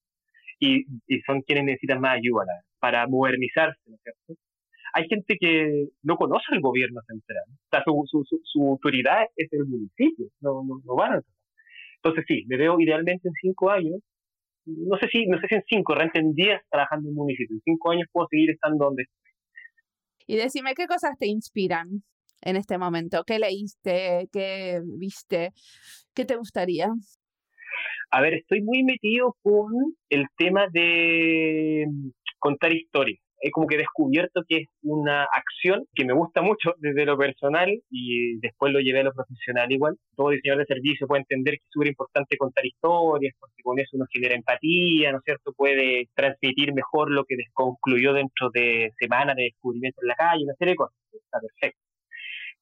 y, 0.59 0.85
son 1.26 1.42
quienes 1.42 1.64
necesitan 1.64 2.00
más 2.00 2.16
ayuda 2.16 2.44
para 2.78 3.06
modernizarse, 3.06 3.80
¿no 3.87 3.96
es 3.96 4.02
cierto? 4.02 4.40
Hay 4.92 5.09
gente 5.09 5.37
que 5.38 5.88
no 6.03 6.16
conoce 6.16 6.46
el 6.53 6.61
gobierno 6.61 7.00
central. 7.07 7.44
O 7.48 7.68
sea, 7.70 7.83
su, 7.85 8.24
su, 8.24 8.40
su, 8.42 8.68
autoridad 8.68 9.24
es 9.37 9.53
el 9.53 9.66
municipio, 9.66 10.26
no, 10.40 10.62
no, 10.64 10.81
no 10.85 10.94
van 10.94 11.14
a 11.14 11.22
Entonces 11.96 12.24
sí, 12.26 12.44
me 12.46 12.57
veo 12.57 12.79
idealmente 12.81 13.29
en 13.29 13.35
cinco 13.40 13.70
años, 13.70 14.00
no 14.66 14.96
sé 14.98 15.09
si, 15.09 15.26
no 15.26 15.40
sé 15.40 15.46
si 15.48 15.55
en 15.55 15.64
cinco, 15.68 15.94
realmente 15.94 16.20
en 16.20 16.35
diez 16.35 16.61
trabajando 16.70 17.09
en 17.09 17.12
un 17.12 17.22
municipio. 17.22 17.57
En 17.57 17.62
cinco 17.64 17.90
años 17.90 18.09
puedo 18.12 18.29
seguir 18.31 18.50
estando 18.50 18.85
donde 18.85 19.03
estoy. 19.03 19.16
Y 20.26 20.37
decime, 20.37 20.74
¿qué 20.74 20.87
cosas 20.87 21.18
te 21.18 21.26
inspiran 21.26 22.03
en 22.42 22.57
este 22.57 22.79
momento? 22.79 23.24
¿Qué 23.26 23.38
leíste? 23.38 24.29
¿Qué 24.33 24.81
viste? 24.85 25.53
¿Qué 26.14 26.24
te 26.24 26.37
gustaría? 26.37 26.88
A 28.12 28.20
ver, 28.20 28.35
estoy 28.35 28.61
muy 28.62 28.83
metido 28.83 29.37
con 29.42 29.72
el 30.09 30.26
tema 30.37 30.66
de 30.72 31.87
contar 32.38 32.72
historias 32.72 33.20
he 33.40 33.50
como 33.50 33.66
que 33.66 33.79
descubierto 33.79 34.42
que 34.48 34.59
es 34.59 34.68
una 34.83 35.24
acción 35.24 35.85
que 35.94 36.05
me 36.05 36.12
gusta 36.12 36.42
mucho 36.42 36.74
desde 36.79 37.07
lo 37.07 37.16
personal 37.16 37.70
y 37.90 38.38
después 38.40 38.72
lo 38.72 38.81
llevé 38.81 39.00
a 39.00 39.05
lo 39.05 39.12
profesional 39.12 39.70
igual. 39.72 39.96
Todo 40.14 40.31
diseñador 40.31 40.66
de 40.66 40.74
servicio 40.74 41.07
puede 41.07 41.22
entender 41.22 41.55
que 41.55 41.64
es 41.64 41.70
súper 41.70 41.88
importante 41.88 42.37
contar 42.37 42.66
historias 42.66 43.35
porque 43.38 43.62
con 43.62 43.79
eso 43.79 43.96
uno 43.96 44.07
genera 44.12 44.35
empatía, 44.35 45.12
¿no 45.12 45.18
es 45.18 45.24
cierto? 45.24 45.53
Puede 45.57 46.09
transmitir 46.14 46.74
mejor 46.74 47.11
lo 47.11 47.24
que 47.24 47.37
desconcluyó 47.37 48.12
dentro 48.12 48.50
de 48.50 48.92
semanas 48.98 49.37
de 49.37 49.44
descubrimiento 49.44 50.00
en 50.03 50.09
la 50.09 50.14
calle, 50.14 50.44
una 50.44 50.55
serie 50.55 50.72
de 50.72 50.76
cosas. 50.76 50.96
Está 51.12 51.40
perfecto. 51.40 51.81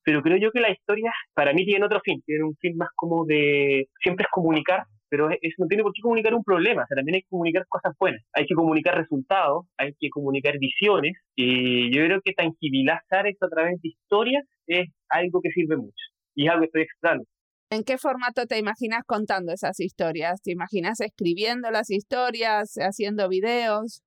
Pero 0.05 0.23
creo 0.23 0.39
yo 0.39 0.51
que 0.53 0.61
la 0.61 0.71
historia 0.71 1.13
para 1.35 1.53
mí 1.53 1.67
tiene 1.67 1.85
otro 1.85 2.01
fin, 2.01 2.23
tiene 2.25 2.45
un 2.45 2.57
fin 2.57 2.77
más 2.77 2.89
como 2.95 3.27
de 3.27 3.89
siempre 4.03 4.25
es 4.25 4.31
comunicar 4.31 4.85
pero 5.09 5.31
eso 5.31 5.55
no 5.59 5.67
tiene 5.67 5.83
por 5.83 5.93
qué 5.93 6.03
comunicar 6.03 6.35
un 6.35 6.45
problema, 6.45 6.83
o 6.85 6.87
sea, 6.87 6.97
también 6.97 7.17
hay 7.17 7.23
que 7.23 7.29
comunicar 7.29 7.67
cosas 7.69 7.95
buenas, 7.99 8.23
hay 8.33 8.47
que 8.47 8.55
comunicar 8.55 8.97
resultados, 8.97 9.67
hay 9.77 9.95
que 9.99 10.11
comunicar 10.11 10.59
visiones, 10.59 11.17
y 11.35 11.95
yo 11.95 12.05
creo 12.05 12.21
que 12.23 12.33
tangibilizar 12.33 13.27
eso 13.27 13.47
a 13.47 13.49
través 13.49 13.81
de 13.81 13.89
historias 13.89 14.45
es 14.67 14.89
algo 15.09 15.41
que 15.41 15.51
sirve 15.51 15.77
mucho, 15.77 16.05
y 16.35 16.47
es 16.47 16.51
algo 16.51 16.63
que 16.63 16.67
estoy 16.67 16.83
extrañando. 16.83 17.25
¿En 17.71 17.85
qué 17.85 17.99
formato 17.99 18.47
te 18.47 18.59
imaginas 18.59 19.03
contando 19.07 19.53
esas 19.53 19.79
historias? 19.79 20.41
¿Te 20.43 20.53
imaginas 20.53 21.01
escribiendo 21.01 21.71
las 21.71 21.91
historias, 21.91 22.77
haciendo 22.79 23.29
videos? 23.29 24.03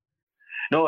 No, 0.71 0.87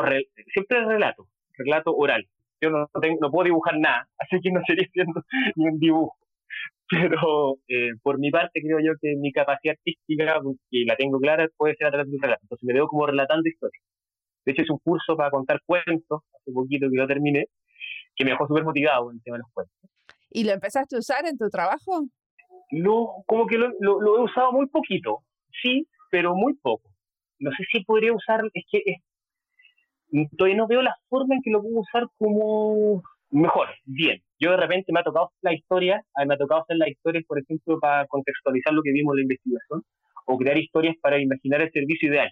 siempre 0.52 0.78
el 0.78 0.88
relato, 0.88 1.28
relato 1.56 1.94
oral. 1.94 2.26
Yo 2.60 2.70
no, 2.70 2.88
tengo, 3.00 3.18
no 3.20 3.30
puedo 3.30 3.44
dibujar 3.44 3.78
nada, 3.78 4.08
así 4.18 4.40
que 4.42 4.50
no 4.50 4.60
sería 4.66 4.86
haciendo 4.88 5.22
ni 5.56 5.68
un 5.68 5.78
dibujo 5.78 6.16
pero 6.90 7.58
eh, 7.68 7.92
por 8.02 8.18
mi 8.18 8.30
parte 8.30 8.60
creo 8.60 8.78
yo 8.80 8.92
que 9.00 9.14
mi 9.16 9.32
capacidad 9.32 9.74
artística, 9.74 10.40
que 10.70 10.84
la 10.86 10.96
tengo 10.96 11.18
clara, 11.18 11.48
puede 11.56 11.76
ser 11.76 11.86
a 11.86 11.90
través 11.90 12.10
de 12.10 12.16
un 12.16 12.22
relato. 12.22 12.42
Entonces 12.42 12.66
me 12.66 12.74
veo 12.74 12.86
como 12.86 13.06
relatando 13.06 13.48
historias. 13.48 13.82
De 14.44 14.52
hecho, 14.52 14.62
es 14.62 14.70
un 14.70 14.78
curso 14.78 15.16
para 15.16 15.30
contar 15.30 15.60
cuentos, 15.64 16.22
hace 16.34 16.52
poquito 16.52 16.88
que 16.90 16.96
lo 16.96 17.06
terminé, 17.06 17.46
que 18.14 18.24
me 18.24 18.32
dejó 18.32 18.46
súper 18.46 18.64
motivado 18.64 19.10
en 19.10 19.16
el 19.16 19.22
tema 19.22 19.36
de 19.36 19.42
los 19.42 19.52
cuentos. 19.52 19.74
¿Y 20.30 20.44
lo 20.44 20.52
empezaste 20.52 20.96
a 20.96 20.98
usar 20.98 21.26
en 21.26 21.38
tu 21.38 21.48
trabajo? 21.48 22.06
No, 22.70 23.24
como 23.26 23.46
que 23.46 23.56
lo, 23.56 23.70
lo, 23.80 24.18
he 24.18 24.22
usado 24.22 24.52
muy 24.52 24.66
poquito, 24.66 25.20
sí, 25.62 25.88
pero 26.10 26.34
muy 26.34 26.54
poco. 26.54 26.90
No 27.38 27.50
sé 27.52 27.64
si 27.70 27.84
podría 27.84 28.12
usar, 28.12 28.42
es 28.52 28.64
que 28.70 28.82
es, 28.84 30.28
todavía 30.36 30.56
no 30.56 30.66
veo 30.66 30.82
la 30.82 30.94
forma 31.08 31.36
en 31.36 31.42
que 31.42 31.50
lo 31.50 31.62
puedo 31.62 31.80
usar 31.80 32.06
como 32.18 33.02
mejor, 33.30 33.68
bien. 33.84 34.22
Yo 34.44 34.50
de 34.50 34.58
repente 34.58 34.92
me 34.92 35.00
ha 35.00 35.02
tocado 35.02 35.32
la 35.40 35.54
historia, 35.54 36.02
me 36.26 36.34
ha 36.34 36.36
tocado 36.36 36.60
hacer 36.60 36.76
las 36.76 36.88
historias, 36.88 37.24
por 37.26 37.38
ejemplo, 37.38 37.80
para 37.80 38.06
contextualizar 38.06 38.74
lo 38.74 38.82
que 38.82 38.92
vimos 38.92 39.14
en 39.14 39.16
la 39.16 39.22
investigación, 39.22 39.82
o 40.26 40.36
crear 40.36 40.58
historias 40.58 40.96
para 41.00 41.18
imaginar 41.18 41.62
el 41.62 41.70
servicio 41.72 42.10
ideal. 42.10 42.30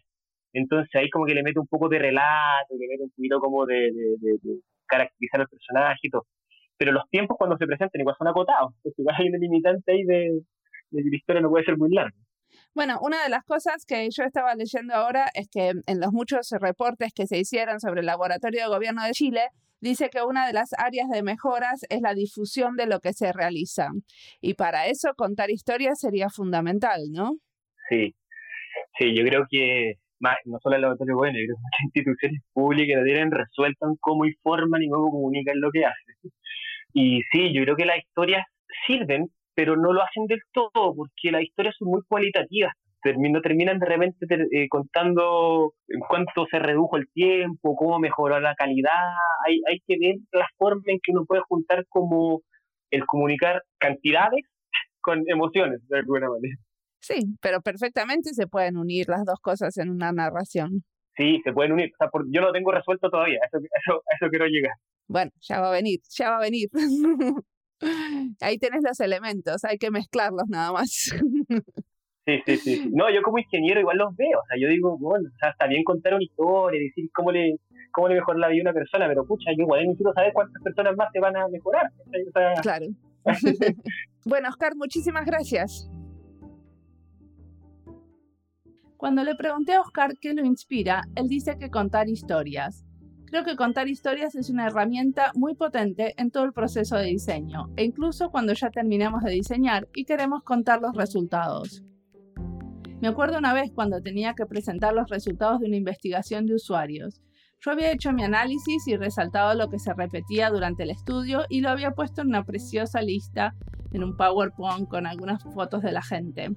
Entonces 0.52 0.90
ahí 0.94 1.08
como 1.08 1.24
que 1.24 1.34
le 1.34 1.42
meto 1.42 1.62
un 1.62 1.66
poco 1.66 1.88
de 1.88 1.98
relato, 1.98 2.74
le 2.78 2.86
meto 2.86 3.04
un 3.04 3.10
poquito 3.16 3.40
como 3.40 3.64
de, 3.64 3.90
caracterizar 4.84 5.40
al 5.40 5.48
personaje 5.48 6.00
y 6.02 6.10
todo. 6.10 6.26
Pero 6.76 6.92
los 6.92 7.08
tiempos 7.08 7.38
cuando 7.38 7.56
se 7.56 7.66
presentan 7.66 8.02
igual 8.02 8.16
son 8.18 8.28
acotados, 8.28 8.74
entonces 8.76 8.98
igual 8.98 9.16
hay 9.18 9.28
una 9.28 9.38
limitante 9.38 9.92
ahí 9.92 10.04
de, 10.04 10.42
de 10.90 11.02
que 11.02 11.08
la 11.08 11.16
historia 11.16 11.40
no 11.40 11.48
puede 11.48 11.64
ser 11.64 11.78
muy 11.78 11.94
larga. 11.94 12.16
Bueno, 12.74 12.98
una 13.00 13.22
de 13.22 13.30
las 13.30 13.42
cosas 13.44 13.86
que 13.86 14.06
yo 14.10 14.24
estaba 14.24 14.54
leyendo 14.54 14.94
ahora 14.94 15.30
es 15.32 15.48
que 15.48 15.72
en 15.86 16.00
los 16.00 16.12
muchos 16.12 16.50
reportes 16.60 17.14
que 17.14 17.26
se 17.26 17.38
hicieron 17.38 17.80
sobre 17.80 18.00
el 18.00 18.06
Laboratorio 18.06 18.64
de 18.64 18.68
Gobierno 18.68 19.02
de 19.02 19.12
Chile, 19.12 19.48
dice 19.82 20.08
que 20.08 20.22
una 20.22 20.46
de 20.46 20.54
las 20.54 20.70
áreas 20.78 21.08
de 21.10 21.22
mejoras 21.22 21.84
es 21.90 22.00
la 22.00 22.14
difusión 22.14 22.76
de 22.76 22.86
lo 22.86 23.00
que 23.00 23.12
se 23.12 23.32
realiza. 23.32 23.88
Y 24.40 24.54
para 24.54 24.86
eso 24.86 25.12
contar 25.14 25.50
historias 25.50 25.98
sería 26.00 26.30
fundamental, 26.30 27.00
¿no? 27.10 27.32
Sí, 27.90 28.14
sí, 28.98 29.14
yo 29.14 29.24
creo 29.24 29.44
que 29.50 29.96
no 30.44 30.58
solo 30.62 30.76
el 30.76 30.82
laboratorio 30.82 31.16
bueno, 31.16 31.34
creo 31.34 31.56
que 31.56 31.62
muchas 31.62 31.82
instituciones 31.84 32.40
públicas 32.52 32.96
lo 32.96 33.04
tienen 33.04 33.30
resuelto 33.32 33.88
en 33.88 33.96
cómo 34.00 34.24
informan 34.24 34.82
y 34.82 34.88
cómo 34.88 35.10
comunican 35.10 35.60
lo 35.60 35.70
que 35.72 35.84
hacen. 35.84 36.32
Y 36.94 37.22
sí, 37.32 37.52
yo 37.52 37.64
creo 37.64 37.76
que 37.76 37.86
las 37.86 37.98
historias 37.98 38.46
sirven, 38.86 39.26
pero 39.54 39.76
no 39.76 39.92
lo 39.92 40.00
hacen 40.02 40.26
del 40.26 40.40
todo, 40.52 40.94
porque 40.94 41.32
las 41.32 41.42
historias 41.42 41.74
son 41.76 41.88
muy 41.88 42.02
cualitativas 42.06 42.72
termino, 43.02 43.40
terminan 43.40 43.78
de 43.78 43.86
repente 43.86 44.26
eh, 44.52 44.68
contando 44.68 45.74
en 45.88 46.00
cuánto 46.00 46.46
se 46.50 46.58
redujo 46.58 46.96
el 46.96 47.08
tiempo, 47.12 47.76
cómo 47.76 47.98
mejoró 47.98 48.40
la 48.40 48.54
calidad. 48.54 48.90
Hay, 49.46 49.60
hay 49.68 49.80
que 49.86 49.96
ver 49.98 50.16
la 50.32 50.46
forma 50.56 50.82
en 50.86 50.98
que 51.02 51.12
uno 51.12 51.24
puede 51.24 51.42
juntar 51.48 51.84
como 51.88 52.42
el 52.90 53.04
comunicar 53.06 53.62
cantidades 53.78 54.44
con 55.00 55.22
emociones, 55.26 55.80
de 55.88 55.98
alguna 55.98 56.28
manera. 56.30 56.56
Sí, 57.00 57.36
pero 57.40 57.60
perfectamente 57.60 58.32
se 58.32 58.46
pueden 58.46 58.76
unir 58.76 59.08
las 59.08 59.24
dos 59.24 59.40
cosas 59.40 59.76
en 59.78 59.90
una 59.90 60.12
narración. 60.12 60.84
Sí, 61.16 61.40
se 61.44 61.52
pueden 61.52 61.72
unir. 61.72 61.90
yo 62.30 62.40
no 62.40 62.46
lo 62.46 62.52
tengo 62.52 62.70
resuelto 62.70 63.10
todavía, 63.10 63.40
eso, 63.46 63.58
eso, 63.58 64.02
eso 64.18 64.30
quiero 64.30 64.46
llegar. 64.46 64.74
Bueno, 65.08 65.30
ya 65.40 65.60
va 65.60 65.68
a 65.68 65.72
venir, 65.72 66.00
ya 66.08 66.30
va 66.30 66.36
a 66.38 66.40
venir. 66.40 66.68
Ahí 68.40 68.58
tenés 68.58 68.82
los 68.84 69.00
elementos, 69.00 69.64
hay 69.64 69.76
que 69.76 69.90
mezclarlos 69.90 70.48
nada 70.48 70.72
más. 70.72 71.10
Sí, 72.24 72.40
sí, 72.46 72.56
sí. 72.56 72.90
No, 72.92 73.10
yo 73.10 73.20
como 73.22 73.38
ingeniero 73.38 73.80
igual 73.80 73.98
los 73.98 74.14
veo. 74.16 74.38
O 74.38 74.46
sea, 74.46 74.56
yo 74.60 74.68
digo, 74.68 74.96
bueno, 74.98 75.28
o 75.28 75.38
sea, 75.38 75.50
está 75.50 75.66
bien 75.66 75.82
contar 75.82 76.14
una 76.14 76.22
historia, 76.22 76.80
decir 76.80 77.10
cómo 77.12 77.32
le, 77.32 77.56
cómo 77.90 78.08
le 78.08 78.14
mejora 78.14 78.38
la 78.38 78.48
vida 78.48 78.62
a 78.62 78.70
una 78.70 78.72
persona, 78.72 79.08
pero 79.08 79.26
pucha, 79.26 79.50
yo 79.56 79.64
igual 79.64 79.84
necesito 79.84 80.12
saber 80.12 80.32
cuántas 80.32 80.62
personas 80.62 80.96
más 80.96 81.10
te 81.12 81.20
van 81.20 81.36
a 81.36 81.48
mejorar. 81.48 81.90
claro. 82.62 82.86
bueno, 84.24 84.48
Oscar, 84.48 84.74
muchísimas 84.76 85.26
gracias. 85.26 85.90
Cuando 88.96 89.24
le 89.24 89.34
pregunté 89.34 89.74
a 89.74 89.80
Oscar 89.80 90.12
qué 90.20 90.32
lo 90.32 90.44
inspira, 90.44 91.02
él 91.16 91.26
dice 91.26 91.58
que 91.58 91.70
contar 91.70 92.08
historias. 92.08 92.84
Creo 93.26 93.44
que 93.44 93.56
contar 93.56 93.88
historias 93.88 94.36
es 94.36 94.48
una 94.48 94.66
herramienta 94.66 95.32
muy 95.34 95.54
potente 95.54 96.14
en 96.18 96.30
todo 96.30 96.44
el 96.44 96.52
proceso 96.52 96.96
de 96.96 97.06
diseño, 97.06 97.70
e 97.76 97.82
incluso 97.82 98.30
cuando 98.30 98.52
ya 98.52 98.70
terminamos 98.70 99.24
de 99.24 99.32
diseñar 99.32 99.88
y 99.94 100.04
queremos 100.04 100.44
contar 100.44 100.80
los 100.80 100.94
resultados. 100.94 101.82
Me 103.02 103.08
acuerdo 103.08 103.36
una 103.36 103.52
vez 103.52 103.72
cuando 103.74 104.00
tenía 104.00 104.34
que 104.34 104.46
presentar 104.46 104.94
los 104.94 105.10
resultados 105.10 105.58
de 105.58 105.66
una 105.66 105.76
investigación 105.76 106.46
de 106.46 106.54
usuarios. 106.54 107.20
Yo 107.60 107.72
había 107.72 107.90
hecho 107.90 108.12
mi 108.12 108.22
análisis 108.22 108.86
y 108.86 108.96
resaltado 108.96 109.56
lo 109.56 109.68
que 109.68 109.80
se 109.80 109.92
repetía 109.92 110.50
durante 110.50 110.84
el 110.84 110.90
estudio 110.90 111.42
y 111.48 111.62
lo 111.62 111.70
había 111.70 111.90
puesto 111.90 112.22
en 112.22 112.28
una 112.28 112.44
preciosa 112.44 113.02
lista 113.02 113.56
en 113.90 114.04
un 114.04 114.16
PowerPoint 114.16 114.88
con 114.88 115.08
algunas 115.08 115.42
fotos 115.42 115.82
de 115.82 115.90
la 115.90 116.00
gente. 116.00 116.50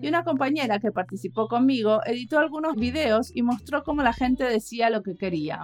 Y 0.00 0.08
una 0.08 0.24
compañera 0.24 0.80
que 0.80 0.90
participó 0.90 1.46
conmigo 1.46 2.00
editó 2.04 2.40
algunos 2.40 2.74
videos 2.74 3.30
y 3.32 3.42
mostró 3.42 3.84
cómo 3.84 4.02
la 4.02 4.12
gente 4.12 4.42
decía 4.42 4.90
lo 4.90 5.04
que 5.04 5.14
quería. 5.14 5.62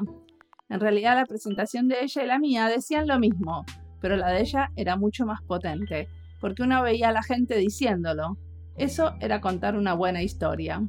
En 0.68 0.78
realidad 0.78 1.16
la 1.16 1.26
presentación 1.26 1.88
de 1.88 2.04
ella 2.04 2.22
y 2.22 2.26
la 2.28 2.38
mía 2.38 2.68
decían 2.68 3.08
lo 3.08 3.18
mismo, 3.18 3.64
pero 4.00 4.14
la 4.14 4.28
de 4.28 4.42
ella 4.42 4.70
era 4.76 4.96
mucho 4.96 5.26
más 5.26 5.42
potente, 5.42 6.06
porque 6.40 6.62
uno 6.62 6.80
veía 6.80 7.08
a 7.08 7.12
la 7.12 7.24
gente 7.24 7.56
diciéndolo, 7.56 8.38
eso 8.78 9.14
era 9.20 9.40
contar 9.40 9.76
una 9.76 9.94
buena 9.94 10.22
historia. 10.22 10.82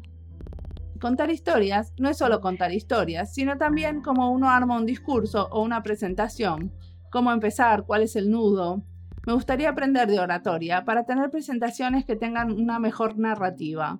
Contar 0.99 1.31
historias 1.31 1.93
no 1.97 2.09
es 2.09 2.17
solo 2.17 2.41
contar 2.41 2.71
historias, 2.71 3.33
sino 3.33 3.57
también 3.57 4.01
cómo 4.01 4.31
uno 4.31 4.49
arma 4.49 4.77
un 4.77 4.85
discurso 4.85 5.47
o 5.51 5.63
una 5.63 5.81
presentación, 5.81 6.73
cómo 7.09 7.31
empezar, 7.31 7.85
cuál 7.85 8.03
es 8.03 8.15
el 8.15 8.29
nudo. 8.29 8.83
Me 9.25 9.33
gustaría 9.33 9.69
aprender 9.69 10.09
de 10.09 10.19
oratoria 10.19 10.83
para 10.85 11.05
tener 11.05 11.29
presentaciones 11.31 12.05
que 12.05 12.15
tengan 12.15 12.51
una 12.51 12.79
mejor 12.79 13.17
narrativa. 13.17 13.99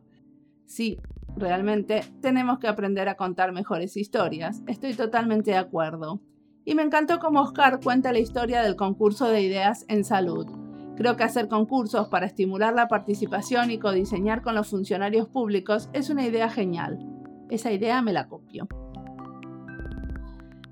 Sí, 0.66 1.00
realmente 1.36 2.04
tenemos 2.22 2.60
que 2.60 2.68
aprender 2.68 3.08
a 3.10 3.16
contar 3.16 3.54
mejores 3.54 3.96
historias, 3.98 4.62
estoy 4.68 4.94
totalmente 4.94 5.52
de 5.52 5.58
acuerdo. 5.58 6.22
Y 6.66 6.76
me 6.76 6.84
encantó 6.84 7.20
cómo 7.20 7.42
Oscar 7.42 7.80
cuenta 7.82 8.12
la 8.12 8.20
historia 8.20 8.62
del 8.62 8.76
concurso 8.76 9.30
de 9.30 9.42
ideas 9.42 9.86
en 9.88 10.04
salud 10.04 10.69
Creo 11.00 11.16
que 11.16 11.24
hacer 11.24 11.48
concursos 11.48 12.10
para 12.10 12.26
estimular 12.26 12.74
la 12.74 12.90
participación 12.90 13.72
y 13.72 13.80
codiseñar 13.80 14.42
con 14.42 14.54
los 14.54 14.68
funcionarios 14.68 15.30
públicos 15.30 15.90
es 15.94 16.10
una 16.10 16.26
idea 16.26 16.50
genial. 16.50 17.00
Esa 17.50 17.72
idea 17.72 18.02
me 18.02 18.12
la 18.12 18.28
copio. 18.28 18.68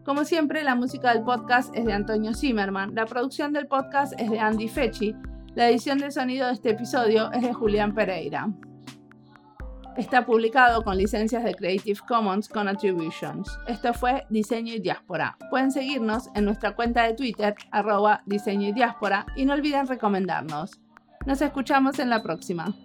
Como 0.04 0.26
siempre, 0.26 0.66
la 0.66 0.76
música 0.76 1.14
del 1.14 1.24
podcast 1.24 1.74
es 1.74 1.86
de 1.86 1.94
Antonio 1.94 2.34
Zimmerman, 2.34 2.94
la 2.94 3.06
producción 3.06 3.54
del 3.54 3.68
podcast 3.68 4.20
es 4.20 4.30
de 4.30 4.42
Andy 4.42 4.68
Fechi, 4.68 5.16
la 5.56 5.70
edición 5.70 5.98
de 5.98 6.12
sonido 6.12 6.48
de 6.48 6.54
este 6.54 6.72
episodio 6.72 7.32
es 7.32 7.44
de 7.44 7.54
Julián 7.54 7.96
Pereira. 7.96 8.50
Está 9.98 10.28
publicado 10.28 10.84
con 10.84 10.96
licencias 10.96 11.44
de 11.44 11.56
Creative 11.56 12.00
Commons 12.08 12.48
con 12.48 12.68
Attributions. 12.68 13.50
Esto 13.68 13.96
fue 13.96 14.28
Diseño 14.30 14.76
y 14.76 14.80
Diáspora. 14.80 15.36
Pueden 15.50 15.72
seguirnos 15.72 16.30
en 16.36 16.46
nuestra 16.46 16.76
cuenta 16.76 17.02
de 17.02 17.16
Twitter, 17.16 17.56
arroba 17.72 18.22
diseño 18.28 18.68
y 18.68 18.74
diáspora, 18.74 19.26
y 19.36 19.46
no 19.46 19.54
olviden 19.54 19.88
recomendarnos. 19.88 20.80
Nos 21.26 21.42
escuchamos 21.42 21.98
en 21.98 22.12
la 22.12 22.22
próxima. 22.22 22.76